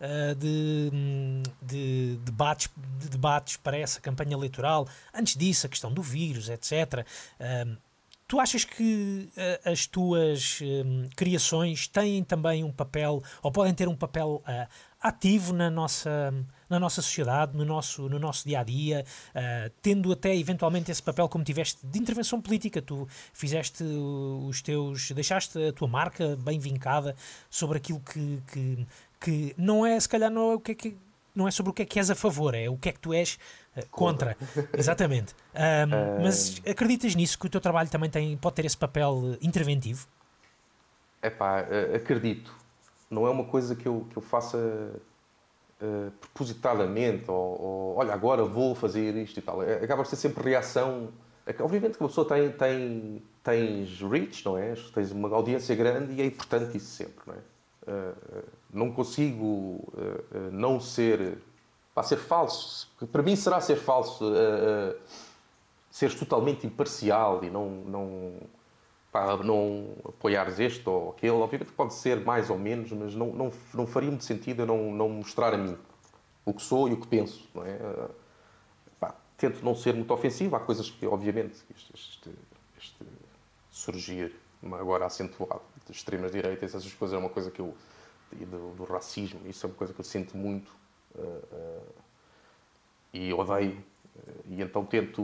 ah, 0.01 0.33
de, 0.35 0.89
hum, 0.91 1.43
de 1.61 2.17
debates, 2.23 2.67
de 2.99 3.09
debates 3.09 3.57
para 3.57 3.77
essa 3.77 4.01
campanha 4.01 4.33
eleitoral, 4.33 4.87
antes 5.13 5.37
disso, 5.37 5.67
a 5.67 5.69
questão 5.69 5.93
do 5.93 6.01
vírus, 6.01 6.49
etc. 6.49 7.05
Ah, 7.39 7.77
Tu 8.27 8.39
achas 8.39 8.65
que 8.65 9.29
eh, 9.37 9.61
as 9.63 9.85
tuas 9.85 10.59
hum, 10.59 11.07
criações 11.15 11.87
têm 11.87 12.23
também 12.23 12.63
um 12.63 12.71
papel, 12.71 13.21
ou 13.43 13.51
podem 13.51 13.71
ter 13.71 13.87
um 13.87 13.95
papel 13.95 14.41
ah, 14.47 14.67
ativo 14.99 15.53
na 15.53 15.69
nossa, 15.69 16.33
na 16.69 16.79
nossa 16.79 17.01
sociedade, 17.01 17.55
no 17.55 17.65
nosso, 17.65 18.09
no 18.09 18.19
nosso 18.19 18.47
dia 18.47 18.59
a 18.59 18.63
dia, 18.63 19.05
ah, 19.33 19.69
tendo 19.81 20.11
até 20.11 20.35
eventualmente 20.35 20.91
esse 20.91 21.01
papel 21.01 21.27
como 21.29 21.43
tiveste 21.43 21.85
de 21.85 21.99
intervenção 21.99 22.41
política? 22.41 22.81
Tu 22.81 23.07
fizeste 23.33 23.83
os 23.83 24.61
teus. 24.61 25.11
deixaste 25.11 25.67
a 25.67 25.73
tua 25.73 25.87
marca 25.87 26.35
bem 26.37 26.59
vincada 26.59 27.15
sobre 27.49 27.77
aquilo 27.77 27.99
que, 27.99 28.41
que, 28.51 28.87
que 29.19 29.55
não 29.57 29.85
é, 29.85 29.99
se 29.99 30.09
calhar, 30.09 30.31
não 30.31 30.51
é 30.51 30.55
o 30.55 30.59
que 30.59 30.71
é 30.71 30.75
que. 30.75 30.97
Não 31.33 31.45
é 31.45 31.51
sobre 31.51 31.71
o 31.71 31.73
que 31.73 31.81
é 31.81 31.85
que 31.85 31.99
és 31.99 32.09
a 32.09 32.15
favor, 32.15 32.55
é 32.55 32.69
o 32.69 32.77
que 32.77 32.87
é 32.87 32.93
que 32.93 32.99
tu 32.99 33.13
és 33.13 33.37
eh, 33.75 33.83
contra. 33.91 34.37
Exatamente. 34.71 35.35
Ahm, 35.53 36.23
mas 36.23 36.61
acreditas 36.65 37.13
nisso 37.13 37.37
que 37.37 37.45
o 37.45 37.49
teu 37.49 37.59
trabalho 37.59 37.89
também 37.89 38.09
tem, 38.09 38.37
pode 38.37 38.55
ter 38.55 38.63
esse 38.63 38.77
papel 38.77 39.33
eh, 39.33 39.37
interventivo? 39.41 40.07
É 41.21 41.29
pá, 41.29 41.65
acredito. 41.93 42.55
Não 43.09 43.27
é 43.27 43.29
uma 43.29 43.43
coisa 43.43 43.75
que 43.75 43.85
eu, 43.85 44.07
que 44.09 44.15
eu 44.15 44.21
faça 44.21 44.57
eh, 45.81 46.09
propositadamente, 46.21 47.29
ou, 47.29 47.61
ou, 47.61 47.95
olha, 47.97 48.13
agora 48.13 48.43
vou 48.45 48.73
fazer 48.75 49.13
isto 49.15 49.37
e 49.37 49.41
tal. 49.41 49.61
É- 49.61 49.83
Acaba 49.83 50.03
por 50.03 50.09
ser 50.09 50.15
sempre 50.15 50.43
reação. 50.43 51.09
É 51.45 51.53
Obviamente 51.61 51.97
que 51.97 52.03
uma 52.03 52.09
pessoa 52.09 52.27
tem, 52.27 52.49
tem, 52.51 53.21
tens 53.43 54.01
reach, 54.01 54.43
não 54.45 54.57
é? 54.57 54.73
Tens 54.93 55.11
uma 55.11 55.29
audiência 55.35 55.75
grande 55.75 56.13
e 56.13 56.21
é 56.21 56.25
importante 56.25 56.77
isso 56.77 56.87
sempre, 56.87 57.21
não 57.27 57.33
é? 57.35 57.37
Eh, 57.87 58.13
não 58.73 58.91
consigo 58.91 59.83
eh, 59.97 60.49
não 60.51 60.79
ser. 60.79 61.37
Pá, 61.93 62.03
ser 62.03 62.17
falso. 62.17 62.89
Para 63.11 63.21
mim 63.23 63.35
será 63.35 63.59
ser 63.61 63.75
falso. 63.77 64.25
seres 65.89 66.15
totalmente 66.15 66.67
imparcial 66.67 67.41
e 67.43 67.49
não, 67.49 67.69
não, 67.69 68.33
não 69.43 69.95
apoiares 70.05 70.59
este 70.59 70.87
ou 70.87 71.11
aquele. 71.11 71.33
Obviamente 71.33 71.71
pode 71.71 71.93
ser 71.93 72.23
mais 72.23 72.49
ou 72.49 72.57
menos, 72.57 72.91
mas 72.91 73.15
não, 73.15 73.27
não, 73.27 73.51
não 73.73 73.87
faria 73.87 74.09
muito 74.09 74.23
sentido 74.23 74.61
eu 74.61 74.65
não, 74.65 74.91
não 74.91 75.09
mostrar 75.09 75.53
a 75.53 75.57
mim 75.57 75.77
o 76.45 76.53
que 76.53 76.61
sou 76.61 76.87
e 76.87 76.93
o 76.93 76.97
que 76.97 77.07
penso. 77.07 77.47
Não 77.53 77.65
é? 77.65 77.71
Eh, 77.71 78.09
pá, 78.99 79.15
tento 79.37 79.63
não 79.63 79.75
ser 79.75 79.95
muito 79.95 80.13
ofensivo. 80.13 80.55
Há 80.55 80.59
coisas 80.59 80.89
que, 80.89 81.05
obviamente, 81.07 81.63
este, 81.75 81.91
este, 81.93 82.29
este 82.77 83.05
surgir 83.71 84.35
agora 84.73 85.05
acentuado 85.05 85.61
de 85.85 85.91
extremas 85.91 86.31
direitas, 86.31 86.73
essas 86.73 86.93
coisas 86.93 87.15
é 87.15 87.19
uma 87.19 87.29
coisa 87.29 87.51
que 87.51 87.59
eu. 87.59 87.75
do, 88.31 88.75
do 88.75 88.83
racismo, 88.83 89.41
isso 89.47 89.65
é 89.65 89.69
uma 89.69 89.75
coisa 89.75 89.93
que 89.93 89.99
eu 89.99 90.05
sinto 90.05 90.37
muito 90.37 90.71
eh, 91.17 91.41
eh, 91.51 91.81
e 93.13 93.33
odeio. 93.33 93.83
Eh, 94.15 94.31
E 94.47 94.61
então 94.61 94.85
tento 94.85 95.21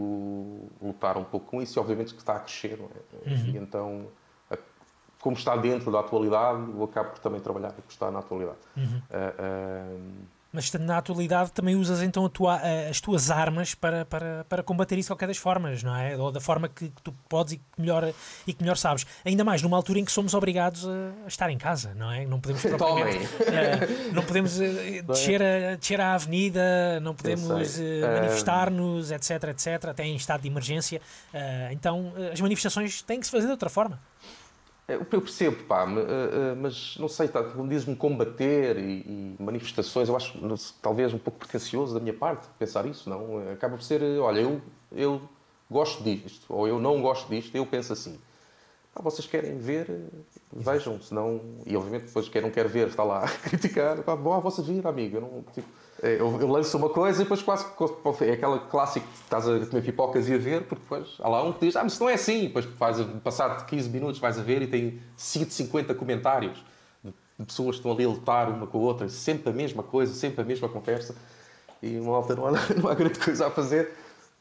lutar 0.82 1.18
um 1.18 1.24
pouco 1.24 1.46
com 1.48 1.62
isso, 1.62 1.78
e 1.78 1.80
obviamente 1.80 2.14
que 2.14 2.20
está 2.20 2.36
a 2.36 2.40
crescer, 2.40 2.80
é? 2.80 3.30
E 3.54 3.58
então, 3.58 4.08
como 5.22 5.36
está 5.36 5.56
dentro 5.56 5.92
da 5.92 6.00
atualidade, 6.00 6.72
eu 6.72 6.84
acabo 6.84 7.12
por 7.12 7.20
também 7.20 7.40
trabalhar 7.40 7.72
com 7.74 7.80
o 7.80 7.84
que 7.84 7.92
está 7.94 8.10
na 8.10 8.20
atualidade. 8.20 8.58
Ah, 9.12 9.34
ah, 9.38 9.98
Mas 10.54 10.70
na 10.74 10.98
atualidade 10.98 11.52
também 11.54 11.76
usas 11.78 12.02
então 12.02 12.28
tua- 12.28 12.60
as 12.90 13.00
tuas 13.00 13.32
armas 13.32 13.74
para, 13.74 14.04
para, 14.04 14.44
para 14.50 14.62
combater 14.62 14.98
isso 14.98 15.08
de 15.08 15.12
qualquer 15.14 15.28
das 15.28 15.38
formas, 15.38 15.82
não 15.82 15.96
é? 15.96 16.18
Ou 16.18 16.30
da 16.30 16.42
forma 16.42 16.68
que, 16.68 16.90
que 16.90 17.02
tu 17.02 17.14
podes 17.30 17.54
e 17.54 17.58
que, 17.58 17.64
melhor, 17.78 18.14
e 18.46 18.54
que 18.54 18.62
melhor 18.62 18.76
sabes. 18.76 19.06
Ainda 19.24 19.46
mais 19.46 19.62
numa 19.62 19.78
altura 19.78 20.00
em 20.00 20.04
que 20.06 20.12
somos 20.12 20.34
obrigados 20.34 20.86
a, 20.86 20.92
a 21.24 21.28
estar 21.28 21.50
em 21.50 21.58
casa, 21.58 21.94
não 21.96 22.12
é? 22.12 22.26
Não 22.26 22.40
podemos 22.42 22.62
propriamente. 22.68 23.26
eh, 23.48 24.12
não 24.12 24.24
podemos 24.24 24.60
eh, 24.60 25.02
descer, 25.04 25.42
a, 25.42 25.76
descer 25.78 26.02
à 26.02 26.16
avenida, 26.16 27.00
não 27.02 27.16
podemos 27.16 27.50
Ah. 27.80 28.20
manifestar-nos, 28.20 29.10
etc, 29.12 29.44
etc, 29.52 29.86
até 29.90 30.04
em 30.06 30.16
estado 30.16 30.42
de 30.42 30.48
emergência. 30.50 31.02
Então 31.72 32.12
as 32.34 32.42
manifestações 32.42 33.02
têm 33.02 33.20
que 33.20 33.26
se 33.26 33.32
fazer 33.32 33.46
de 33.46 33.52
outra 33.52 33.70
forma. 33.70 33.98
É, 34.92 34.96
Eu 34.96 35.06
percebo, 35.06 35.64
pá, 35.64 35.86
eh, 35.86 36.52
eh, 36.52 36.56
mas 36.56 36.98
não 36.98 37.08
sei, 37.08 37.28
tá, 37.28 37.42
dizes-me 37.68 37.96
combater 37.96 38.78
e, 38.78 39.02
e 39.02 39.36
manifestações, 39.40 40.10
eu 40.10 40.16
acho 40.16 40.38
talvez 40.82 41.14
um 41.14 41.18
pouco 41.18 41.40
pretencioso 41.40 41.94
da 41.94 42.00
minha 42.00 42.14
parte 42.14 42.48
pensar 42.60 42.86
isso, 42.86 43.10
não? 43.10 43.42
Eh, 43.42 43.54
Acaba 43.54 43.78
por 43.78 43.84
ser, 43.84 44.02
olha, 44.20 44.42
eu, 44.42 44.62
eu 44.92 45.22
gosto 45.70 46.04
disto, 46.04 46.46
ou 46.50 46.68
eu 46.68 46.80
não 46.80 47.02
gosto 47.02 47.30
disto, 47.30 47.56
eu 47.56 47.66
penso 47.66 47.94
assim. 47.94 48.20
Pá, 48.94 49.02
vocês 49.02 49.26
querem 49.28 49.58
ver, 49.58 49.88
vejam, 50.52 51.02
senão. 51.02 51.42
E 51.66 51.78
obviamente 51.78 52.06
depois 52.08 52.28
quem 52.30 52.42
não 52.42 52.52
quer 52.52 52.68
ver 52.68 52.88
está 52.90 53.04
lá 53.04 53.24
a 53.26 53.30
criticar, 53.30 54.04
pá, 54.04 54.16
bom, 54.16 54.34
a 54.34 54.40
vossa 54.40 54.62
vida, 54.62 54.90
amigo. 54.90 55.18
Eu, 55.18 55.22
não, 55.22 55.44
tipo, 55.54 55.68
eu, 56.02 56.42
eu 56.42 56.48
lanço 56.48 56.76
uma 56.78 56.90
coisa 56.90 57.22
e 57.22 57.24
depois 57.24 57.44
quase 57.44 57.66
é 58.22 58.32
aquela 58.32 58.60
clássica 58.60 59.06
que 59.06 59.24
estás 59.24 59.48
a 59.48 59.66
comer 59.66 59.84
pipocas 59.84 60.28
e 60.28 60.34
a 60.34 60.38
ver, 60.38 60.64
porque 60.64 60.82
depois 60.82 61.16
há 61.20 61.30
lá 61.30 61.44
um 61.44 61.54
que 61.54 61.66
diz, 61.66 61.76
ah, 61.76 61.84
mas 61.84 61.94
isso 61.94 62.04
não 62.04 62.10
é 62.10 62.16
assim. 62.16 62.46
E 62.46 62.48
depois 62.48 62.66
vais, 62.66 62.98
passado 63.24 63.66
15 63.68 63.90
minutos 63.90 64.20
vais 64.20 64.40
a 64.40 64.42
ver 64.42 64.64
e 64.64 64.68
tem 64.68 65.00
150 65.16 65.94
comentários 65.94 66.64
de, 67.04 67.14
de 67.38 67.46
pessoas 67.46 67.76
que 67.76 67.80
estão 67.80 67.92
ali 67.92 68.04
a 68.04 68.08
lutar 68.08 68.50
uma 68.50 68.66
com 68.66 68.80
a 68.80 68.82
outra, 68.82 69.10
sempre 69.10 69.52
a 69.52 69.54
mesma 69.54 69.84
coisa, 69.84 70.14
sempre 70.14 70.42
a 70.42 70.44
mesma 70.44 70.68
conversa. 70.68 71.16
E 71.84 72.00
uma 72.00 72.16
alta 72.16 72.36
não 72.36 72.48
há, 72.48 72.52
não 72.82 72.90
há 72.90 72.96
grande 72.96 73.20
coisa 73.20 73.46
a 73.46 73.52
fazer. 73.52 73.92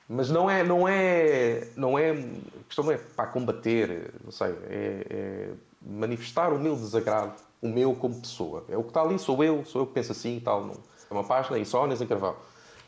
Mas 0.09 0.31
não 0.31 0.51
é, 0.51 0.65
não 0.65 0.89
é, 0.89 1.69
não 1.77 1.99
é, 1.99 2.11
a 2.11 2.65
questão 2.67 2.85
não 2.85 2.93
é 2.93 2.97
para 2.97 3.27
combater, 3.27 4.13
não 4.25 4.33
sei, 4.33 4.49
é, 4.69 5.07
é 5.09 5.51
manifestar 5.81 6.53
o 6.53 6.59
meu 6.59 6.75
desagrado, 6.75 7.35
o 7.63 7.69
meu 7.69 7.95
como 7.95 8.21
pessoa. 8.21 8.65
É 8.69 8.77
o 8.77 8.83
que 8.83 8.89
está 8.89 9.03
ali, 9.03 9.19
sou 9.19 9.45
eu, 9.45 9.65
sou 9.65 9.83
eu 9.83 9.87
que 9.87 9.93
penso 9.93 10.11
assim 10.11 10.39
e 10.39 10.41
tal. 10.41 10.65
Não, 10.65 10.90
é 11.11 11.15
uma 11.15 11.25
página, 11.25 11.57
é 11.57 11.61
insónias 11.61 12.01
em 12.01 12.07
Carvalho. 12.07 12.37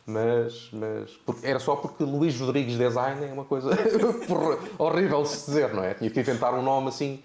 Mas, 0.06 0.70
mas 0.72 1.18
era 1.42 1.58
só 1.58 1.76
porque 1.76 2.02
Luís 2.02 2.38
Rodrigues 2.40 2.76
Design 2.76 3.24
é 3.24 3.32
uma 3.32 3.44
coisa 3.44 3.70
horrível 4.78 5.22
de 5.22 5.28
se 5.28 5.46
dizer, 5.46 5.72
não 5.74 5.82
é? 5.82 5.94
Tinha 5.94 6.10
que 6.10 6.20
inventar 6.20 6.54
um 6.54 6.62
nome 6.62 6.88
assim 6.88 7.22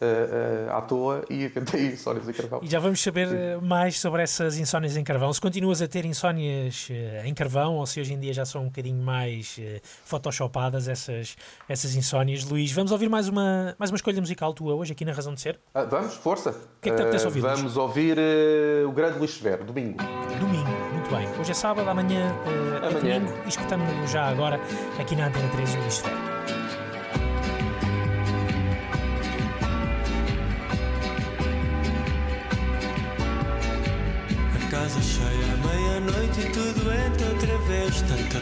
eh, 0.00 0.66
eh, 0.68 0.72
à 0.72 0.80
toa 0.80 1.24
e 1.30 1.44
inventei 1.44 1.86
Insónias 1.92 2.28
em 2.28 2.32
Carvalho. 2.32 2.64
E 2.64 2.68
já 2.68 2.78
vamos 2.78 3.02
saber 3.02 3.28
eh, 3.32 3.56
mais 3.62 3.98
sobre 3.98 4.22
essas 4.22 4.58
insónias 4.58 4.96
em 4.96 5.02
carvão. 5.04 5.32
Se 5.32 5.40
continuas 5.40 5.80
a 5.82 5.88
ter 5.88 6.04
insónias 6.04 6.88
eh, 6.90 7.22
em 7.24 7.32
carvão 7.34 7.74
ou 7.76 7.86
se 7.86 8.00
hoje 8.00 8.12
em 8.14 8.18
dia 8.18 8.32
já 8.32 8.44
são 8.44 8.62
um 8.62 8.66
bocadinho 8.66 9.02
mais 9.02 9.56
eh, 9.58 9.80
photoshopadas 10.04 10.88
essas, 10.88 11.36
essas 11.68 11.94
insónias. 11.94 12.44
Luís, 12.44 12.72
vamos 12.72 12.92
ouvir 12.92 13.08
mais 13.08 13.28
uma, 13.28 13.74
mais 13.78 13.90
uma 13.90 13.96
escolha 13.96 14.20
musical 14.20 14.52
tua 14.52 14.74
hoje 14.74 14.92
aqui 14.92 15.04
na 15.04 15.12
Razão 15.12 15.34
de 15.34 15.40
Ser. 15.40 15.58
Ah, 15.74 15.84
vamos, 15.84 16.14
força. 16.14 16.54
que 16.80 16.90
é 16.90 16.92
que 16.92 16.96
te 16.96 17.02
apetece 17.02 17.24
Eh, 17.24 17.28
ouvir, 17.28 17.40
Luís? 17.42 17.58
Vamos 17.58 17.76
ouvir 17.76 18.18
o 18.86 18.92
grande 18.92 19.18
Luís 19.18 19.32
Severo, 19.34 19.64
domingo. 19.64 19.98
Domingo, 20.38 20.70
muito 20.92 21.10
bem. 21.10 21.26
Hoje 21.40 21.50
é 21.50 21.54
sábado, 21.54 21.88
amanhã, 21.88 22.34
é 22.82 22.86
Amanhã. 22.86 23.20
domingo 23.20 23.42
e 23.44 23.48
escutamos 23.48 24.10
já 24.10 24.26
agora 24.28 24.60
aqui 25.00 25.16
na 25.16 25.28
Antena 25.28 25.48
3 25.50 25.74
o 25.74 25.78
Luís 25.78 25.98
Ferreira. 25.98 26.25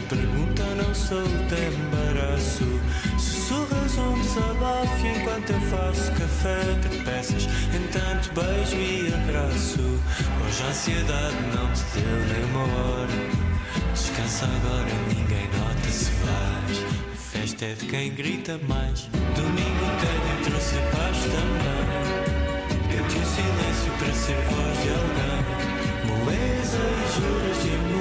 Pergunta, 0.09 0.63
não 0.75 0.91
de 0.91 1.55
embaraço. 1.75 2.65
Sussurras 3.17 3.97
um 3.97 4.21
desabafo 4.21 5.07
enquanto 5.07 5.49
eu 5.51 5.61
faço 5.61 6.11
café. 6.11 6.59
Tropeças 6.81 7.47
em 7.73 7.87
tanto 7.91 8.31
beijo 8.33 8.75
e 8.75 9.13
abraço. 9.13 9.81
Hoje 10.43 10.63
a 10.63 10.67
ansiedade 10.67 11.35
não 11.53 11.71
te 11.71 11.83
deu 11.93 12.19
nem 12.27 12.43
uma 12.45 12.63
hora. 12.63 13.45
Descansa 13.93 14.45
agora, 14.45 14.93
ninguém 15.09 15.47
nota 15.57 15.89
se 15.89 16.11
vais. 16.25 16.83
A 17.13 17.17
festa 17.17 17.65
é 17.65 17.73
de 17.73 17.85
quem 17.85 18.13
grita 18.13 18.59
mais. 18.67 19.07
Domingo 19.35 19.85
tédio 20.01 20.43
trouxe 20.43 20.75
paz 20.91 21.17
também. 21.33 21.85
Deu-te 22.89 23.17
o 23.17 23.25
silêncio 23.25 23.91
para 23.99 24.13
ser 24.13 24.41
voz 24.49 24.83
de 24.83 24.89
alguém. 24.89 25.45
Moleza 26.07 26.77
e 26.77 27.21
juras 27.21 27.63
de. 27.63 27.94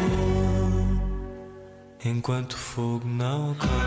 Enquanto 2.07 2.53
o 2.53 2.59
fogo 2.59 3.07
não 3.07 3.53
acalma 3.53 3.83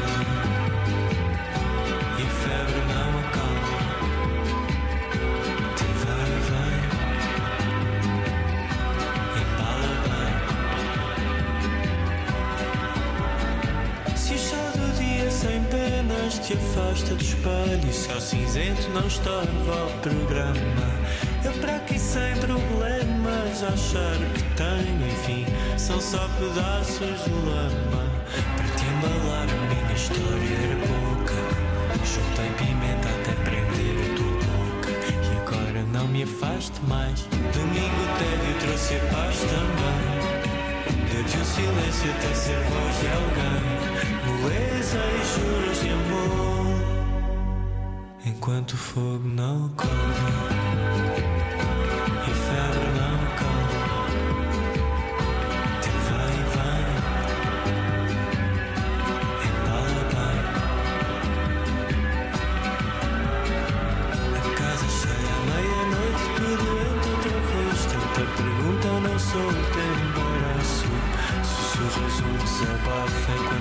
e 2.17 2.23
a 2.23 2.29
febre 2.29 2.81
não 2.87 3.19
acalma. 3.19 3.77
Te 5.75 5.85
vai, 6.03 6.31
vai, 6.49 6.77
embala 9.39 9.93
bem. 14.07 14.17
Se 14.17 14.33
o 14.33 14.37
chá 14.39 14.65
do 14.71 14.87
dia 14.97 15.29
sem 15.29 15.61
penas 15.65 16.39
te 16.39 16.53
afasta 16.53 17.13
do 17.13 17.21
espelho, 17.21 17.93
se 17.93 18.11
ao 18.11 18.19
cinzento 18.19 18.89
não 18.95 19.05
estorva 19.05 19.85
o 19.85 19.99
programa. 20.01 20.87
Eu 21.45 21.53
para 21.61 21.75
aqui 21.75 21.99
sem 21.99 22.35
problemas, 22.37 22.96
achar 23.63 24.17
que 24.33 24.43
tenho, 24.55 25.07
enfim, 25.07 25.45
são 25.77 25.99
só 25.99 26.27
pedaços 26.39 27.23
de 27.23 27.31
lama. 27.31 28.05
Para 28.55 28.67
te 28.75 28.85
embalar, 28.85 29.47
minha 29.69 29.93
história 29.93 30.55
era 30.63 30.77
pouca. 30.87 31.37
Juntei 32.05 32.49
pimenta 32.57 33.09
até 33.09 33.33
prender 33.43 33.95
a 34.03 34.15
tua 34.15 34.35
boca. 34.47 34.91
E 35.23 35.37
agora 35.41 35.81
não 35.91 36.07
me 36.07 36.23
afaste 36.23 36.79
mais. 36.87 37.21
Domingo 37.53 38.03
tédio 38.19 38.53
trouxe 38.61 38.95
a 38.95 38.99
paz 39.13 39.35
também. 39.39 40.17
Deu-te 41.11 41.37
o 41.37 41.45
silêncio 41.45 42.11
até 42.11 42.33
ser 42.35 42.59
voz 42.69 42.95
de 42.99 43.07
alguém. 43.07 43.77
Beleza 44.43 44.97
e 44.97 45.23
juros 45.33 45.79
de 45.81 45.89
amor. 45.89 46.37
enquanto 48.25 48.73
o 48.73 48.77
fogo 48.77 49.27
não 49.27 49.65
acorda 49.67 50.47
e 52.27 52.31
febre 52.31 52.86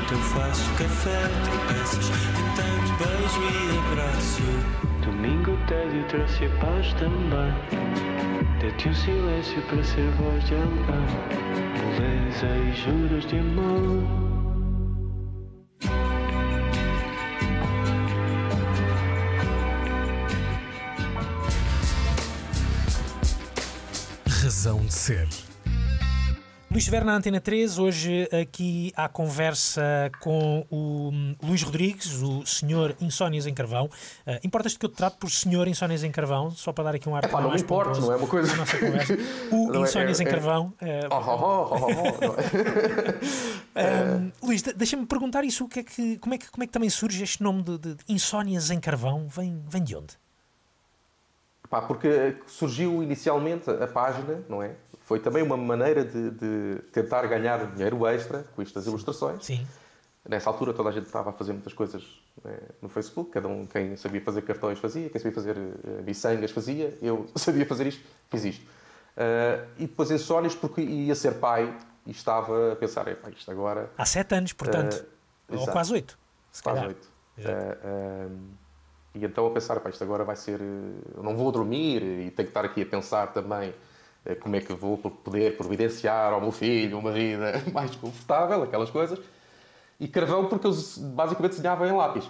enquanto 0.07 0.13
eu 0.13 0.19
faço 0.19 0.71
café. 0.75 1.29
Tropeças 1.45 2.09
em 2.09 2.47
tanto 2.55 2.93
beijo 2.99 3.41
e 3.43 3.79
abraço. 3.91 4.43
Domingo 5.05 5.53
o 5.53 5.67
tédio 5.67 6.05
trouxe 6.09 6.45
a 6.45 6.51
paz 6.61 6.93
também. 6.95 7.53
Dê-te 8.61 8.89
um 8.89 8.95
silêncio 8.95 9.63
para 9.63 9.83
ser 9.83 10.11
voz 10.13 10.45
de 10.45 10.55
alguém. 10.55 11.07
Beleza 11.99 12.47
e 12.47 12.73
juros 12.75 13.27
de 13.27 13.39
amor. 13.39 14.27
Razão 24.43 24.85
de 24.87 24.93
ser. 24.93 25.46
Luís 26.77 26.85
estiver 26.85 27.07
na 27.07 27.15
Antena 27.17 27.41
3, 27.41 27.79
hoje 27.79 28.29
aqui 28.39 28.93
há 28.95 29.09
conversa 29.09 30.13
com 30.21 30.63
o 30.71 31.09
hum, 31.11 31.35
Luís 31.43 31.63
Rodrigues, 31.63 32.21
o 32.21 32.45
senhor 32.45 32.95
Insónias 33.01 33.47
em 33.47 33.55
Carvão. 33.55 33.87
Uh, 33.87 34.33
Importas-te 34.45 34.79
que 34.79 34.85
eu 34.85 34.91
te 34.91 34.97
trato 34.97 35.17
por 35.17 35.31
senhor 35.31 35.67
Insónias 35.69 36.05
em 36.05 36.13
Carvão, 36.13 36.51
só 36.51 36.75
para 36.75 36.85
dar 36.85 36.95
aqui 36.97 37.09
um 37.09 37.17
ar 37.17 37.23
não 37.33 37.41
me 37.45 37.49
mais 37.49 37.63
importo, 37.63 37.93
pomposo 37.93 38.07
não 38.07 38.13
é 38.13 38.17
uma 38.19 38.27
coisa- 38.29 38.53
à 38.53 38.57
nossa 38.57 38.77
conversa. 38.79 39.15
O 39.51 39.73
Não 39.73 39.81
é- 39.81 39.89
Insónias 39.89 40.21
é- 40.21 40.25
em 40.25 40.27
é- 40.27 40.31
Carvão. 40.31 40.67
uh, 40.67 40.75
Oh, 41.11 41.15
oh, 41.17 41.31
oh, 41.31 41.77
oh, 41.77 41.87
oh, 41.87 42.27
não 42.27 42.35
é? 42.35 44.19
hum, 44.21 44.33
Luís, 44.43 44.61
de- 44.61 44.75
deixa-me 44.75 45.07
perguntar 45.07 45.45
isso, 45.47 45.65
o 45.65 45.69
que 45.71 45.79
é 45.81 45.83
que, 45.83 46.19
como, 46.19 46.35
é 46.35 46.39
que, 46.39 46.51
como 46.51 46.63
é 46.63 46.67
que 46.67 46.73
também 46.75 46.91
surge 46.91 47.23
este 47.23 47.43
nome 47.43 47.63
de, 47.63 47.79
de- 47.79 47.95
de 47.95 48.05
Insónias 48.07 48.71
em 48.71 48.79
Carvão? 48.79 49.27
Vem, 49.29 49.65
vem 49.67 49.83
de 49.83 49.97
onde? 49.97 50.13
Pá, 51.71 51.83
porque 51.83 52.37
surgiu 52.47 53.03
inicialmente 53.03 53.69
a 53.69 53.89
página, 53.89 54.41
não 54.49 54.63
é? 54.63 54.77
Foi 55.07 55.21
também 55.21 55.41
uma 55.41 55.57
maneira 55.57 56.05
de, 56.05 56.31
de 56.33 56.83
tentar 56.91 57.25
ganhar 57.29 57.65
dinheiro 57.69 58.05
extra 58.09 58.45
com 58.57 58.61
isto 58.61 58.75
das 58.75 58.87
ilustrações. 58.87 59.45
Sim. 59.47 59.65
Nessa 60.29 60.51
altura 60.51 60.75
toda 60.75 60.89
a 60.89 60.93
gente 60.93 61.07
estava 61.07 61.31
a 61.31 61.33
fazer 61.33 61.53
muitas 61.53 61.73
coisas 61.73 62.03
né, 62.43 62.59
no 62.83 62.89
Facebook, 62.89 63.31
cada 63.31 63.47
um 63.47 63.65
quem 63.67 63.97
sabia 63.97 64.21
fazer 64.21 64.43
cartões 64.43 64.81
fazia, 64.81 65.09
quem 65.09 65.21
sabia 65.21 65.33
fazer 65.33 65.57
uh, 65.57 66.03
miçangas 66.05 66.51
fazia, 66.51 66.99
eu 67.01 67.25
sabia 67.39 67.65
fazer 67.65 67.87
isto, 67.87 68.05
fiz 68.29 68.45
isto. 68.47 68.65
Uh, 68.65 69.65
e 69.79 69.87
depois 69.87 70.11
insónias 70.11 70.57
porque 70.57 70.81
ia 70.81 71.15
ser 71.15 71.35
pai 71.35 71.73
e 72.05 72.11
estava 72.11 72.73
a 72.73 72.77
pensar, 72.77 73.07
"Epá, 73.07 73.31
isto 73.31 73.49
agora 73.49 73.89
Há 73.97 74.05
sete 74.05 74.35
anos, 74.35 74.53
portanto. 74.55 75.07
Uh, 75.49 75.53
ou 75.53 75.57
exato. 75.59 75.71
quase 75.71 75.93
oito. 75.93 76.19
Se 76.51 76.63
faz 76.63 76.81
calhar. 76.81 76.89
oito. 76.89 77.09
E 79.15 79.25
então 79.25 79.47
a 79.47 79.51
pensar, 79.53 79.77
"Epá, 79.77 79.89
isto 79.89 80.03
agora 80.03 80.25
vai 80.25 80.35
ser, 80.35 80.59
não 81.23 81.37
vou 81.37 81.53
dormir 81.53 82.03
e 82.03 82.31
tenho 82.33 82.35
que 82.35 82.43
estar 82.43 82.65
aqui 82.65 82.83
a 82.83 82.87
pensar 82.87 83.33
também 83.33 83.73
como 84.35 84.57
é 84.57 84.61
que 84.61 84.73
vou 84.73 84.97
poder 84.99 85.57
providenciar 85.57 86.33
ao 86.33 86.41
meu 86.41 86.53
filho 86.53 86.99
uma 86.99 87.13
vida 87.13 87.63
mais 87.73 87.95
confortável, 87.95 88.63
aquelas 88.63 88.91
coisas. 88.91 89.19
E 89.99 90.07
carvão 90.09 90.47
porque 90.47 90.67
eu 90.67 90.73
basicamente 91.15 91.53
desenhava 91.53 91.89
em 91.89 91.93
lápis. 91.93 92.29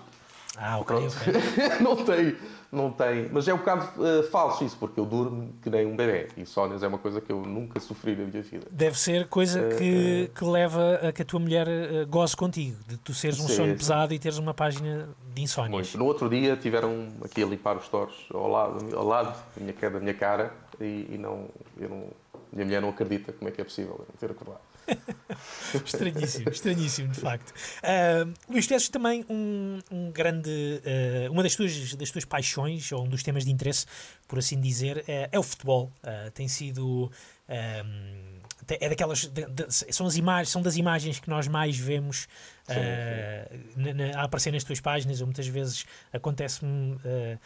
Ah, 0.59 0.78
ok, 0.78 0.96
Pronto. 0.96 1.16
ok. 1.16 1.32
não 1.80 1.96
tem, 2.04 2.36
não 2.72 2.90
tem. 2.90 3.28
Mas 3.30 3.46
é 3.46 3.52
um 3.54 3.59
bocado 3.59 3.88
eh, 4.07 4.22
falso 4.24 4.64
isso, 4.64 4.76
porque 4.78 4.98
eu 4.98 5.04
durmo 5.04 5.52
que 5.62 5.68
nem 5.68 5.84
um 5.86 5.94
bebê. 5.94 6.28
E 6.36 6.46
sónias 6.46 6.82
é 6.82 6.88
uma 6.88 6.98
coisa 6.98 7.20
que 7.20 7.30
eu 7.30 7.42
nunca 7.42 7.78
sofri 7.78 8.16
na 8.16 8.24
minha 8.24 8.42
vida. 8.42 8.66
Deve 8.70 8.98
ser 8.98 9.28
coisa 9.28 9.61
Eh, 9.61 9.76
que, 9.76 10.30
que 10.34 10.44
leva 10.44 10.94
a 11.09 11.12
que 11.12 11.22
a 11.22 11.24
tua 11.24 11.40
mulher 11.40 11.66
goze 12.09 12.34
contigo, 12.36 12.76
de 12.86 12.96
tu 12.96 13.12
seres 13.12 13.38
um 13.38 13.46
Sim, 13.48 13.54
sono 13.54 13.72
sim. 13.72 13.76
pesado 13.78 14.14
e 14.14 14.18
teres 14.18 14.38
uma 14.38 14.54
página 14.54 15.09
de 15.34 15.42
insónias. 15.42 15.70
Muito. 15.72 15.98
No 15.98 16.07
outro 16.07 16.28
dia 16.30 16.57
tiveram 16.57 17.09
aqui 17.24 17.42
a 17.42 17.46
limpar 17.46 17.76
os 17.76 17.86
torres 17.88 18.14
ao 18.32 18.48
lado, 18.48 18.96
ao 18.96 19.04
lado 19.07 19.36
da, 19.57 19.62
minha, 19.62 19.90
da 19.90 20.00
minha 20.00 20.14
cara 20.14 20.52
e, 20.80 21.07
e 21.12 21.18
não, 21.18 21.48
eu 21.78 21.88
não, 21.90 22.04
minha 22.52 22.64
mulher 22.64 22.80
não 22.80 22.88
acredita 22.88 23.32
como 23.32 23.48
é 23.48 23.52
que 23.52 23.61
é 23.61 23.64
possível 23.64 23.92
eu 23.98 24.07
não 24.09 24.16
ter 24.18 24.30
acordado. 24.30 24.61
Estranhíssimo, 25.84 26.51
estranhíssimo, 26.51 27.09
de 27.12 27.20
facto. 27.20 27.51
Uh, 27.82 28.32
Luís, 28.49 28.66
tu 28.66 28.74
és 28.74 28.89
também 28.89 29.24
um, 29.28 29.78
um 29.91 30.11
grande. 30.11 30.49
uh, 30.51 31.32
uma 31.32 31.43
das 31.43 31.55
tuas, 31.55 31.95
das 31.95 32.11
tuas 32.11 32.24
paixões, 32.24 32.91
ou 32.93 33.05
um 33.05 33.09
dos 33.09 33.22
temas 33.22 33.45
de 33.45 33.51
interesse, 33.51 33.87
por 34.28 34.39
assim 34.39 34.61
dizer, 34.61 35.05
é, 35.09 35.28
é 35.32 35.39
o 35.39 35.43
futebol. 35.43 35.93
Uh, 36.03 36.30
tem 36.32 36.49
sido. 36.49 37.11
é 37.49 38.89
daquelas. 38.89 39.26
de- 39.26 39.47
de- 39.47 39.66
são, 39.70 40.07
as 40.07 40.16
imagens, 40.16 40.51
são 40.51 40.62
das 40.62 40.76
imagens 40.76 41.18
que 41.20 41.28
nós 41.28 41.47
mais 41.49 41.76
vemos 41.76 42.26
uh, 42.70 43.58
na- 43.76 43.94
na- 43.94 44.20
a 44.20 44.24
aparecer 44.24 44.52
nas 44.52 44.64
tuas 44.64 44.80
páginas. 44.80 45.20
Ou 45.20 45.26
muitas 45.26 45.46
vezes 45.46 45.84
acontece-me 46.12 46.94
uh, 46.96 47.38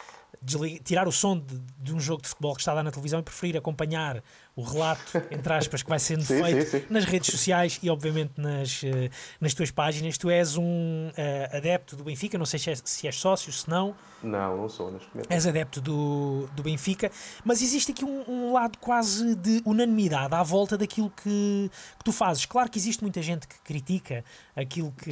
tirar 0.83 1.07
o 1.07 1.11
som 1.11 1.37
de, 1.37 1.59
de 1.79 1.93
um 1.93 1.99
jogo 1.99 2.21
de 2.21 2.29
futebol 2.29 2.53
que 2.55 2.61
está 2.61 2.73
lá 2.73 2.81
na 2.83 2.91
televisão 2.91 3.19
e 3.19 3.23
preferir 3.23 3.57
acompanhar 3.57 4.23
o 4.55 4.63
relato, 4.63 5.17
entre 5.31 5.53
aspas, 5.53 5.81
que 5.83 5.89
vai 5.89 5.99
sendo 5.99 6.23
Sim, 6.25 6.41
feito 6.43 6.69
sim, 6.69 6.79
sim. 6.81 6.85
nas 6.89 7.05
redes 7.05 7.29
sociais 7.31 7.79
e, 7.81 7.89
obviamente, 7.89 8.33
nas, 8.37 8.83
eh, 8.83 9.09
nas 9.39 9.53
tuas 9.53 9.71
páginas. 9.71 10.17
Tu 10.17 10.29
és 10.29 10.57
um 10.57 11.09
eh, 11.15 11.49
adepto 11.53 11.95
do 11.95 12.03
Benfica, 12.03 12.37
não 12.37 12.45
sei 12.45 12.59
se 12.59 12.69
és, 12.69 12.81
se 12.83 13.07
és 13.07 13.15
sócio, 13.15 13.51
se 13.51 13.69
não, 13.69 13.95
Não, 14.21 14.57
não 14.57 14.67
sou 14.69 14.91
neste 14.91 15.07
momento. 15.13 15.31
és 15.31 15.47
adepto 15.47 15.79
do, 15.79 16.49
do 16.53 16.63
Benfica, 16.63 17.09
mas 17.45 17.61
existe 17.61 17.91
aqui 17.91 18.03
um, 18.03 18.23
um 18.29 18.51
lado 18.53 18.77
quase 18.79 19.35
de 19.35 19.61
unanimidade 19.65 20.33
à 20.35 20.43
volta 20.43 20.77
daquilo 20.77 21.09
que, 21.11 21.69
que 21.97 22.03
tu 22.03 22.11
fazes. 22.11 22.45
Claro 22.45 22.69
que 22.69 22.77
existe 22.77 23.01
muita 23.03 23.21
gente 23.21 23.47
que 23.47 23.59
critica 23.61 24.23
aquilo 24.55 24.91
que. 24.91 25.10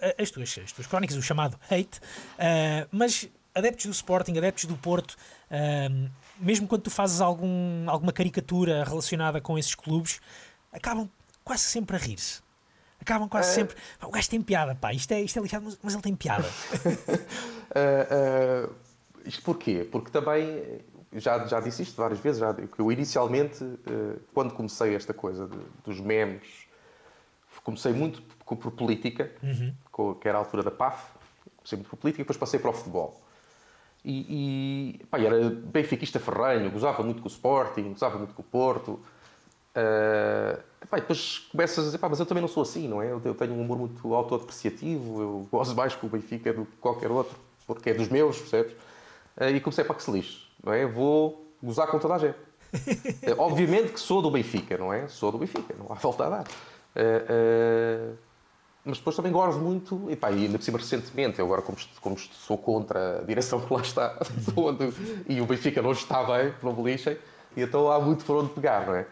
A- 0.00 0.22
as, 0.22 0.30
tuas, 0.30 0.58
as 0.64 0.72
tuas 0.72 0.86
crónicas, 0.86 1.16
o 1.16 1.22
chamado 1.22 1.58
hate, 1.70 2.00
eh, 2.38 2.86
mas 2.90 3.28
adeptos 3.54 3.86
do 3.86 3.92
Sporting, 3.92 4.36
adeptos 4.38 4.64
do 4.66 4.76
Porto. 4.76 5.16
eh, 5.50 5.88
mesmo 6.38 6.68
quando 6.68 6.82
tu 6.82 6.90
fazes 6.90 7.20
algum, 7.20 7.88
alguma 7.90 8.12
caricatura 8.12 8.84
relacionada 8.84 9.40
com 9.40 9.58
esses 9.58 9.74
clubes, 9.74 10.20
acabam 10.72 11.08
quase 11.42 11.62
sempre 11.64 11.96
a 11.96 11.98
rir-se. 11.98 12.40
Acabam 13.00 13.28
quase 13.28 13.54
sempre. 13.54 13.76
"Pá, 13.98 14.06
O 14.06 14.10
gajo 14.10 14.28
tem 14.28 14.42
piada, 14.42 14.74
pá, 14.74 14.92
isto 14.92 15.10
é, 15.12 15.20
isto 15.22 15.38
é 15.38 15.42
lixado, 15.42 15.64
mas, 15.64 15.78
mas 15.82 15.94
ele 15.94 16.02
tem 16.02 16.14
piada. 16.14 16.46
Ah, 17.74 18.68
isto 19.24 19.42
porquê? 19.42 19.86
Porque 19.90 20.10
também, 20.10 20.80
já, 21.14 21.46
já 21.46 21.60
disse 21.60 21.82
isto 21.82 21.96
várias 21.96 22.18
vezes, 22.20 22.40
já, 22.40 22.52
que 22.54 22.78
eu 22.80 22.90
inicialmente, 22.92 23.64
quando 24.34 24.52
comecei 24.54 24.94
esta 24.94 25.12
coisa 25.14 25.46
de- 25.48 25.58
dos 25.84 26.00
memes, 26.00 26.42
comecei 27.68 27.92
muito 27.92 28.22
por, 28.46 28.70
política, 28.72 29.30
com- 29.92 30.14
que 30.14 30.26
era 30.26 30.38
a 30.38 30.40
altura 30.40 30.62
da 30.62 30.70
PAF, 30.70 31.12
comecei 31.58 31.76
muito 31.76 31.90
por 31.90 31.96
política, 31.98 32.22
depois 32.24 32.38
passei 32.38 32.58
para 32.58 32.70
o 32.70 32.72
futebol. 32.72 33.20
E, 34.02 34.96
e 35.02 35.04
pá, 35.06 35.18
era 35.20 35.50
benfiquista 35.50 36.18
ferranho, 36.18 36.70
gozava 36.70 37.02
muito 37.02 37.20
com 37.20 37.28
o 37.28 37.30
Sporting, 37.30 37.92
gozava 37.92 38.16
muito 38.16 38.32
com 38.32 38.40
o 38.40 38.44
Porto. 38.44 38.98
Ah, 39.74 40.58
pá, 40.88 40.96
e 40.96 41.00
depois 41.02 41.40
começas 41.52 41.78
a 41.78 41.82
dizer, 41.88 41.98
pá, 41.98 42.08
mas 42.08 42.18
eu 42.20 42.24
também 42.24 42.40
não 42.40 42.48
sou 42.48 42.62
assim, 42.62 42.88
não 42.88 43.02
é? 43.02 43.10
Eu, 43.12 43.34
tenho 43.34 43.52
um 43.52 43.60
humor 43.60 43.76
muito 43.76 44.14
autodepreciativo, 44.14 45.20
eu 45.20 45.48
gosto 45.52 45.74
mais 45.76 45.94
com 45.94 46.06
o 46.06 46.10
Benfica 46.10 46.52
do 46.54 46.64
que 46.64 46.76
qualquer 46.78 47.10
outro, 47.10 47.36
porque 47.66 47.90
é 47.90 47.94
dos 47.94 48.08
meus, 48.08 48.38
percebes? 48.38 48.74
Ah, 49.36 49.50
e 49.50 49.60
comecei, 49.60 49.84
pá, 49.84 49.92
que 49.94 50.02
se 50.02 50.10
lixe, 50.10 50.38
não 50.64 50.72
é? 50.72 50.86
Vou 50.86 51.52
gozar 51.62 51.86
com 51.88 51.98
toda 51.98 52.14
a 52.14 52.18
gente. 52.18 52.38
Ah, 53.26 53.34
Obviamente 53.44 53.92
que 53.92 54.00
sou 54.00 54.22
do 54.22 54.30
Benfica, 54.30 54.78
não 54.78 54.90
é? 54.90 55.06
Sou 55.08 55.30
do 55.30 55.36
Benfica, 55.36 55.74
não 55.78 55.86
há 55.90 55.94
volta 55.96 56.24
a 56.26 56.30
dar. 56.30 56.44
Ah, 56.98 57.24
ah, 58.12 58.14
mas 58.84 58.98
depois 58.98 59.14
também 59.16 59.30
gosto 59.30 59.60
muito, 59.60 60.06
e 60.10 60.16
pá, 60.16 60.30
e 60.32 60.46
ainda 60.46 60.56
por 60.58 60.64
cima 60.64 60.78
recentemente, 60.78 61.38
eu 61.38 61.44
agora 61.44 61.60
como, 61.62 61.76
como 62.00 62.18
sou 62.18 62.56
contra 62.56 63.18
a 63.18 63.22
direção 63.22 63.60
que 63.60 63.72
lá 63.72 63.80
está, 63.82 64.16
onde, 64.56 64.92
e 65.28 65.40
o 65.40 65.46
Benfica 65.46 65.82
não 65.82 65.92
está 65.92 66.24
bem, 66.24 66.54
não 66.62 66.72
me 66.74 66.82
lixem, 66.90 67.18
e 67.56 67.60
então 67.62 67.90
há 67.92 68.00
muito 68.00 68.24
por 68.24 68.36
onde 68.36 68.50
pegar, 68.52 68.86
não 68.86 68.94
é? 68.94 69.06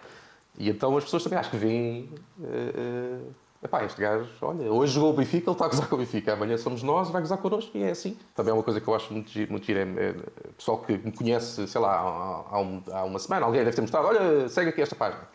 E 0.58 0.70
então 0.70 0.96
as 0.96 1.04
pessoas 1.04 1.22
também 1.24 1.38
acho 1.38 1.50
que 1.50 1.58
veem, 1.58 2.08
eh, 2.42 2.72
eh, 2.74 3.18
epá, 3.64 3.84
este 3.84 4.00
gajo, 4.00 4.26
olha, 4.40 4.72
hoje 4.72 4.94
jogou 4.94 5.10
o 5.10 5.12
Benfica, 5.12 5.50
ele 5.50 5.52
está 5.54 5.66
a 5.66 5.68
gozar 5.68 5.86
com 5.88 5.94
o 5.96 5.98
Benfica, 5.98 6.32
amanhã 6.32 6.56
somos 6.56 6.82
nós, 6.82 7.10
vai 7.10 7.20
gozar 7.20 7.36
connosco, 7.36 7.76
e 7.76 7.82
é 7.82 7.90
assim. 7.90 8.16
Também 8.34 8.52
é 8.52 8.54
uma 8.54 8.62
coisa 8.62 8.80
que 8.80 8.88
eu 8.88 8.94
acho 8.94 9.12
muito 9.12 9.30
giro, 9.30 9.50
muito 9.52 9.66
giro 9.66 9.80
é, 9.80 9.82
é, 9.82 10.14
pessoal 10.56 10.78
que 10.78 10.96
me 10.96 11.12
conhece, 11.12 11.68
sei 11.68 11.80
lá, 11.82 11.92
há, 12.00 12.56
há 12.56 12.60
um- 12.60 12.82
há 12.90 13.04
uma 13.04 13.18
semana, 13.18 13.44
alguém 13.44 13.62
deve 13.62 13.74
ter 13.76 13.82
mostrado, 13.82 14.06
olha, 14.08 14.48
segue 14.48 14.70
aqui 14.70 14.80
esta 14.80 14.96
página. 14.96 15.28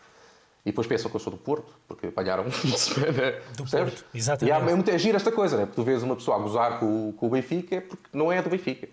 E 0.64 0.70
depois 0.70 0.86
pensam 0.86 1.10
que 1.10 1.16
eu 1.16 1.20
sou 1.20 1.32
do 1.32 1.36
Porto, 1.36 1.72
porque 1.88 2.06
apanharam 2.06 2.44
um 2.46 2.50
fim 2.50 2.68
de 2.70 2.78
semana. 2.78 3.32
Do 3.56 3.64
percebes? 3.64 3.94
Porto, 3.94 4.04
exatamente. 4.14 4.48
E 4.48 4.52
há, 4.52 4.58
é 4.70 4.74
muito 4.74 4.90
é 4.90 4.98
giro 4.98 5.16
esta 5.16 5.32
coisa, 5.32 5.56
né? 5.56 5.66
Porque 5.66 5.74
tu 5.76 5.84
vês 5.84 6.02
uma 6.04 6.14
pessoa 6.14 6.36
a 6.36 6.40
gozar 6.40 6.78
com, 6.78 7.08
o- 7.08 7.12
com 7.14 7.26
o 7.26 7.30
Benfica 7.30 7.80
porque 7.80 8.08
não 8.16 8.30
é 8.30 8.40
do 8.40 8.48
Benfica. 8.48 8.88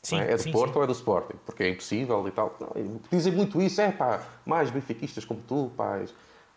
Sim, 0.00 0.20
é? 0.20 0.32
é 0.32 0.36
do 0.36 0.42
sim, 0.42 0.52
Porto 0.52 0.72
sim. 0.72 0.78
ou 0.78 0.84
é 0.84 0.86
do 0.86 0.92
Sporting, 0.92 1.34
porque 1.44 1.62
é 1.64 1.68
impossível 1.70 2.26
e 2.28 2.30
tal. 2.30 2.56
Não, 2.60 3.00
dizem 3.10 3.32
muito 3.32 3.60
isso, 3.60 3.80
é 3.80 3.90
pá, 3.90 4.22
mais 4.46 4.70
benfiquistas 4.70 5.24
como 5.24 5.40
tu, 5.46 5.70
pá, 5.76 6.00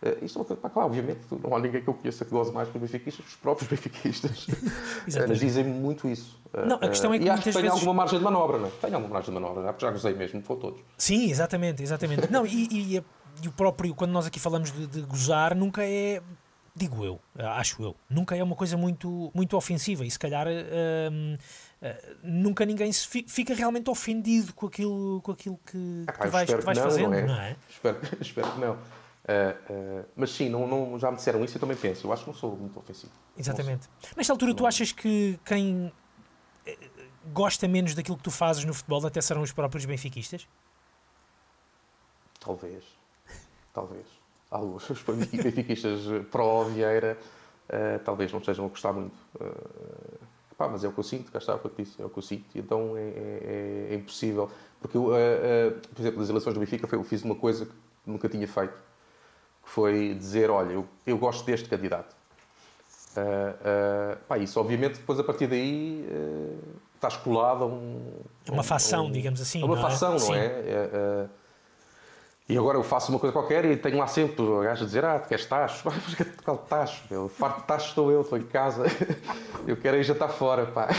Eh, 0.02 0.18
isto 0.22 0.36
é 0.36 0.40
uma 0.40 0.44
coisa, 0.44 0.60
pá, 0.60 0.68
claro, 0.68 0.88
obviamente, 0.88 1.20
não 1.42 1.56
há 1.56 1.58
ninguém 1.58 1.80
que 1.80 1.88
eu 1.88 1.94
conheça 1.94 2.22
que 2.22 2.30
goze 2.30 2.52
mais 2.52 2.68
que 2.68 2.76
os 2.76 2.82
benfiquistas, 2.82 3.24
os 3.26 3.34
próprios 3.36 3.66
benfiquistas. 3.70 4.46
Exatamente. 5.08 5.28
Mas 5.30 5.40
dizem 5.40 5.64
muito 5.64 6.06
isso. 6.06 6.38
Não, 6.66 6.76
a 6.76 6.88
questão 6.88 7.14
é 7.14 7.16
Eh, 7.16 7.20
que 7.20 7.24
e 7.24 7.30
acho 7.30 7.42
que 7.42 7.50
tem 7.50 7.62
vezes- 7.62 7.70
alguma 7.78 7.94
margem 7.94 8.18
de 8.18 8.24
manobra, 8.24 8.58
não 8.58 8.66
é? 8.68 8.70
Tem 8.78 8.92
alguma 8.92 9.14
margem 9.14 9.34
de 9.34 9.40
manobra, 9.40 9.62
não 9.62 9.68
é? 9.70 9.72
porque 9.72 9.86
já 9.86 9.90
gozei 9.92 10.12
mesmo 10.14 10.42
com 10.42 10.54
todos. 10.56 10.80
Sim, 10.98 11.30
exatamente, 11.30 11.82
exatamente. 11.82 12.30
Não, 12.30 12.46
e, 12.46 12.96
e- 12.96 13.04
e 13.42 13.48
o 13.48 13.52
próprio, 13.52 13.94
quando 13.94 14.10
nós 14.12 14.26
aqui 14.26 14.38
falamos 14.40 14.70
de, 14.72 14.86
de 14.86 15.02
gozar, 15.02 15.54
nunca 15.54 15.82
é, 15.84 16.22
digo 16.74 17.04
eu, 17.04 17.20
acho 17.38 17.82
eu, 17.82 17.96
nunca 18.08 18.36
é 18.36 18.42
uma 18.42 18.56
coisa 18.56 18.76
muito, 18.76 19.30
muito 19.34 19.56
ofensiva 19.56 20.04
e 20.04 20.10
se 20.10 20.18
calhar 20.18 20.46
hum, 20.46 21.36
eh, 21.82 22.16
nunca 22.22 22.64
ninguém 22.64 22.92
se 22.92 23.06
fi- 23.08 23.24
fica 23.28 23.54
realmente 23.54 23.88
ofendido 23.90 24.52
com 24.54 24.66
aquilo, 24.66 25.20
com 25.22 25.32
aquilo 25.32 25.58
que, 25.66 26.04
Ah, 26.06 26.12
que 26.12 26.28
vais, 26.28 26.52
que 26.54 26.60
vais 26.60 26.78
não, 26.78 26.84
fazendo, 26.84 27.10
não 27.10 27.14
é? 27.18 27.26
não 27.26 27.34
é? 27.40 27.56
Espero, 27.68 27.98
espero 28.20 28.52
que 28.52 28.60
não. 28.60 28.78
Eh, 29.28 29.56
eh, 29.70 30.04
mas 30.14 30.30
sim, 30.30 30.48
não, 30.48 30.66
não- 30.68 30.98
já 30.98 31.10
me 31.10 31.16
disseram 31.16 31.44
isso 31.44 31.54
e 31.54 31.56
eu 31.56 31.60
também 31.60 31.76
penso. 31.76 32.06
Eu 32.06 32.12
acho 32.12 32.24
que 32.24 32.30
não 32.30 32.36
sou 32.36 32.56
muito 32.56 32.78
ofensivo. 32.78 33.12
Exatamente. 33.36 33.88
Nesta 34.16 34.32
altura, 34.32 34.54
tu 34.54 34.66
achas 34.66 34.92
que 34.92 35.38
quem 35.44 35.92
gosta 37.32 37.66
menos 37.68 37.94
daquilo 37.94 38.16
que 38.16 38.22
tu 38.22 38.30
fazes 38.30 38.64
no 38.64 38.72
futebol 38.74 39.04
até 39.06 39.20
serão 39.20 39.42
os 39.42 39.52
próprios 39.52 39.84
benfiquistas? 39.84 40.46
Talvez. 42.40 42.84
Talvez. 43.76 44.06
Alguns 44.50 44.88
os 44.88 45.02
benfiquistas 45.04 46.00
pró 46.30 46.64
Vieira 46.64 47.18
eh, 47.68 47.98
talvez 48.02 48.32
não 48.32 48.38
estejam 48.40 48.64
a 48.64 48.68
gostar 48.68 48.94
muito. 48.94 49.14
Eh, 49.38 49.44
pá, 50.56 50.66
mas 50.66 50.82
é 50.82 50.88
o 50.88 50.92
que 50.92 50.98
eu 50.98 51.04
sinto, 51.04 51.30
cá 51.30 51.38
está 51.38 51.54
o 51.56 51.58
que 51.58 51.82
disse, 51.84 52.00
é 52.00 52.04
o 52.06 52.08
que 52.08 52.18
eu 52.18 52.22
sinto. 52.22 52.46
Então 52.54 52.96
é, 52.96 53.02
é- 53.02 53.88
é 53.90 53.94
impossível. 53.96 54.50
Porque, 54.80 54.96
eu, 54.96 55.14
eh, 55.14 55.20
eh, 55.20 55.70
por 55.94 56.00
exemplo, 56.00 56.20
nas 56.20 56.30
eleições 56.30 56.54
do 56.54 56.60
Benfica 56.60 56.88
eu 56.96 57.04
fiz 57.04 57.22
uma 57.22 57.34
coisa 57.34 57.66
que 57.66 57.72
nunca 58.06 58.30
tinha 58.30 58.48
feito, 58.48 58.72
que 59.62 59.68
foi 59.68 60.14
dizer, 60.14 60.48
olha, 60.48 60.72
eu, 60.72 60.86
eu 61.06 61.18
gosto 61.18 61.44
deste 61.44 61.68
candidato. 61.68 62.16
Eh, 63.14 63.54
eh, 63.64 64.18
pá, 64.26 64.38
isso 64.38 64.58
obviamente 64.58 65.00
depois 65.00 65.18
a 65.20 65.24
partir 65.24 65.48
daí 65.48 66.06
eh, 66.08 66.56
estás 66.94 67.16
colado 67.18 67.64
a 67.64 67.66
um... 67.66 68.22
Uma 68.48 68.60
um- 68.60 68.62
facção, 68.62 69.06
um- 69.06 69.12
digamos 69.12 69.40
assim, 69.42 69.60
a 69.60 69.66
uma 69.66 69.74
não 69.74 69.82
é? 69.82 69.90
facção, 69.90 70.12
não 70.12 70.18
Sim. 70.18 70.34
é? 70.34 71.28
E 72.48 72.56
agora 72.56 72.78
eu 72.78 72.84
faço 72.84 73.10
uma 73.10 73.18
coisa 73.18 73.32
qualquer 73.32 73.64
e 73.64 73.76
tenho 73.76 73.98
lá 73.98 74.06
sempre 74.06 74.40
o 74.40 74.60
gajo 74.60 74.84
a 74.84 74.86
dizer: 74.86 75.04
Ah, 75.04 75.18
tu 75.18 75.28
queres 75.28 75.44
tacho? 75.46 75.82
Mas 75.90 76.14
que 76.14 76.24
qual 76.42 76.58
tacho? 76.58 77.02
meu? 77.10 77.28
Farto 77.28 77.62
de 77.62 77.66
tacho 77.66 77.88
estou 77.88 78.10
eu, 78.10 78.20
estou 78.20 78.38
em 78.38 78.44
casa. 78.44 78.84
Eu 79.66 79.76
quero 79.76 79.96
ir 79.96 80.04
jantar 80.04 80.28
fora, 80.28 80.66
pá. 80.66 80.88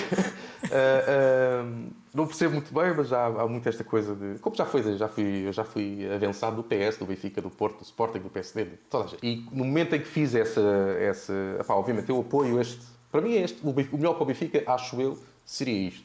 Ah, 0.69 1.63
ah, 1.63 1.65
não 2.13 2.25
percebo 2.25 2.55
muito 2.55 2.73
bem, 2.73 2.91
mas 2.93 3.09
já 3.09 3.27
há 3.27 3.47
muito 3.47 3.69
esta 3.69 3.83
coisa 3.83 4.15
de. 4.15 4.39
Como 4.39 4.55
já 4.55 4.65
foi, 4.65 4.97
já 4.97 5.07
fui, 5.07 5.47
eu 5.47 5.53
já 5.53 5.63
fui 5.63 5.99
avançado 6.13 6.55
do 6.55 6.63
PS, 6.63 6.97
do 6.97 7.05
Benfica, 7.05 7.39
do 7.39 7.49
Porto, 7.49 7.77
do 7.77 7.83
Sporting, 7.83 8.19
do 8.19 8.29
PSD, 8.29 8.65
de 8.65 8.77
toda. 8.89 9.15
E 9.21 9.45
no 9.51 9.63
momento 9.63 9.95
em 9.95 9.99
que 9.99 10.07
fiz 10.07 10.33
essa. 10.33 10.59
essa 10.99 11.33
pá, 11.65 11.75
obviamente 11.75 12.09
eu 12.09 12.19
apoio 12.19 12.59
este. 12.59 12.81
Para 13.11 13.21
mim 13.21 13.35
é 13.35 13.43
este. 13.43 13.65
O 13.65 13.69
o 13.69 13.97
melhor 13.97 14.15
para 14.15 14.23
o 14.23 14.25
Benfica, 14.25 14.63
acho 14.65 14.99
eu, 14.99 15.17
seria 15.45 15.87
isto. 15.87 16.03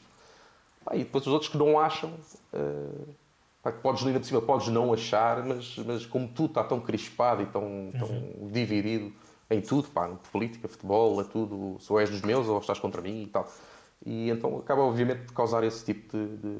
Pá, 0.85 0.95
e 0.95 0.99
depois 0.99 1.25
os 1.25 1.33
outros 1.33 1.51
que 1.51 1.57
não 1.57 1.79
acham, 1.79 2.13
eh, 2.53 3.13
pá, 3.63 3.71
que 3.71 3.79
podes 3.79 4.05
ainda 4.05 4.19
por 4.19 4.25
cima, 4.25 4.41
podes 4.41 4.67
não 4.67 4.93
achar, 4.93 5.43
mas, 5.43 5.75
mas 5.77 6.05
como 6.05 6.27
tudo 6.27 6.49
está 6.49 6.63
tão 6.63 6.79
crispado 6.79 7.41
e 7.41 7.45
tão, 7.47 7.91
tão 7.97 8.49
dividido 8.51 9.11
em 9.49 9.61
tudo, 9.61 9.87
pá, 9.87 10.07
política, 10.31 10.67
futebol, 10.67 11.19
é 11.21 11.23
tudo, 11.23 11.77
ou 11.89 11.99
és 11.99 12.09
dos 12.09 12.21
meus 12.21 12.47
ou 12.47 12.59
estás 12.59 12.77
contra 12.79 13.01
mim 13.01 13.23
e 13.23 13.27
tal. 13.27 13.49
E 14.05 14.29
então 14.29 14.57
acaba 14.57 14.81
obviamente 14.81 15.21
por 15.21 15.33
causar 15.33 15.63
esse 15.63 15.85
tipo 15.85 16.17
de, 16.17 16.27
de, 16.37 16.57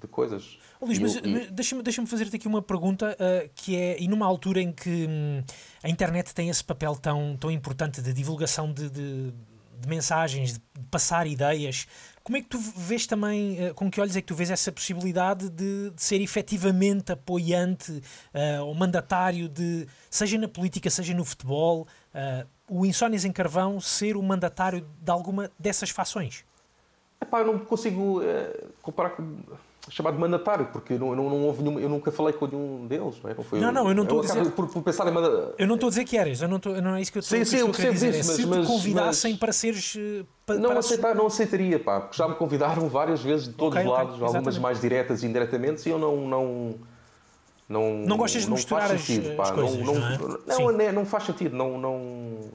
de 0.00 0.08
coisas. 0.08 0.58
Ó, 0.80 0.86
Luís, 0.86 0.98
E 0.98 1.02
mas, 1.02 1.20
mas 1.20 1.50
deixa-me 1.52 1.82
deixa 1.82 2.04
fazer-te 2.06 2.34
aqui 2.36 2.48
uma 2.48 2.60
pergunta 2.62 3.16
ah, 3.20 3.48
que 3.54 3.76
é, 3.76 4.00
e 4.02 4.08
numa 4.08 4.26
altura 4.26 4.60
em 4.60 4.72
que 4.72 5.06
hum, 5.08 5.42
a 5.82 5.88
internet 5.88 6.34
tem 6.34 6.48
esse 6.48 6.64
papel 6.64 6.96
tão, 6.96 7.36
tão 7.38 7.50
importante 7.50 8.02
de 8.02 8.12
divulgação 8.12 8.72
de, 8.72 8.90
de- 8.90 9.32
de 9.80 9.88
mensagens, 9.88 10.54
de 10.54 10.60
passar 10.90 11.26
ideias, 11.26 11.86
como 12.24 12.38
é 12.38 12.40
que 12.40 12.48
tu 12.48 12.58
vês 12.58 13.06
também, 13.06 13.58
ah, 13.66 13.74
com 13.74 13.90
que 13.90 14.00
olhos 14.00 14.16
é 14.16 14.20
que 14.22 14.26
tu 14.26 14.34
vês 14.34 14.50
essa 14.50 14.72
possibilidade 14.72 15.50
de, 15.50 15.90
de 15.90 16.02
ser 16.02 16.22
efetivamente 16.22 17.12
apoiante 17.12 18.02
ah, 18.32 18.62
ou 18.62 18.74
mandatário 18.74 19.46
de, 19.46 19.86
seja 20.10 20.38
na 20.38 20.48
política, 20.48 20.88
seja 20.88 21.12
no 21.12 21.24
futebol, 21.24 21.86
ah, 22.14 22.46
o 22.66 22.86
Insónias 22.86 23.26
em 23.26 23.30
Carvão 23.30 23.78
ser 23.78 24.16
o 24.16 24.22
mandatário 24.22 24.86
de 25.02 25.10
alguma 25.10 25.50
dessas 25.58 25.90
fações? 25.90 26.46
Epá, 27.20 27.40
eu 27.40 27.46
não 27.46 27.58
consigo 27.58 28.22
eh, 28.22 28.64
comparar 28.82 29.10
com 29.10 29.38
chamar 29.90 30.12
de 30.12 30.18
mandatário, 30.18 30.66
porque 30.72 30.94
não, 30.98 31.14
não, 31.14 31.28
não 31.28 31.42
houve 31.44 31.62
nenhum, 31.62 31.78
eu 31.78 31.88
nunca 31.88 32.10
falei 32.10 32.32
com 32.32 32.46
nenhum 32.46 32.86
deles, 32.86 33.16
não 33.22 33.30
é? 33.30 33.34
Não, 33.34 33.44
foi, 33.44 33.60
Não, 33.60 33.70
não, 33.72 33.88
eu 33.88 33.94
não 33.94 34.02
estou 34.04 34.20
a 34.20 34.24
acabo 34.24 34.40
dizer- 34.40 34.52
Por, 34.52 34.66
por 34.68 34.82
pensar 34.82 35.06
em 35.06 35.10
manda- 35.12 35.54
Eu 35.58 35.66
não 35.66 35.74
estou 35.74 35.88
a 35.88 35.90
dizer 35.90 36.04
que 36.04 36.16
eras, 36.16 36.40
eu 36.40 36.48
não, 36.48 36.56
estou, 36.56 36.80
não 36.80 36.94
é 36.96 37.02
isso 37.02 37.12
que 37.12 37.18
eu 37.18 37.20
estou, 37.20 37.36
Sim, 37.38 37.44
que 37.44 37.50
sim, 37.50 37.56
eu 37.56 37.60
eu 37.60 37.66
a 37.66 37.70
percebo 37.70 37.92
dizer. 37.92 38.08
isso, 38.10 38.18
é 38.18 38.22
se 38.22 38.46
mas- 38.46 38.56
te 38.56 38.60
mas- 38.60 38.66
convidassem 38.66 39.30
mas- 39.32 39.40
para 39.40 39.52
seres. 39.52 39.94
eh, 39.98 40.24
pa- 40.46 40.54
Não, 40.54 40.70
para 40.70 40.78
aceitar, 40.78 41.14
não 41.14 41.26
aceitaria, 41.26 41.78
pá, 41.78 42.00
porque 42.00 42.16
já 42.16 42.26
me 42.26 42.34
convidaram 42.34 42.88
várias 42.88 43.20
vezes 43.22 43.46
de 43.48 43.52
todos 43.54 43.76
Ok, 43.76 43.82
os 43.86 43.92
lados, 43.92 44.12
algumas 44.14 44.30
exatamente. 44.34 44.60
mais 44.60 44.80
diretas 44.80 45.22
e 45.22 45.26
indiretamente, 45.26 45.86
e 45.88 45.92
eu 45.92 45.98
não. 45.98 46.16
Não, 46.26 46.74
não, 47.68 47.94
Não 48.06 48.16
gostas 48.16 48.42
de 48.42 48.48
não 48.48 48.56
misturar 48.56 48.88
faz 48.88 49.00
as- 49.00 49.06
sentido, 49.06 49.30
as 49.30 49.36
pá, 49.36 49.52
coisas, 49.54 49.78
não, 49.78 49.94
não 49.94 50.06
é? 50.06 50.18
não, 50.18 50.56
Sim. 50.56 50.62
não, 50.76 50.92
não 50.92 51.06
faz 51.06 51.24
sentido, 51.24 51.56
não, 51.56 51.78
não, 51.78 51.98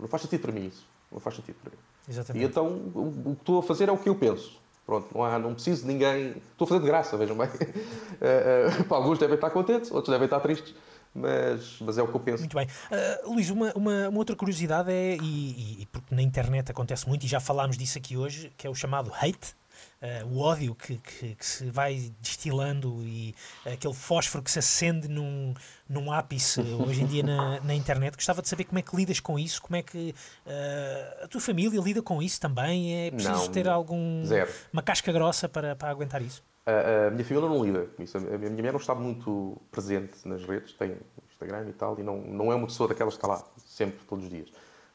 não 0.02 0.08
faz 0.08 0.22
sentido 0.24 0.42
para 0.42 0.52
mim 0.52 0.68
isso. 0.68 0.86
Não 1.12 1.20
faz 1.20 1.36
sentido 1.36 1.56
para 1.64 1.72
mim. 1.72 1.78
E 2.08 2.12
Exatamente. 2.12 2.46
então 2.46 2.66
o, 2.68 3.14
o 3.26 3.36
que 3.36 3.42
estou 3.42 3.60
a 3.60 3.64
fazer 3.64 3.90
é 3.90 3.92
o 3.92 3.98
que 3.98 4.08
eu 4.08 4.16
penso. 4.16 4.60
Pronto, 4.90 5.08
não, 5.14 5.24
há, 5.24 5.38
não 5.38 5.54
preciso 5.54 5.84
de 5.84 5.88
ninguém. 5.88 6.30
Estou 6.52 6.66
a 6.66 6.68
fazer 6.68 6.80
de 6.82 6.88
graça, 6.88 7.16
vejam 7.16 7.38
bem. 7.38 7.48
Eh, 8.22 8.68
eh, 8.80 8.84
pá, 8.84 8.96
alguns 8.98 9.18
devem 9.20 9.36
estar 9.36 9.50
contentes, 9.52 9.92
outros 9.92 10.12
devem 10.12 10.26
estar 10.26 10.40
tristes, 10.42 10.76
mas, 11.16 11.78
mas 11.80 11.98
é 11.98 12.02
o 12.04 12.08
que 12.08 12.16
eu 12.16 12.20
penso. 12.20 12.40
Muito 12.40 12.56
bem. 12.58 12.68
Ah, 12.92 13.22
Luís, 13.28 13.50
uma, 13.50 13.72
uma, 13.74 14.10
uma 14.10 14.18
outra 14.18 14.36
curiosidade 14.36 14.92
é, 14.92 15.16
e- 15.16 15.82
e 15.84 15.86
porque 15.90 16.14
na 16.14 16.22
internet 16.22 16.70
acontece 16.70 17.08
muito, 17.08 17.24
e 17.26 17.30
já 17.30 17.40
falámos 17.40 17.78
disso 17.78 17.98
aqui 17.98 18.18
hoje, 18.18 18.52
que 18.58 18.68
é 18.68 18.70
o 18.70 18.76
chamado 18.76 19.10
hate, 19.14 19.56
ah, 20.02 20.26
o 20.26 20.40
ódio 20.40 20.74
que, 20.76 20.98
que, 20.98 21.36
que 21.36 21.46
se 21.46 21.70
vai 21.70 22.12
destilando 22.22 23.02
e 23.04 23.36
aquele 23.66 23.94
fósforo 23.94 24.44
que 24.44 24.50
se 24.52 24.60
acende 24.60 25.08
num, 25.08 25.54
num 25.88 26.12
ápice 26.12 26.62
hoje 26.62 27.02
em 27.04 27.06
dia 27.06 27.24
na, 27.24 27.60
na 27.66 27.74
internet. 27.76 28.16
Gostava 28.16 28.42
de 28.42 28.48
saber 28.50 28.64
como 28.66 28.80
é 28.80 28.82
que 28.82 28.96
lidas 28.96 29.20
com 29.20 29.38
isso, 29.38 29.62
como 29.62 29.76
é 29.76 29.82
que 29.84 30.14
ah, 30.48 31.24
a 31.24 31.28
tua 31.28 31.42
família 31.42 31.80
lida 31.82 32.02
com 32.02 32.22
isso 32.22 32.40
também. 32.40 33.08
É 33.08 33.12
preciso 33.12 33.34
Não, 33.34 33.48
ter 33.52 33.68
algum 33.68 34.24
zero. 34.26 34.52
uma 34.72 34.82
casca 34.82 35.12
grossa 35.12 35.50
para, 35.50 35.76
para 35.76 35.90
aguentar 35.90 36.22
isso? 36.22 36.44
A, 36.66 37.08
a 37.08 37.12
minha 37.12 37.26
família 37.26 37.50
não 37.50 37.64
lida 37.66 37.86
com 37.96 38.04
isso. 38.04 38.18
A 38.18 38.20
minha 38.22 38.38
minha 38.38 38.52
mulher 38.52 38.72
não 38.72 38.80
está 38.80 38.94
muito 38.94 39.60
presente 39.72 40.28
nas 40.28 40.44
redes, 40.46 40.74
tem 40.74 40.96
Instagram 41.32 41.68
e 41.70 41.74
tal, 41.74 41.98
e 42.00 42.04
não, 42.04 42.18
não 42.22 42.52
é 42.52 42.56
uma 42.56 42.68
pessoa 42.68 42.88
daquelas 42.90 43.14
que 43.16 43.18
está 43.18 43.28
lá 43.28 43.44
sempre, 43.58 44.00
todos 44.06 44.26
os 44.26 44.30
dias. 44.30 44.50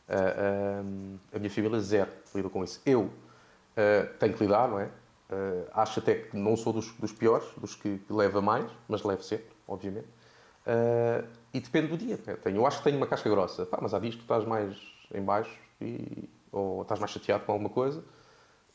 A, 0.09 0.15
a- 0.15 1.37
a 1.37 1.39
minha 1.39 1.51
família 1.51 1.81
zero 1.81 2.11
lida 2.35 2.49
com 2.51 2.63
isso. 2.63 2.81
Eu 2.87 3.11
ah, 3.77 4.07
tenho 4.19 4.35
que 4.35 4.43
lidar, 4.45 4.69
não 4.69 4.79
é? 4.81 4.89
Ah, 5.31 5.83
acho 5.83 6.01
até 6.01 6.15
que 6.15 6.37
não 6.37 6.57
sou 6.57 6.73
dos, 6.73 6.93
dos 6.93 7.13
piores, 7.13 7.47
dos 7.57 7.75
que, 7.75 7.99
que 7.99 8.13
leva 8.13 8.41
mais, 8.41 8.71
mas 8.89 9.03
levo 9.03 9.23
sempre, 9.23 9.49
obviamente. 9.67 10.09
Ah, 10.67 11.25
e 11.53 11.61
depende 11.61 11.89
do 11.89 11.97
dia. 11.97 12.19
né? 12.27 12.35
Tenho, 12.37 12.57
eu 12.57 12.67
acho 12.67 12.79
que 12.79 12.85
tenho 12.85 12.97
uma 12.97 13.07
casca 13.07 13.29
grossa, 13.31 13.65
Pá, 13.67 13.79
mas 13.81 13.95
há 13.95 13.99
dias 13.99 14.15
que 14.15 14.23
estás 14.23 14.45
mais 14.45 14.77
em 15.13 15.23
baixo 15.23 15.57
e, 15.81 16.29
ou 16.51 16.83
estás 16.83 16.99
mais 17.01 17.11
chateado 17.13 17.45
com 17.45 17.53
alguma 17.53 17.71
coisa, 17.71 18.03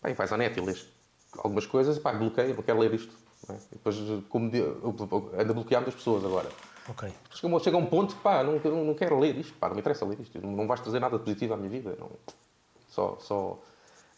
Pá, 0.02 0.10
e 0.10 0.14
vais 0.14 0.32
à 0.32 0.38
net 0.38 0.58
e 0.58 0.62
lês 0.62 0.88
algumas 1.38 1.66
coisas 1.68 1.98
e 1.98 2.00
pá, 2.00 2.12
bloqueio, 2.12 2.56
não 2.56 2.64
quero 2.64 2.80
ler 2.80 2.94
isto. 2.94 3.14
é? 3.50 3.54
Depois, 3.72 3.96
como 4.30 4.50
de- 4.50 4.58
eu 4.60 4.82
ando 5.38 5.52
a 5.52 5.54
bloquear 5.54 5.82
muitas 5.82 5.94
pessoas 5.96 6.26
agora. 6.26 6.50
Ok. 6.88 7.14
Chega, 7.32 7.60
chega 7.60 7.78
a 7.78 7.80
um 7.80 7.86
ponto 7.86 8.16
que 8.16 8.22
pá, 8.22 8.44
não, 8.44 8.58
não, 8.60 8.86
não 8.86 8.94
quero 8.96 9.20
ler 9.20 9.36
isto, 9.38 9.54
pá, 9.60 9.68
não 9.68 9.76
me 9.76 9.82
interessa 9.82 10.06
ler 10.06 10.20
isto, 10.20 10.42
não, 10.42 10.52
não 10.52 10.68
vais 10.68 10.82
trazer 10.82 11.00
nada 11.00 11.18
de 11.20 11.24
positivo 11.24 11.54
à 11.54 11.58
minha 11.58 11.70
vida. 11.70 11.96
Não. 12.00 12.10
Só. 12.88 13.18
só 13.20 13.60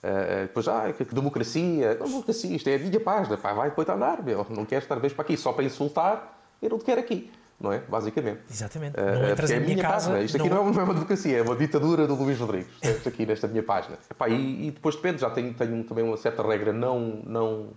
eh, 0.04 0.10
eh, 0.30 0.42
depois, 0.44 0.68
ah, 0.68 0.92
que, 0.92 1.06
que 1.06 1.14
democracia, 1.16 1.96
não, 2.00 2.08
democracia, 2.08 2.56
isto 2.56 2.68
é 2.70 2.76
a 2.76 2.80
minha 2.80 3.00
página, 3.00 3.38
pá, 3.38 3.54
vai 3.54 3.70
depois 3.70 3.88
andar, 3.90 4.24
meu. 4.24 4.46
não 4.50 4.66
quero 4.66 4.84
estar 4.84 4.96
vez 5.00 5.14
para 5.14 5.24
aqui 5.24 5.38
só 5.38 5.54
para 5.54 5.64
insultar, 5.64 6.38
eu 6.62 6.70
não 6.70 6.80
te 6.80 6.86
quero 6.86 7.00
aqui, 7.02 7.32
não 7.60 7.72
é? 7.72 7.80
Basicamente. 7.80 8.42
Exatamente. 8.50 9.00
Eh, 9.00 9.12
não 9.20 9.30
entras 9.30 9.52
é 9.52 9.58
a 9.58 9.60
minha, 9.60 9.82
casa. 9.82 10.10
página. 10.10 10.24
Isto 10.26 10.38
aqui 10.38 10.50
não, 10.50 10.58
é 10.58 10.60
uma 10.62 10.94
democracia, 10.94 11.38
é 11.38 11.42
uma 11.42 11.56
ditadura 11.56 12.08
do 12.08 12.16
Luís 12.16 12.40
Rodrigues. 12.40 12.72
Isto 12.82 13.10
aqui 13.10 13.26
nesta 13.26 13.48
minha 13.48 13.64
página. 13.64 13.98
Epá, 14.10 14.28
e, 14.30 14.68
e 14.68 14.72
depois 14.72 14.96
depende, 14.96 15.22
já 15.22 15.30
tenho, 15.30 15.54
tenho 15.54 15.84
também 15.84 16.04
uma 16.04 16.18
certa 16.18 16.42
regra, 16.42 16.74
não, 16.74 17.22
não 17.24 17.70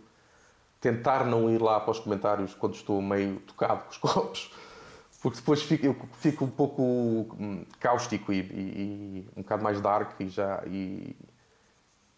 tentar 0.81 1.25
não 1.25 1.51
ir 1.51 1.61
lá 1.61 1.81
para 1.81 1.91
os 1.93 1.99
comentários 1.99 2.55
quando 2.55 2.75
estou 2.75 3.01
meio 3.03 3.37
tocado 3.47 3.83
com 3.85 3.91
os 3.91 3.97
copos, 3.99 4.53
porque 5.22 5.39
depois 5.39 5.62
fico, 5.62 5.87
eu 5.87 5.97
fico 6.20 6.45
um 6.45 6.51
pouco 6.51 6.83
hum, 6.83 7.64
cáustico 7.81 8.33
e, 8.33 8.41
e- 8.41 8.43
e 8.43 9.29
um 9.37 9.43
bocado 9.43 9.62
mais 9.62 9.81
dark 9.81 10.12
e 10.20 10.29
já. 10.29 10.62
E, 10.66 11.16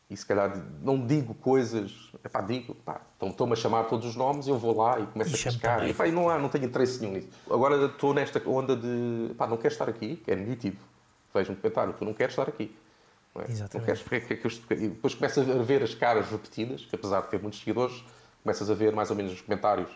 e 0.09 0.17
se 0.17 0.25
calhar 0.25 0.57
não 0.83 1.05
digo 1.05 1.35
coisas, 1.35 2.13
epá, 2.25 2.41
digo, 2.41 2.75
pá, 2.77 3.01
então 3.17 3.29
estão-me 3.31 3.55
a 3.55 3.57
chamar 3.57 3.85
todos 3.85 4.07
os 4.07 4.15
nomes, 4.17 4.47
eu 4.47 4.57
vou 4.57 4.77
lá 4.77 5.01
e 5.01 5.07
começo 5.07 5.31
E 5.31 5.49
a 5.49 5.53
também. 5.53 5.91
E, 5.91 5.95
pá, 5.95 6.07
e 6.07 6.13
não, 6.13 6.31
há, 6.31 6.39
não 6.39 6.49
tenho 6.49 6.65
interesse 6.67 7.01
nenhum 7.01 7.15
nisso. 7.15 7.29
Agora 7.51 7.87
estou 7.87 8.15
nesta 8.15 8.41
onda 8.49 8.77
de, 8.77 9.35
pá, 9.37 9.47
não 9.47 9.57
quero 9.57 9.73
estar 9.73 9.89
aqui, 9.89 10.17
que 10.17 10.31
é 10.31 10.37
nítido. 10.37 10.79
Vejo 11.35 11.53
um 11.53 11.57
comentário, 11.57 11.93
tu 11.99 12.05
não 12.05 12.15
queres 12.15 12.33
estar 12.33 12.49
aqui. 12.49 12.75
Não, 13.35 13.43
é? 13.43 13.47
Exatamente. 13.51 13.75
não 13.79 13.85
queres, 13.85 14.03
porque 14.03 14.17
é 14.17 14.21
que- 14.21 14.33
é 14.33 14.37
que 14.37 14.47
eu 14.47 14.49
estou- 14.49 14.77
e 14.77 14.89
depois 14.89 15.15
começas 15.15 15.51
a 15.51 15.63
ver 15.63 15.83
as 15.83 15.95
caras 15.95 16.31
repetidas, 16.31 16.85
que 16.87 16.95
apesar 16.95 17.23
de 17.23 17.29
ter 17.29 17.41
muitos 17.43 17.59
seguidores, 17.59 18.03
começas 18.43 18.71
a 18.71 18.75
ver 18.75 18.93
mais 18.93 19.11
ou 19.11 19.17
menos 19.17 19.33
os 19.33 19.41
comentários 19.41 19.91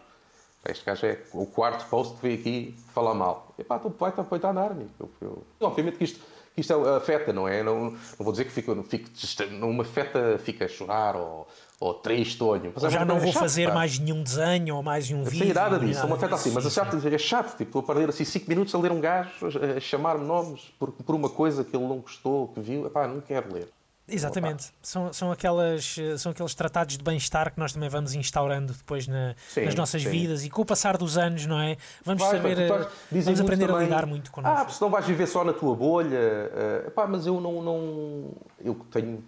Este 0.68 0.84
gajo 0.84 1.06
é 1.06 1.18
o 1.32 1.46
quarto 1.46 1.88
post 1.88 2.16
que 2.16 2.20
veio 2.22 2.38
aqui 2.38 2.76
falar 2.92 3.14
mal. 3.14 3.54
Epá, 3.58 3.78
tu 3.78 3.88
vai 3.98 4.10
estar 4.10 4.26
a 4.30 4.50
andar, 4.50 4.72
amigo. 4.72 4.90
Eu, 5.00 5.10
eu- 5.22 5.42
Obviamente 5.58 5.96
que 5.96 6.04
isto, 6.04 6.20
isto 6.60 6.72
é- 6.72 6.96
afeta, 6.96 7.32
não 7.32 7.46
é? 7.48 7.62
Não, 7.62 7.90
não 7.90 7.96
vou 8.18 8.30
dizer 8.32 8.44
que 8.44 8.50
fico, 8.52 8.74
fico, 8.84 9.08
não 9.52 9.72
me 9.72 9.80
afeta, 9.80 10.38
fica 10.42 10.64
a 10.64 10.68
chorar 10.68 11.16
ou, 11.16 11.46
ou 11.78 11.94
tristonho. 11.94 12.72
Mas 12.74 12.82
Ou 12.82 12.88
é 12.88 12.92
já 12.92 13.04
não 13.04 13.16
é 13.16 13.20
vou 13.20 13.32
chato, 13.32 13.42
fazer 13.42 13.68
pá. 13.68 13.74
mais 13.74 13.98
nenhum 13.98 14.22
desenho 14.22 14.76
ou 14.76 14.82
mais 14.82 15.08
nenhum 15.10 15.24
vídeo. 15.24 15.46
Sem 15.46 15.54
nada 15.54 15.78
disso, 15.78 16.00
não 16.02 16.08
me 16.08 16.14
afeta 16.14 16.34
assim, 16.34 16.50
mas 16.50 16.66
é 16.66 16.70
chato, 16.70 16.96
é 17.06 17.18
chato, 17.18 17.56
tipo, 17.56 17.78
a 17.78 17.82
perder 17.82 18.08
assim 18.10 18.24
5 18.24 18.48
minutos 18.48 18.74
a 18.74 18.78
ler 18.78 18.92
um 18.92 19.00
gajo, 19.00 19.30
a- 19.46 19.76
a 19.76 19.80
chamar-me 19.80 20.24
nomes 20.24 20.60
por, 20.78 20.92
por 20.92 21.14
uma 21.14 21.28
coisa 21.30 21.64
que 21.64 21.74
ele 21.76 21.86
não 21.86 21.98
gostou, 21.98 22.48
que 22.48 22.60
viu, 22.60 22.86
epá, 22.86 23.06
não 23.08 23.20
quero 23.20 23.52
ler. 23.52 23.68
Exatamente. 24.10 24.72
São, 24.82 25.12
são, 25.12 25.30
aquelas, 25.32 25.96
eh, 25.98 26.16
são 26.18 26.32
aqueles 26.32 26.54
tratados 26.54 26.96
de 26.98 27.02
bem-estar 27.04 27.52
que 27.52 27.58
nós 27.58 27.72
também 27.72 27.88
vamos 27.88 28.14
instaurando 28.14 28.72
depois 28.72 29.06
na- 29.06 29.34
Sim, 29.48 29.64
nas 29.64 29.74
nossas 29.74 30.02
sim. 30.02 30.08
vidas 30.10 30.44
e 30.44 30.50
com 30.50 30.62
o 30.62 30.64
passar 30.64 30.96
dos 30.96 31.16
anos, 31.16 31.46
não 31.46 31.60
é? 31.60 31.76
Vamos 32.04 32.22
Vai, 32.22 32.30
saber, 32.36 32.68
pá, 32.68 32.78
tu 32.78 32.82
eh, 32.82 32.86
estás- 33.18 33.24
vamos 33.24 33.40
aprender 33.40 33.64
a 33.64 33.68
também, 33.68 33.84
lidar 33.84 34.06
muito 34.06 34.28
Ah, 34.28 34.32
connosco. 34.32 34.72
se 34.72 34.80
não 34.80 34.90
vais 34.90 35.06
viver 35.06 35.26
só 35.26 35.44
na 35.44 35.52
tua 35.52 35.74
bolha. 35.74 36.16
eh, 36.18 36.84
epá, 36.88 37.06
mas 37.06 37.26
eu 37.26 37.40
não. 37.40 37.62
não 37.62 38.30
eu 38.64 38.74
tenho. 38.90 39.22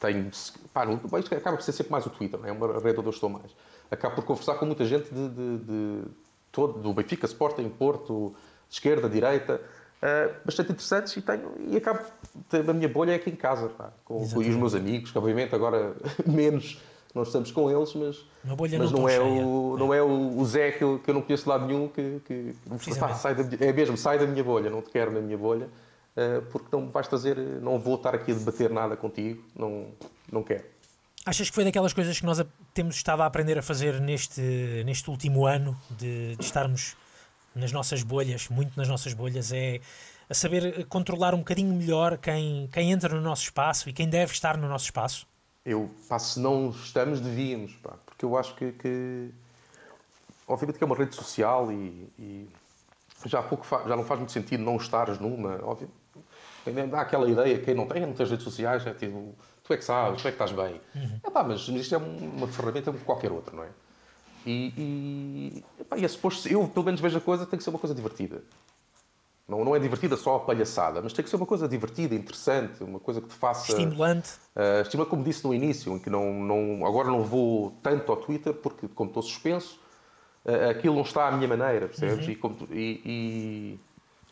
tenho 0.00 0.30
pá, 0.72 0.86
não, 0.86 0.94
acaba 1.36 1.56
por 1.56 1.62
ser 1.62 1.72
sempre 1.72 1.92
mais 1.92 2.06
o 2.06 2.10
Twitter, 2.10 2.38
não 2.38 2.46
é? 2.46 2.50
É 2.50 2.52
uma 2.52 2.66
rede 2.80 2.98
onde 2.98 3.08
eu 3.08 3.10
estou 3.10 3.28
mais. 3.28 3.50
Acabo 3.90 4.14
por 4.14 4.24
conversar 4.24 4.54
com 4.54 4.66
muita 4.66 4.84
gente 4.84 5.12
de, 5.12 5.28
de- 5.28 5.58
de 5.58 6.02
todo, 6.52 6.78
do 6.80 6.92
Benfica, 6.94 7.26
Sporting, 7.26 7.68
Porto, 7.68 8.34
de 8.68 8.74
esquerda, 8.74 9.08
direita. 9.08 9.60
Eh, 10.02 10.30
bastante 10.44 10.72
interessantes 10.72 11.16
e 11.16 11.22
tenho 11.22 11.52
e 11.68 11.76
acabo 11.76 12.00
a 12.52 12.72
minha 12.72 12.88
bolha 12.88 13.12
é 13.12 13.14
aqui 13.16 13.30
em 13.30 13.36
casa 13.36 13.68
pá, 13.68 13.92
com, 14.04 14.26
com 14.28 14.38
os 14.38 14.46
meus 14.46 14.74
amigos 14.74 15.10
que 15.10 15.18
obviamente 15.18 15.54
agora 15.54 15.94
menos 16.26 16.80
nós 17.14 17.28
estamos 17.28 17.50
com 17.50 17.70
eles 17.70 17.94
mas 17.94 18.24
mas 18.44 18.90
não 18.92 19.00
não, 19.00 19.08
é 19.08 19.16
cheia. 19.16 19.24
o 19.24 19.76
não 19.78 19.92
é 19.92 20.02
o, 20.02 20.38
o 20.38 20.44
Zé 20.46 20.72
que 20.72 20.82
eu, 20.82 20.98
que 20.98 21.10
eu 21.10 21.14
não 21.14 21.22
conheço 21.22 21.44
de 21.44 21.48
lado 21.50 21.66
nenhum 21.66 21.88
que, 21.88 22.20
que 22.24 22.54
pá, 22.98 23.14
sai 23.14 23.34
da, 23.34 23.64
é 23.64 23.72
mesmo, 23.72 23.96
sai 23.96 24.18
da 24.18 24.26
minha 24.26 24.42
bolha, 24.42 24.70
não 24.70 24.80
te 24.80 24.90
quero 24.90 25.10
na 25.10 25.20
minha 25.20 25.36
bolha, 25.36 25.68
eh, 26.16 26.40
porque 26.50 26.68
não 26.72 26.82
me 26.82 26.90
vais 26.90 27.06
trazer, 27.06 27.36
não 27.36 27.78
vou 27.78 27.96
estar 27.96 28.14
aqui 28.14 28.32
a 28.32 28.34
debater 28.34 28.70
nada 28.70 28.96
contigo, 28.96 29.42
não, 29.54 29.88
não 30.30 30.42
quero. 30.42 30.64
Achas 31.26 31.50
que 31.50 31.54
foi 31.54 31.64
daquelas 31.64 31.92
coisas 31.92 32.18
que 32.18 32.24
nós 32.24 32.42
temos 32.72 32.96
estado 32.96 33.22
a 33.22 33.26
aprender 33.26 33.58
a 33.58 33.62
fazer 33.62 34.00
neste, 34.00 34.40
neste 34.86 35.10
último 35.10 35.46
ano 35.46 35.76
de, 35.90 36.36
de 36.36 36.44
estarmos 36.44 36.96
nas 37.54 37.72
nossas 37.72 38.02
bolhas, 38.02 38.48
muito 38.48 38.76
nas 38.76 38.88
nossas 38.88 39.14
bolhas, 39.14 39.52
é 39.52 39.80
a 40.28 40.34
saber 40.34 40.86
controlar 40.86 41.34
um 41.34 41.38
bocadinho 41.38 41.74
melhor 41.74 42.16
quem, 42.16 42.68
quem 42.72 42.92
entra 42.92 43.12
no 43.14 43.20
nosso 43.20 43.42
espaço 43.42 43.88
e 43.88 43.92
quem 43.92 44.08
deve 44.08 44.32
estar 44.32 44.56
no 44.56 44.68
nosso 44.68 44.84
espaço? 44.84 45.26
Eu, 45.66 45.90
pá, 46.08 46.18
se 46.18 46.38
não 46.38 46.70
estamos, 46.70 47.20
devíamos, 47.20 47.74
pá, 47.76 47.94
porque 48.06 48.24
eu 48.24 48.38
acho 48.38 48.54
que, 48.54 48.72
que 48.72 49.30
obviamente 50.46 50.78
que 50.78 50.84
é 50.84 50.86
uma 50.86 50.96
rede 50.96 51.16
social 51.16 51.72
e, 51.72 52.08
e 52.18 52.48
já, 53.26 53.40
há 53.40 53.42
pouco 53.42 53.66
já 53.66 53.96
não 53.96 54.04
faz 54.04 54.20
muito 54.20 54.32
sentido 54.32 54.62
não 54.62 54.76
estares 54.76 55.18
numa, 55.18 55.58
óbvio. 55.64 55.90
Há 56.92 57.00
aquela 57.00 57.28
ideia, 57.28 57.58
quem 57.58 57.74
não 57.74 57.86
tem, 57.86 58.02
não 58.02 58.12
tem 58.12 58.26
redes 58.26 58.44
sociais, 58.44 58.86
é 58.86 58.92
tipo, 58.94 59.34
tu 59.64 59.72
é 59.72 59.76
que 59.76 59.84
sabes, 59.84 60.22
tu 60.22 60.28
é 60.28 60.30
que 60.30 60.42
estás 60.42 60.52
bem. 60.52 60.80
Epá, 61.26 61.42
mas 61.42 61.66
isto 61.68 61.94
é 61.94 61.98
uma 61.98 62.46
ferramenta 62.46 62.92
como 62.92 63.04
qualquer 63.04 63.32
outra, 63.32 63.56
não 63.56 63.64
é? 63.64 63.68
E, 64.46 64.72
e, 64.76 65.64
epá, 65.80 65.96
e 65.98 66.04
é 66.04 66.08
suposto, 66.08 66.48
eu 66.48 66.66
pelo 66.68 66.84
menos 66.86 67.00
vejo 67.00 67.18
a 67.18 67.20
coisa, 67.20 67.44
tem 67.46 67.56
que 67.58 67.64
ser 67.64 67.70
uma 67.70 67.78
coisa 67.78 67.94
divertida. 67.94 68.42
Não, 69.48 69.64
não 69.64 69.74
é 69.74 69.78
divertida 69.80 70.16
só 70.16 70.36
a 70.36 70.40
palhaçada, 70.40 71.00
mas 71.02 71.12
tem 71.12 71.24
que 71.24 71.28
ser 71.30 71.36
uma 71.36 71.46
coisa 71.46 71.66
divertida, 71.68 72.14
interessante, 72.14 72.82
uma 72.84 73.00
coisa 73.00 73.20
que 73.20 73.26
te 73.28 73.34
faça. 73.34 73.72
Estimulante. 73.72 74.30
Uh, 74.54 74.82
estima 74.82 75.04
como 75.04 75.24
disse 75.24 75.44
no 75.44 75.52
início, 75.52 75.92
em 75.94 75.98
que 75.98 76.08
não, 76.08 76.32
não, 76.32 76.86
agora 76.86 77.08
não 77.08 77.24
vou 77.24 77.72
tanto 77.82 78.10
ao 78.12 78.16
Twitter, 78.16 78.52
porque 78.54 78.86
como 78.88 79.10
estou 79.10 79.22
suspenso, 79.22 79.78
uh, 80.44 80.70
aquilo 80.70 80.94
não 80.94 81.02
está 81.02 81.26
à 81.28 81.32
minha 81.32 81.48
maneira, 81.48 81.86
percebes? 81.88 82.28
E, 82.28 82.34
como 82.36 82.56
e- 82.70 83.00
e 83.04 83.80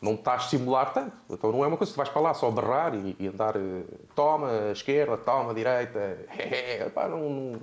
não 0.00 0.14
está 0.14 0.34
a 0.34 0.36
estimular 0.36 0.92
tanto. 0.92 1.16
Então 1.28 1.50
não 1.50 1.64
é 1.64 1.66
uma 1.66 1.76
coisa 1.76 1.90
que 1.90 1.94
tu 1.94 1.98
vais 1.98 2.08
para 2.08 2.22
lá 2.22 2.32
só 2.34 2.48
berrar 2.50 2.94
e, 2.94 3.16
e 3.18 3.26
andar, 3.26 3.56
uh, 3.56 3.84
toma, 4.14 4.70
esquerda, 4.72 5.16
toma, 5.16 5.52
direita, 5.52 6.18
pá, 6.94 7.08
não, 7.08 7.28
não, 7.28 7.60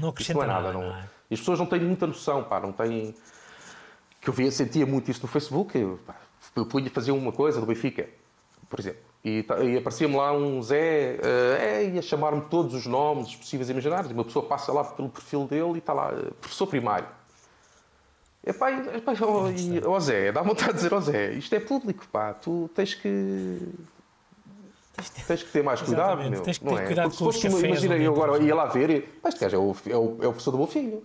Não 0.00 0.08
acrescenta 0.08 0.38
não 0.38 0.44
é 0.44 0.46
nada. 0.46 0.72
não 0.72 0.80
não- 0.82 0.96
é? 0.96 1.17
E 1.30 1.34
as 1.34 1.40
pessoas 1.40 1.58
não 1.58 1.66
têm 1.66 1.80
muita 1.80 2.06
noção, 2.06 2.42
pá, 2.44 2.58
não 2.60 2.72
têm. 2.72 3.14
Que 4.20 4.28
eu 4.30 4.34
via, 4.34 4.50
sentia 4.50 4.84
muito 4.86 5.10
isso 5.10 5.20
no 5.22 5.28
Facebook. 5.28 5.76
Eu, 5.78 5.98
pá, 6.06 6.16
eu 6.56 6.66
punha 6.66 6.90
fazer 6.90 7.12
uma 7.12 7.32
coisa 7.32 7.60
do 7.60 7.66
Benfica, 7.66 8.08
por 8.68 8.80
exemplo, 8.80 9.00
e, 9.24 9.42
ta- 9.42 9.62
e 9.62 9.76
aparecia-me 9.76 10.16
lá 10.16 10.32
um 10.32 10.62
Zé, 10.62 11.16
eh, 11.22 11.58
é, 11.60 11.84
ia 11.90 12.02
chamar-me 12.02 12.40
todos 12.42 12.74
os 12.74 12.86
nomes 12.86 13.34
possíveis 13.34 13.68
e 13.68 13.72
imaginários. 13.72 14.10
E 14.10 14.14
uma 14.14 14.24
pessoa 14.24 14.44
passa 14.46 14.72
lá 14.72 14.84
pelo 14.84 15.08
perfil 15.08 15.46
dele 15.46 15.74
e 15.74 15.78
está 15.78 15.92
lá, 15.92 16.10
eh, 16.12 16.30
professor 16.40 16.66
primário. 16.66 17.06
Epá, 18.44 18.70
e- 18.70 18.96
epá, 18.96 19.12
ó, 19.20 19.50
e, 19.50 19.82
ó 19.84 20.00
Zé, 20.00 20.32
dá 20.32 20.40
vontade 20.42 20.70
de 20.70 20.76
dizer, 20.76 20.94
ó 20.94 21.00
Zé, 21.00 21.32
isto 21.32 21.54
é 21.54 21.60
público, 21.60 22.06
pá, 22.10 22.32
tu 22.32 22.70
tens 22.74 22.94
que. 22.94 23.58
Tens 25.28 25.42
que 25.44 25.52
ter 25.52 25.62
mais 25.62 25.80
cuidado, 25.80 26.06
Exatamente, 26.20 26.30
meu. 26.30 26.42
tens 26.42 26.58
que 26.58 26.64
não 26.64 26.74
ter 26.74 26.82
é? 26.82 26.86
cuidado 26.86 27.08
Porque 27.10 27.22
com 27.24 27.30
os 27.30 27.36
cafés 27.36 27.62
Imagina, 27.62 27.96
eu 27.98 28.12
agora 28.12 28.32
entras. 28.32 28.46
ia 28.48 28.54
lá 28.54 28.64
ver 28.66 28.90
e. 28.90 29.00
Pá, 29.02 29.28
este 29.28 29.40
gajo 29.40 29.56
é 29.56 29.58
o, 29.58 29.76
é, 29.86 29.96
o, 29.96 30.16
é 30.22 30.26
o 30.26 30.30
professor 30.32 30.50
do 30.52 30.58
meu 30.58 30.66
filho. 30.66 31.04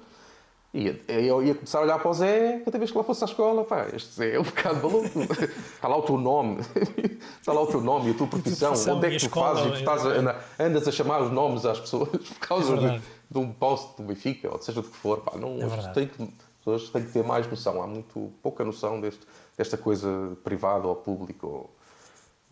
Ia, 0.74 1.00
eu 1.08 1.44
ia 1.44 1.54
começar 1.54 1.78
a 1.78 1.82
olhar 1.84 2.00
para 2.00 2.10
o 2.10 2.14
Zé 2.16 2.60
cada 2.66 2.80
vez 2.80 2.90
que 2.90 2.98
lá 2.98 3.04
fosse 3.04 3.24
à 3.24 3.28
escola. 3.28 3.64
Pá, 3.64 3.88
este 3.94 4.12
Zé 4.16 4.34
é 4.36 4.40
um 4.40 4.44
bocado 4.44 4.76
maluco. 4.90 5.20
Está 5.20 5.88
lá 5.88 5.98
o 5.98 6.02
teu 6.02 6.18
nome. 6.18 6.62
Está 7.40 7.54
lá 7.54 7.62
o 7.62 7.68
teu 7.68 7.80
nome 7.80 8.08
e 8.10 8.12
a 8.12 8.18
tua 8.18 8.26
profissão. 8.28 8.70
profissão 8.72 8.98
Onde 8.98 9.06
é 9.06 9.10
e 9.10 9.12
a 9.12 9.16
que 9.20 9.20
tu 9.20 9.28
escola, 9.28 9.56
fazes? 9.56 9.66
E 9.68 9.72
tu 9.72 9.80
estás 9.80 10.06
a- 10.06 10.16
é. 10.16 10.18
anda- 10.18 10.46
andas 10.60 10.88
a 10.88 10.92
chamar 10.92 11.22
os 11.22 11.32
nomes 11.32 11.64
às 11.66 11.80
pessoas 11.80 12.10
por 12.28 12.40
causa 12.40 12.74
É 12.76 12.98
de, 12.98 13.02
de 13.30 13.38
um 13.38 13.52
post 13.54 13.96
do 13.98 14.04
Benfica, 14.08 14.50
ou 14.52 14.60
seja 14.60 14.82
do 14.82 14.90
que 14.90 14.98
for. 14.98 15.20
Pá, 15.22 15.38
não, 15.38 15.60
É 15.62 15.94
tem 15.94 16.08
que, 16.08 16.24
as 16.24 16.30
pessoas 16.58 16.90
têm 16.90 17.04
que 17.06 17.12
ter 17.12 17.24
mais 17.24 17.48
noção. 17.48 17.80
Há 17.84 17.86
muito 17.86 18.32
pouca 18.42 18.66
noção 18.66 19.00
deste, 19.00 19.22
desta 19.56 19.78
coisa 19.78 20.36
privada 20.44 20.88
ou 20.88 20.96
pública. 20.96 21.46
Ou, 21.46 21.70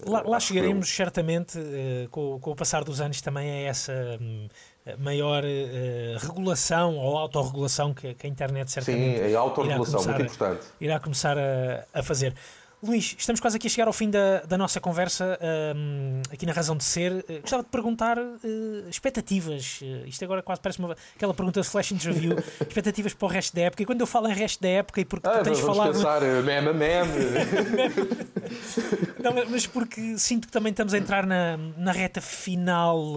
Lá, 0.04 0.24
lá 0.26 0.40
chegaremos 0.40 0.90
certamente 0.90 1.60
eh, 1.60 2.08
com, 2.10 2.40
com 2.40 2.52
o 2.52 2.56
passar 2.56 2.84
dos 2.84 3.00
anos 3.00 3.22
também 3.22 3.48
a 3.52 3.70
essa 3.70 3.94
hum, 4.20 4.48
maior 5.00 5.44
eh, 5.46 6.18
regulação 6.20 6.98
ou 6.98 7.18
autorregulação 7.18 7.94
que, 7.94 8.14
que 8.14 8.28
a 8.28 8.30
internet 8.30 8.70
certamente 8.72 9.20
Sim, 9.20 9.32
é 9.32 9.36
a 9.36 9.40
autorregulação, 9.40 10.02
irá 10.02 10.04
começar 10.04 10.20
muito 10.20 10.34
importante. 10.36 10.68
a- 10.80 10.84
irá 10.84 11.00
começar 11.00 11.38
a, 11.38 11.86
a 12.00 12.04
fazer. 12.04 12.34
Luís, 12.84 13.16
estamos 13.16 13.40
quase 13.40 13.58
aqui 13.58 13.68
a 13.68 13.70
chegar 13.70 13.86
ao 13.86 13.94
fim 13.94 14.10
da, 14.10 14.40
da 14.42 14.58
nossa 14.58 14.82
conversa 14.82 15.38
hum, 15.76 16.20
aqui 16.34 16.48
na 16.48 16.52
Razão 16.52 16.76
de 16.76 16.84
Ser. 16.84 17.24
Eh, 17.30 17.38
gostava 17.42 17.62
de 17.62 17.70
perguntar 17.70 18.18
eh, 18.18 18.90
expectativas. 18.90 19.82
Isto 20.08 20.26
agora 20.26 20.42
quase 20.42 20.62
parece 20.62 20.80
uma, 20.80 20.96
aquela 21.16 21.32
pergunta 21.32 21.62
de 21.62 21.68
flash 21.68 21.92
interview. 21.92 22.36
expectativas 22.60 23.14
para 23.14 23.26
o 23.28 23.30
resto 23.30 23.56
da 23.56 23.62
época. 23.62 23.84
E 23.84 23.86
quando 23.86 24.02
eu 24.02 24.08
falo 24.08 24.28
em 24.30 24.34
resto 24.34 24.60
da 24.64 24.70
época 24.70 25.00
e 25.00 25.06
porque 25.06 25.30
tu 25.30 25.32
Ah, 25.32 25.44
tens 25.44 25.60
vamos 25.60 25.78
falado. 25.78 25.94
pensar, 25.94 26.24
eh, 26.24 26.42
meme, 26.42 26.74
meme. 26.74 27.12
Não, 29.22 29.32
mas- 29.48 29.68
porque 29.68 30.18
sinto 30.18 30.48
que 30.48 30.52
também 30.52 30.72
estamos 30.72 30.96
a 30.96 30.98
entrar 30.98 31.24
na, 31.26 31.58
na 31.78 31.92
reta 31.92 32.20
final 32.20 33.14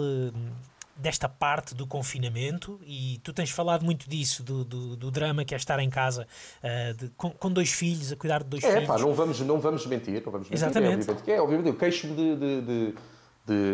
desta 1.04 1.28
parte 1.28 1.74
do 1.74 1.86
confinamento 1.86 2.80
e 2.86 3.20
tu 3.22 3.32
tens 3.32 3.50
falado 3.50 3.84
muito 3.84 4.08
disso, 4.08 4.42
do, 4.42 4.64
do, 4.64 4.96
do 4.96 5.10
drama 5.10 5.44
que 5.44 5.54
é 5.54 5.56
estar 5.58 5.78
em 5.78 5.90
casa 5.90 6.26
eh, 6.62 6.94
de- 6.94 7.10
com, 7.10 7.30
com 7.30 7.50
dois 7.52 7.70
filhos, 7.70 8.10
a 8.10 8.16
cuidar 8.16 8.42
de 8.42 8.48
dois 8.48 8.64
É, 8.64 8.72
filhos. 8.72 8.86
pá, 8.88 8.98
não 8.98 9.12
vamos, 9.12 9.38
não 9.40 9.60
vamos 9.60 9.86
mentir. 9.86 10.22
Não 10.24 10.32
vamos 10.32 10.48
mentir. 10.48 10.54
Exatamente. 10.66 10.90
É, 10.90 11.12
obviamente, 11.12 11.22
que 11.22 11.30
é, 11.32 11.40
obviamente, 11.40 11.66
eu 11.68 11.76
queixo-me 11.76 12.14
de, 12.16 12.36
de, 12.36 12.60
de, 12.62 12.94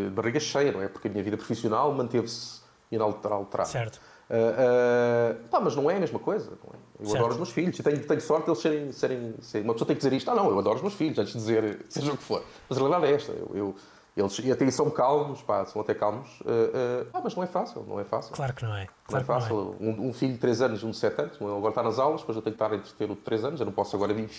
de 0.07 0.11
barriga 0.11 0.41
cheia, 0.41 0.73
não 0.73 0.83
é? 0.83 0.89
Porque 0.89 1.07
a 1.07 1.11
minha 1.11 1.23
vida 1.23 1.37
profissional 1.37 1.95
manteve-se 1.95 2.61
inalterada. 2.91 3.65
Certo. 3.65 4.01
Ah, 4.29 4.35
ah, 4.35 5.35
pá, 5.51 5.61
mas 5.61 5.75
não 5.77 5.91
é 5.91 5.97
a 5.97 6.01
mesma 6.01 6.19
coisa. 6.19 6.51
Não 6.51 6.75
é? 6.75 6.77
Eu 7.01 7.07
Certo. 7.07 7.17
adoro 7.19 7.31
os 7.33 7.37
meus 7.39 7.51
filhos 7.51 7.79
e 7.79 7.83
tenho, 7.83 7.99
tenho 8.07 8.21
sorte 8.21 8.45
de 8.45 8.51
eles 8.51 8.61
serem, 8.61 8.93
serem, 8.93 9.35
serem- 9.41 9.65
Uma 9.67 9.73
pessoa 9.75 9.87
tem 9.87 9.97
que 9.97 10.03
dizer 10.03 10.13
isto. 10.17 10.31
Ah, 10.31 10.35
não, 10.35 10.51
eu 10.51 10.59
adoro 10.59 10.77
os 10.77 10.83
meus 10.83 10.95
filhos, 10.95 11.19
antes 11.19 11.33
de 11.33 11.39
dizer 11.39 11.85
seja 11.89 12.13
o 12.13 12.17
que 12.17 12.23
for. 12.25 12.45
Mas 12.69 12.77
a 12.79 12.81
realidade 12.81 13.13
é 13.13 13.17
esta. 13.17 13.33
Eu, 13.33 13.51
eu- 13.55 13.77
eles 14.17 14.39
e 14.41 14.51
até 14.51 14.69
são 14.71 14.91
calmos, 14.91 15.43
pá, 15.43 15.65
são 15.67 15.81
até 15.81 15.95
calmos. 15.95 16.29
ah, 16.45 17.05
ah, 17.05 17.07
ah, 17.15 17.21
mas 17.23 17.35
não 17.35 17.43
é 17.43 17.47
fácil, 17.47 17.85
não 17.87 18.01
é 18.01 18.05
fácil. 18.05 18.35
Claro 18.35 18.55
que 18.55 18.65
não 18.65 18.75
é. 18.75 18.87
Não 19.11 19.19
é 19.19 19.25
Claro 19.25 19.27
não 19.27 19.37
é. 19.37 19.41
fácil. 19.41 19.77
Um, 19.81 20.09
um 20.09 20.13
filho 20.13 20.33
de 20.35 20.39
3 20.39 20.63
anos 20.63 20.83
e 20.83 20.87
um 20.87 20.91
de 20.91 20.97
7 20.97 21.21
anos, 21.21 21.41
um 21.41 21.57
agora 21.57 21.71
está 21.71 21.83
nas 21.83 21.99
aulas, 21.99 22.21
depois 22.21 22.37
eu 22.37 22.43
tenho 22.43 22.57
que 22.57 22.63
estar 22.63 22.75
a 22.75 22.77
entreter 22.79 23.11
o 23.11 23.15
de 23.15 23.21
3 23.23 23.45
anos, 23.45 23.61
eu 23.61 23.67
não 23.67 23.73
posso 23.73 23.95
agora 23.97 24.13
vir. 24.13 24.31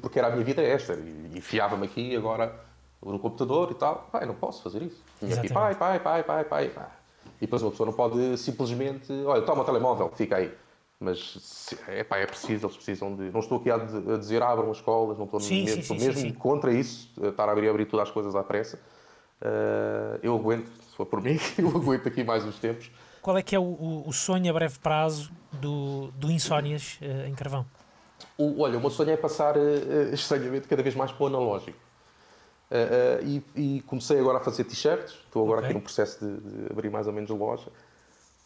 Porque 0.00 0.18
era 0.18 0.28
a 0.28 0.30
minha 0.30 0.44
vida 0.44 0.62
é 0.62 0.70
esta. 0.70 0.94
E 0.94 1.18
e 1.32 1.38
enfiava-me 1.38 1.86
aqui 1.86 2.16
agora 2.16 2.54
no 3.02 3.18
computador 3.18 3.70
e 3.70 3.74
tal. 3.74 4.08
Eu 4.20 4.26
não 4.26 4.34
posso 4.34 4.62
fazer 4.62 4.82
isso. 4.82 5.02
Tinha 5.18 5.36
aqui, 5.36 5.52
pai, 5.52 5.74
pai, 5.74 6.00
pai, 6.00 6.22
pai, 6.22 6.44
pai. 6.44 6.68
pá. 6.68 6.90
E 7.36 7.42
depois 7.42 7.62
uma 7.62 7.70
pessoa 7.70 7.86
não 7.86 7.92
pode 7.92 8.36
simplesmente. 8.38 9.12
Olha, 9.24 9.42
toma 9.42 9.62
o 9.62 9.64
telemóvel, 9.64 10.10
fica 10.14 10.36
aí. 10.36 10.52
Mas 11.00 11.20
se- 11.40 11.78
é, 11.86 12.00
é 12.00 12.26
preciso, 12.26 12.66
eles 12.66 12.76
precisam 12.76 13.14
de. 13.14 13.30
Não 13.30 13.40
estou 13.40 13.58
aqui 13.58 13.70
a, 13.70 13.78
de- 13.78 14.12
a 14.12 14.16
dizer 14.16 14.42
abram 14.42 14.70
as 14.70 14.78
escolas, 14.78 15.16
não 15.16 15.26
estou 15.26 15.38
Sim, 15.38 15.62
mesmo, 15.64 15.74
sim, 15.74 15.80
estou 15.94 15.96
sim, 15.98 16.06
mesmo 16.06 16.34
contra 16.34 16.72
isso, 16.72 17.08
estar 17.22 17.48
a 17.48 17.52
abrir, 17.52 17.68
abrir 17.68 17.86
todas 17.86 18.08
as 18.08 18.12
coisas 18.12 18.34
à 18.34 18.42
pressa. 18.42 18.80
Ah, 19.40 20.18
eu 20.22 20.34
aguento, 20.34 20.68
se 20.82 20.96
for 20.96 21.06
por 21.06 21.20
mim, 21.22 21.38
eu 21.56 21.68
aguento 21.68 22.08
aqui 22.08 22.24
mais 22.24 22.44
uns 22.44 22.58
tempos. 22.58 22.90
Qual 23.22 23.36
é 23.38 23.42
que 23.42 23.54
é 23.54 23.58
o, 23.58 24.04
o- 24.06 24.12
sonho 24.12 24.50
a 24.50 24.52
breve 24.54 24.78
prazo 24.80 25.30
do, 25.52 26.10
do 26.12 26.30
Insónias 26.30 26.98
eh, 27.00 27.28
em 27.28 27.34
Carvão? 27.34 27.64
O- 28.36 28.62
olha, 28.62 28.78
o 28.78 28.80
meu 28.80 28.90
sonho 28.90 29.10
é 29.10 29.16
passar 29.16 29.56
eh, 29.56 29.60
eh, 29.60 30.14
estranhamente 30.14 30.66
cada 30.66 30.82
vez 30.82 30.94
mais 30.96 31.12
para 31.12 31.22
o 31.24 31.26
analógico. 31.26 31.78
Eh, 32.70 33.20
eh, 33.22 33.24
e, 33.54 33.76
e 33.76 33.80
comecei 33.82 34.18
agora 34.18 34.38
a 34.38 34.40
fazer 34.40 34.64
t-shirts, 34.64 35.12
estou 35.26 35.44
agora 35.44 35.58
Ok. 35.58 35.68
aqui 35.68 35.74
num 35.74 35.80
processo 35.80 36.24
de, 36.24 36.40
de 36.40 36.72
abrir 36.72 36.90
mais 36.90 37.06
ou 37.06 37.12
menos 37.12 37.30
loja. 37.30 37.70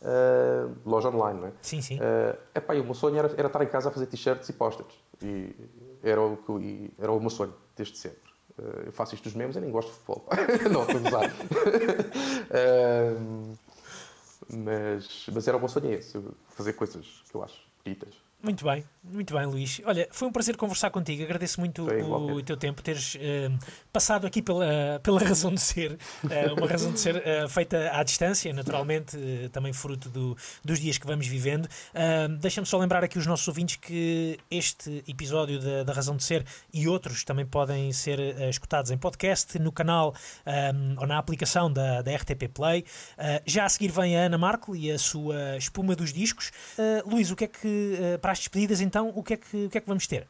Ah, 0.05 0.69
loja 0.85 1.09
online, 1.09 1.41
não 1.41 1.49
é? 1.49 1.53
Sim, 1.63 1.81
sim. 1.81 1.99
Uh, 1.99 2.37
epá, 2.55 2.75
o 2.75 2.85
meu 2.85 2.95
sonho 2.95 3.19
era, 3.19 3.33
era 3.37 3.47
estar 3.47 3.63
em 3.63 3.69
casa 3.69 3.89
a 3.89 3.93
fazer 3.93 4.07
t-shirts 4.07 4.49
e 4.49 4.53
posters. 4.53 4.95
E 5.23 5.55
era 6.03 6.21
o, 6.21 6.37
que 6.37 6.53
e 6.53 6.91
era 6.99 7.13
o 7.13 7.21
meu 7.21 7.31
sonho, 7.31 7.55
desde 7.77 7.97
sempre. 7.97 8.33
Uh, 8.59 8.87
eu 8.87 8.93
faço 8.93 9.15
isto 9.15 9.25
dos 9.25 9.35
memes, 9.35 9.57
eu 9.57 9.63
nem 9.63 9.71
gosto 9.71 9.89
de 9.89 9.95
futebol. 9.95 10.27
não, 10.71 10.83
estou 10.83 10.97
a 10.97 11.01
gozar. 11.01 11.31
Uh, 12.51 13.57
mas, 14.57 15.27
mas 15.33 15.49
era 15.49 15.57
o 15.57 15.61
meu 15.61 15.69
sonho 15.69 15.93
é 15.93 15.95
esse, 15.95 16.21
fazer 16.49 16.73
coisas 16.73 17.23
que 17.31 17.35
eu 17.35 17.43
acho 17.43 17.61
bonitas. 17.85 18.15
Muito 18.45 18.65
bem, 18.65 18.85
muito 19.05 19.33
bem, 19.37 19.47
Luís. 19.47 19.81
Olha, 19.85 20.09
foi 20.11 20.27
um 20.27 20.33
prazer 20.33 20.57
conversar 20.57 20.91
contigo. 20.91 21.23
Agradeço 21.23 21.61
muito 21.61 21.85
Foi 21.85 21.99
o, 21.99 22.05
igualmente. 22.05 22.43
teu 22.43 22.57
tempo, 22.57 22.83
teres 22.83 23.17
eh, 23.21 23.49
passado 23.93 24.27
aqui 24.27 24.43
pela, 24.43 24.99
pela 25.01 25.21
razão 25.23 25.55
de 25.55 25.61
ser, 25.61 25.97
eh, 26.29 26.53
uma 26.53 26.67
razão 26.67 26.91
de 26.91 26.99
ser 26.99 27.23
eh, 27.25 27.47
feita 27.49 27.91
à 27.93 28.03
distância, 28.03 28.53
naturalmente, 28.53 29.17
eh, 29.17 29.49
também 29.51 29.73
fruto 29.73 30.09
do- 30.09 30.37
dos 30.65 30.81
dias 30.81 30.99
que 30.99 31.07
vamos 31.07 31.25
vivendo. 31.29 31.69
Deixa-me 32.41 32.67
só 32.67 32.79
lembrar 32.79 33.05
aqui 33.05 33.17
os 33.17 33.27
nossos 33.29 33.47
ouvintes 33.47 33.77
que 33.77 34.37
este 34.51 35.05
episódio 35.07 35.61
da, 35.61 35.85
da 35.85 35.93
Razão 35.93 36.17
de 36.17 36.25
Ser 36.25 36.45
e 36.75 36.89
outros 36.89 37.23
também 37.23 37.47
podem 37.47 37.93
ser 37.93 38.19
eh, 38.19 38.51
escutados 38.51 38.91
em 38.91 38.99
podcast, 38.99 39.57
no 39.61 39.71
canal 39.71 40.17
ah, 40.45 40.73
ou 41.01 41.07
na 41.07 41.17
aplicação 41.17 41.73
da, 41.73 42.03
da 42.03 42.13
RTP 42.17 42.49
Play. 42.53 42.85
Já 43.47 43.67
a 43.67 43.69
seguir 43.69 43.93
vem 43.93 44.17
a 44.17 44.23
Ana 44.27 44.37
Marco 44.37 44.75
e 44.75 44.91
a 44.91 44.99
sua 44.99 45.57
espuma 45.57 45.95
dos 45.95 46.13
discos. 46.13 46.51
Luís, 47.07 47.31
o 47.31 47.37
que 47.37 47.45
é 47.45 47.47
que, 47.47 47.99
ah, 48.17 48.32
para 48.33 48.35
as 48.35 48.39
despedidas 48.39 48.81
então, 48.81 49.13
o 49.15 49.23
que 49.23 49.35
é 49.35 49.37
que, 49.37 49.67
o 49.67 49.71
que, 49.71 49.79
é 49.79 49.81
que 49.81 49.87
vamos 49.87 50.07
ter? 50.07 50.27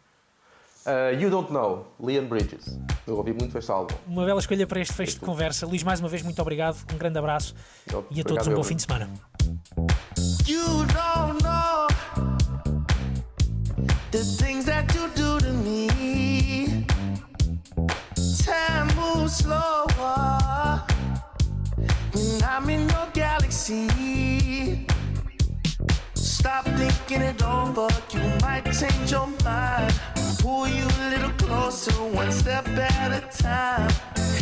Uh, 0.85 1.15
you 1.21 1.31
Don't 1.31 1.53
Know, 1.53 1.87
Leon 2.01 2.25
Bridges. 2.27 2.77
Eu 3.07 3.17
ouvi 3.17 3.33
muito 3.33 3.57
este 3.57 3.71
álbum. 3.71 3.95
Uma 4.09 4.27
bela 4.27 4.41
escolha 4.41 4.67
para 4.67 4.81
este 4.81 4.93
fecho 4.93 5.15
de 5.15 5.21
conversa. 5.21 5.65
Luís, 5.65 5.85
mais 5.85 6.01
uma 6.01 6.09
vez, 6.09 6.23
muito 6.23 6.43
obrigado. 6.43 6.77
Um 6.93 6.99
grande 6.99 7.19
abraço 7.19 7.55
e 8.11 8.21
a 8.21 8.25
todos 8.25 8.49
um 8.49 8.51
bom 8.51 8.61
eu. 8.61 8.65
fim 8.65 8.75
de 8.75 8.83
semana. 8.83 9.09
You 10.49 10.85
don't 10.87 11.41
know 11.45 11.87
the 14.11 14.25
things 14.25 14.65
that 14.65 14.93
you 14.97 15.09
do 15.15 15.39
to 15.39 15.53
me. 15.53 16.85
Time 18.45 18.93
moves 18.97 19.37
slower 19.37 20.85
when 22.13 22.43
I'm 22.43 22.69
in 22.69 22.89
your 22.89 23.07
galaxy. 23.15 24.83
Stop 26.43 26.65
thinking 26.65 27.23
it 27.23 27.41
over, 27.45 27.87
you 28.11 28.21
might 28.41 28.65
change 28.73 29.13
your 29.13 29.29
mind. 29.45 29.95
Pull 30.41 30.67
you 30.67 30.85
a 30.85 31.11
little 31.11 31.31
closer, 31.39 31.93
one 31.93 32.33
step 32.33 32.67
at 32.67 33.13
a 33.13 33.21
time. 33.41 33.89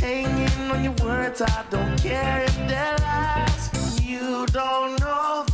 Hanging 0.00 0.70
on 0.70 0.82
your 0.82 0.94
words, 1.04 1.42
I 1.42 1.62
don't 1.68 2.00
care 2.00 2.44
if 2.44 2.56
they're 2.56 2.96
lies. 3.00 4.00
You 4.00 4.46
don't 4.46 4.98
know 4.98 5.44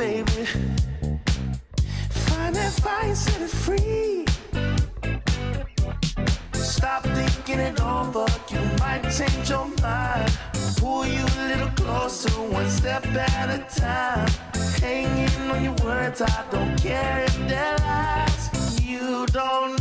baby. 0.00 0.46
Find 2.26 2.54
that 2.56 2.72
fire, 2.84 3.14
set 3.14 3.42
it 3.42 3.50
free. 3.64 4.24
Stop 6.54 7.02
thinking 7.02 7.60
it 7.68 7.78
over, 7.82 8.26
you 8.50 8.62
might 8.78 9.02
change 9.18 9.50
your 9.50 9.68
mind. 9.82 10.32
Pull 10.78 11.04
you 11.04 11.24
a 11.40 11.42
little 11.50 11.72
closer, 11.82 12.30
one 12.58 12.70
step 12.70 13.04
at 13.08 13.48
a 13.58 13.60
time. 13.78 14.30
Hanging 14.80 15.50
on 15.50 15.64
your 15.64 15.76
words, 15.84 16.22
I 16.22 16.44
don't 16.50 16.74
care 16.80 17.24
if 17.28 17.36
they're 17.46 17.76
lies. 17.88 18.80
You 18.80 19.26
don't 19.26 19.79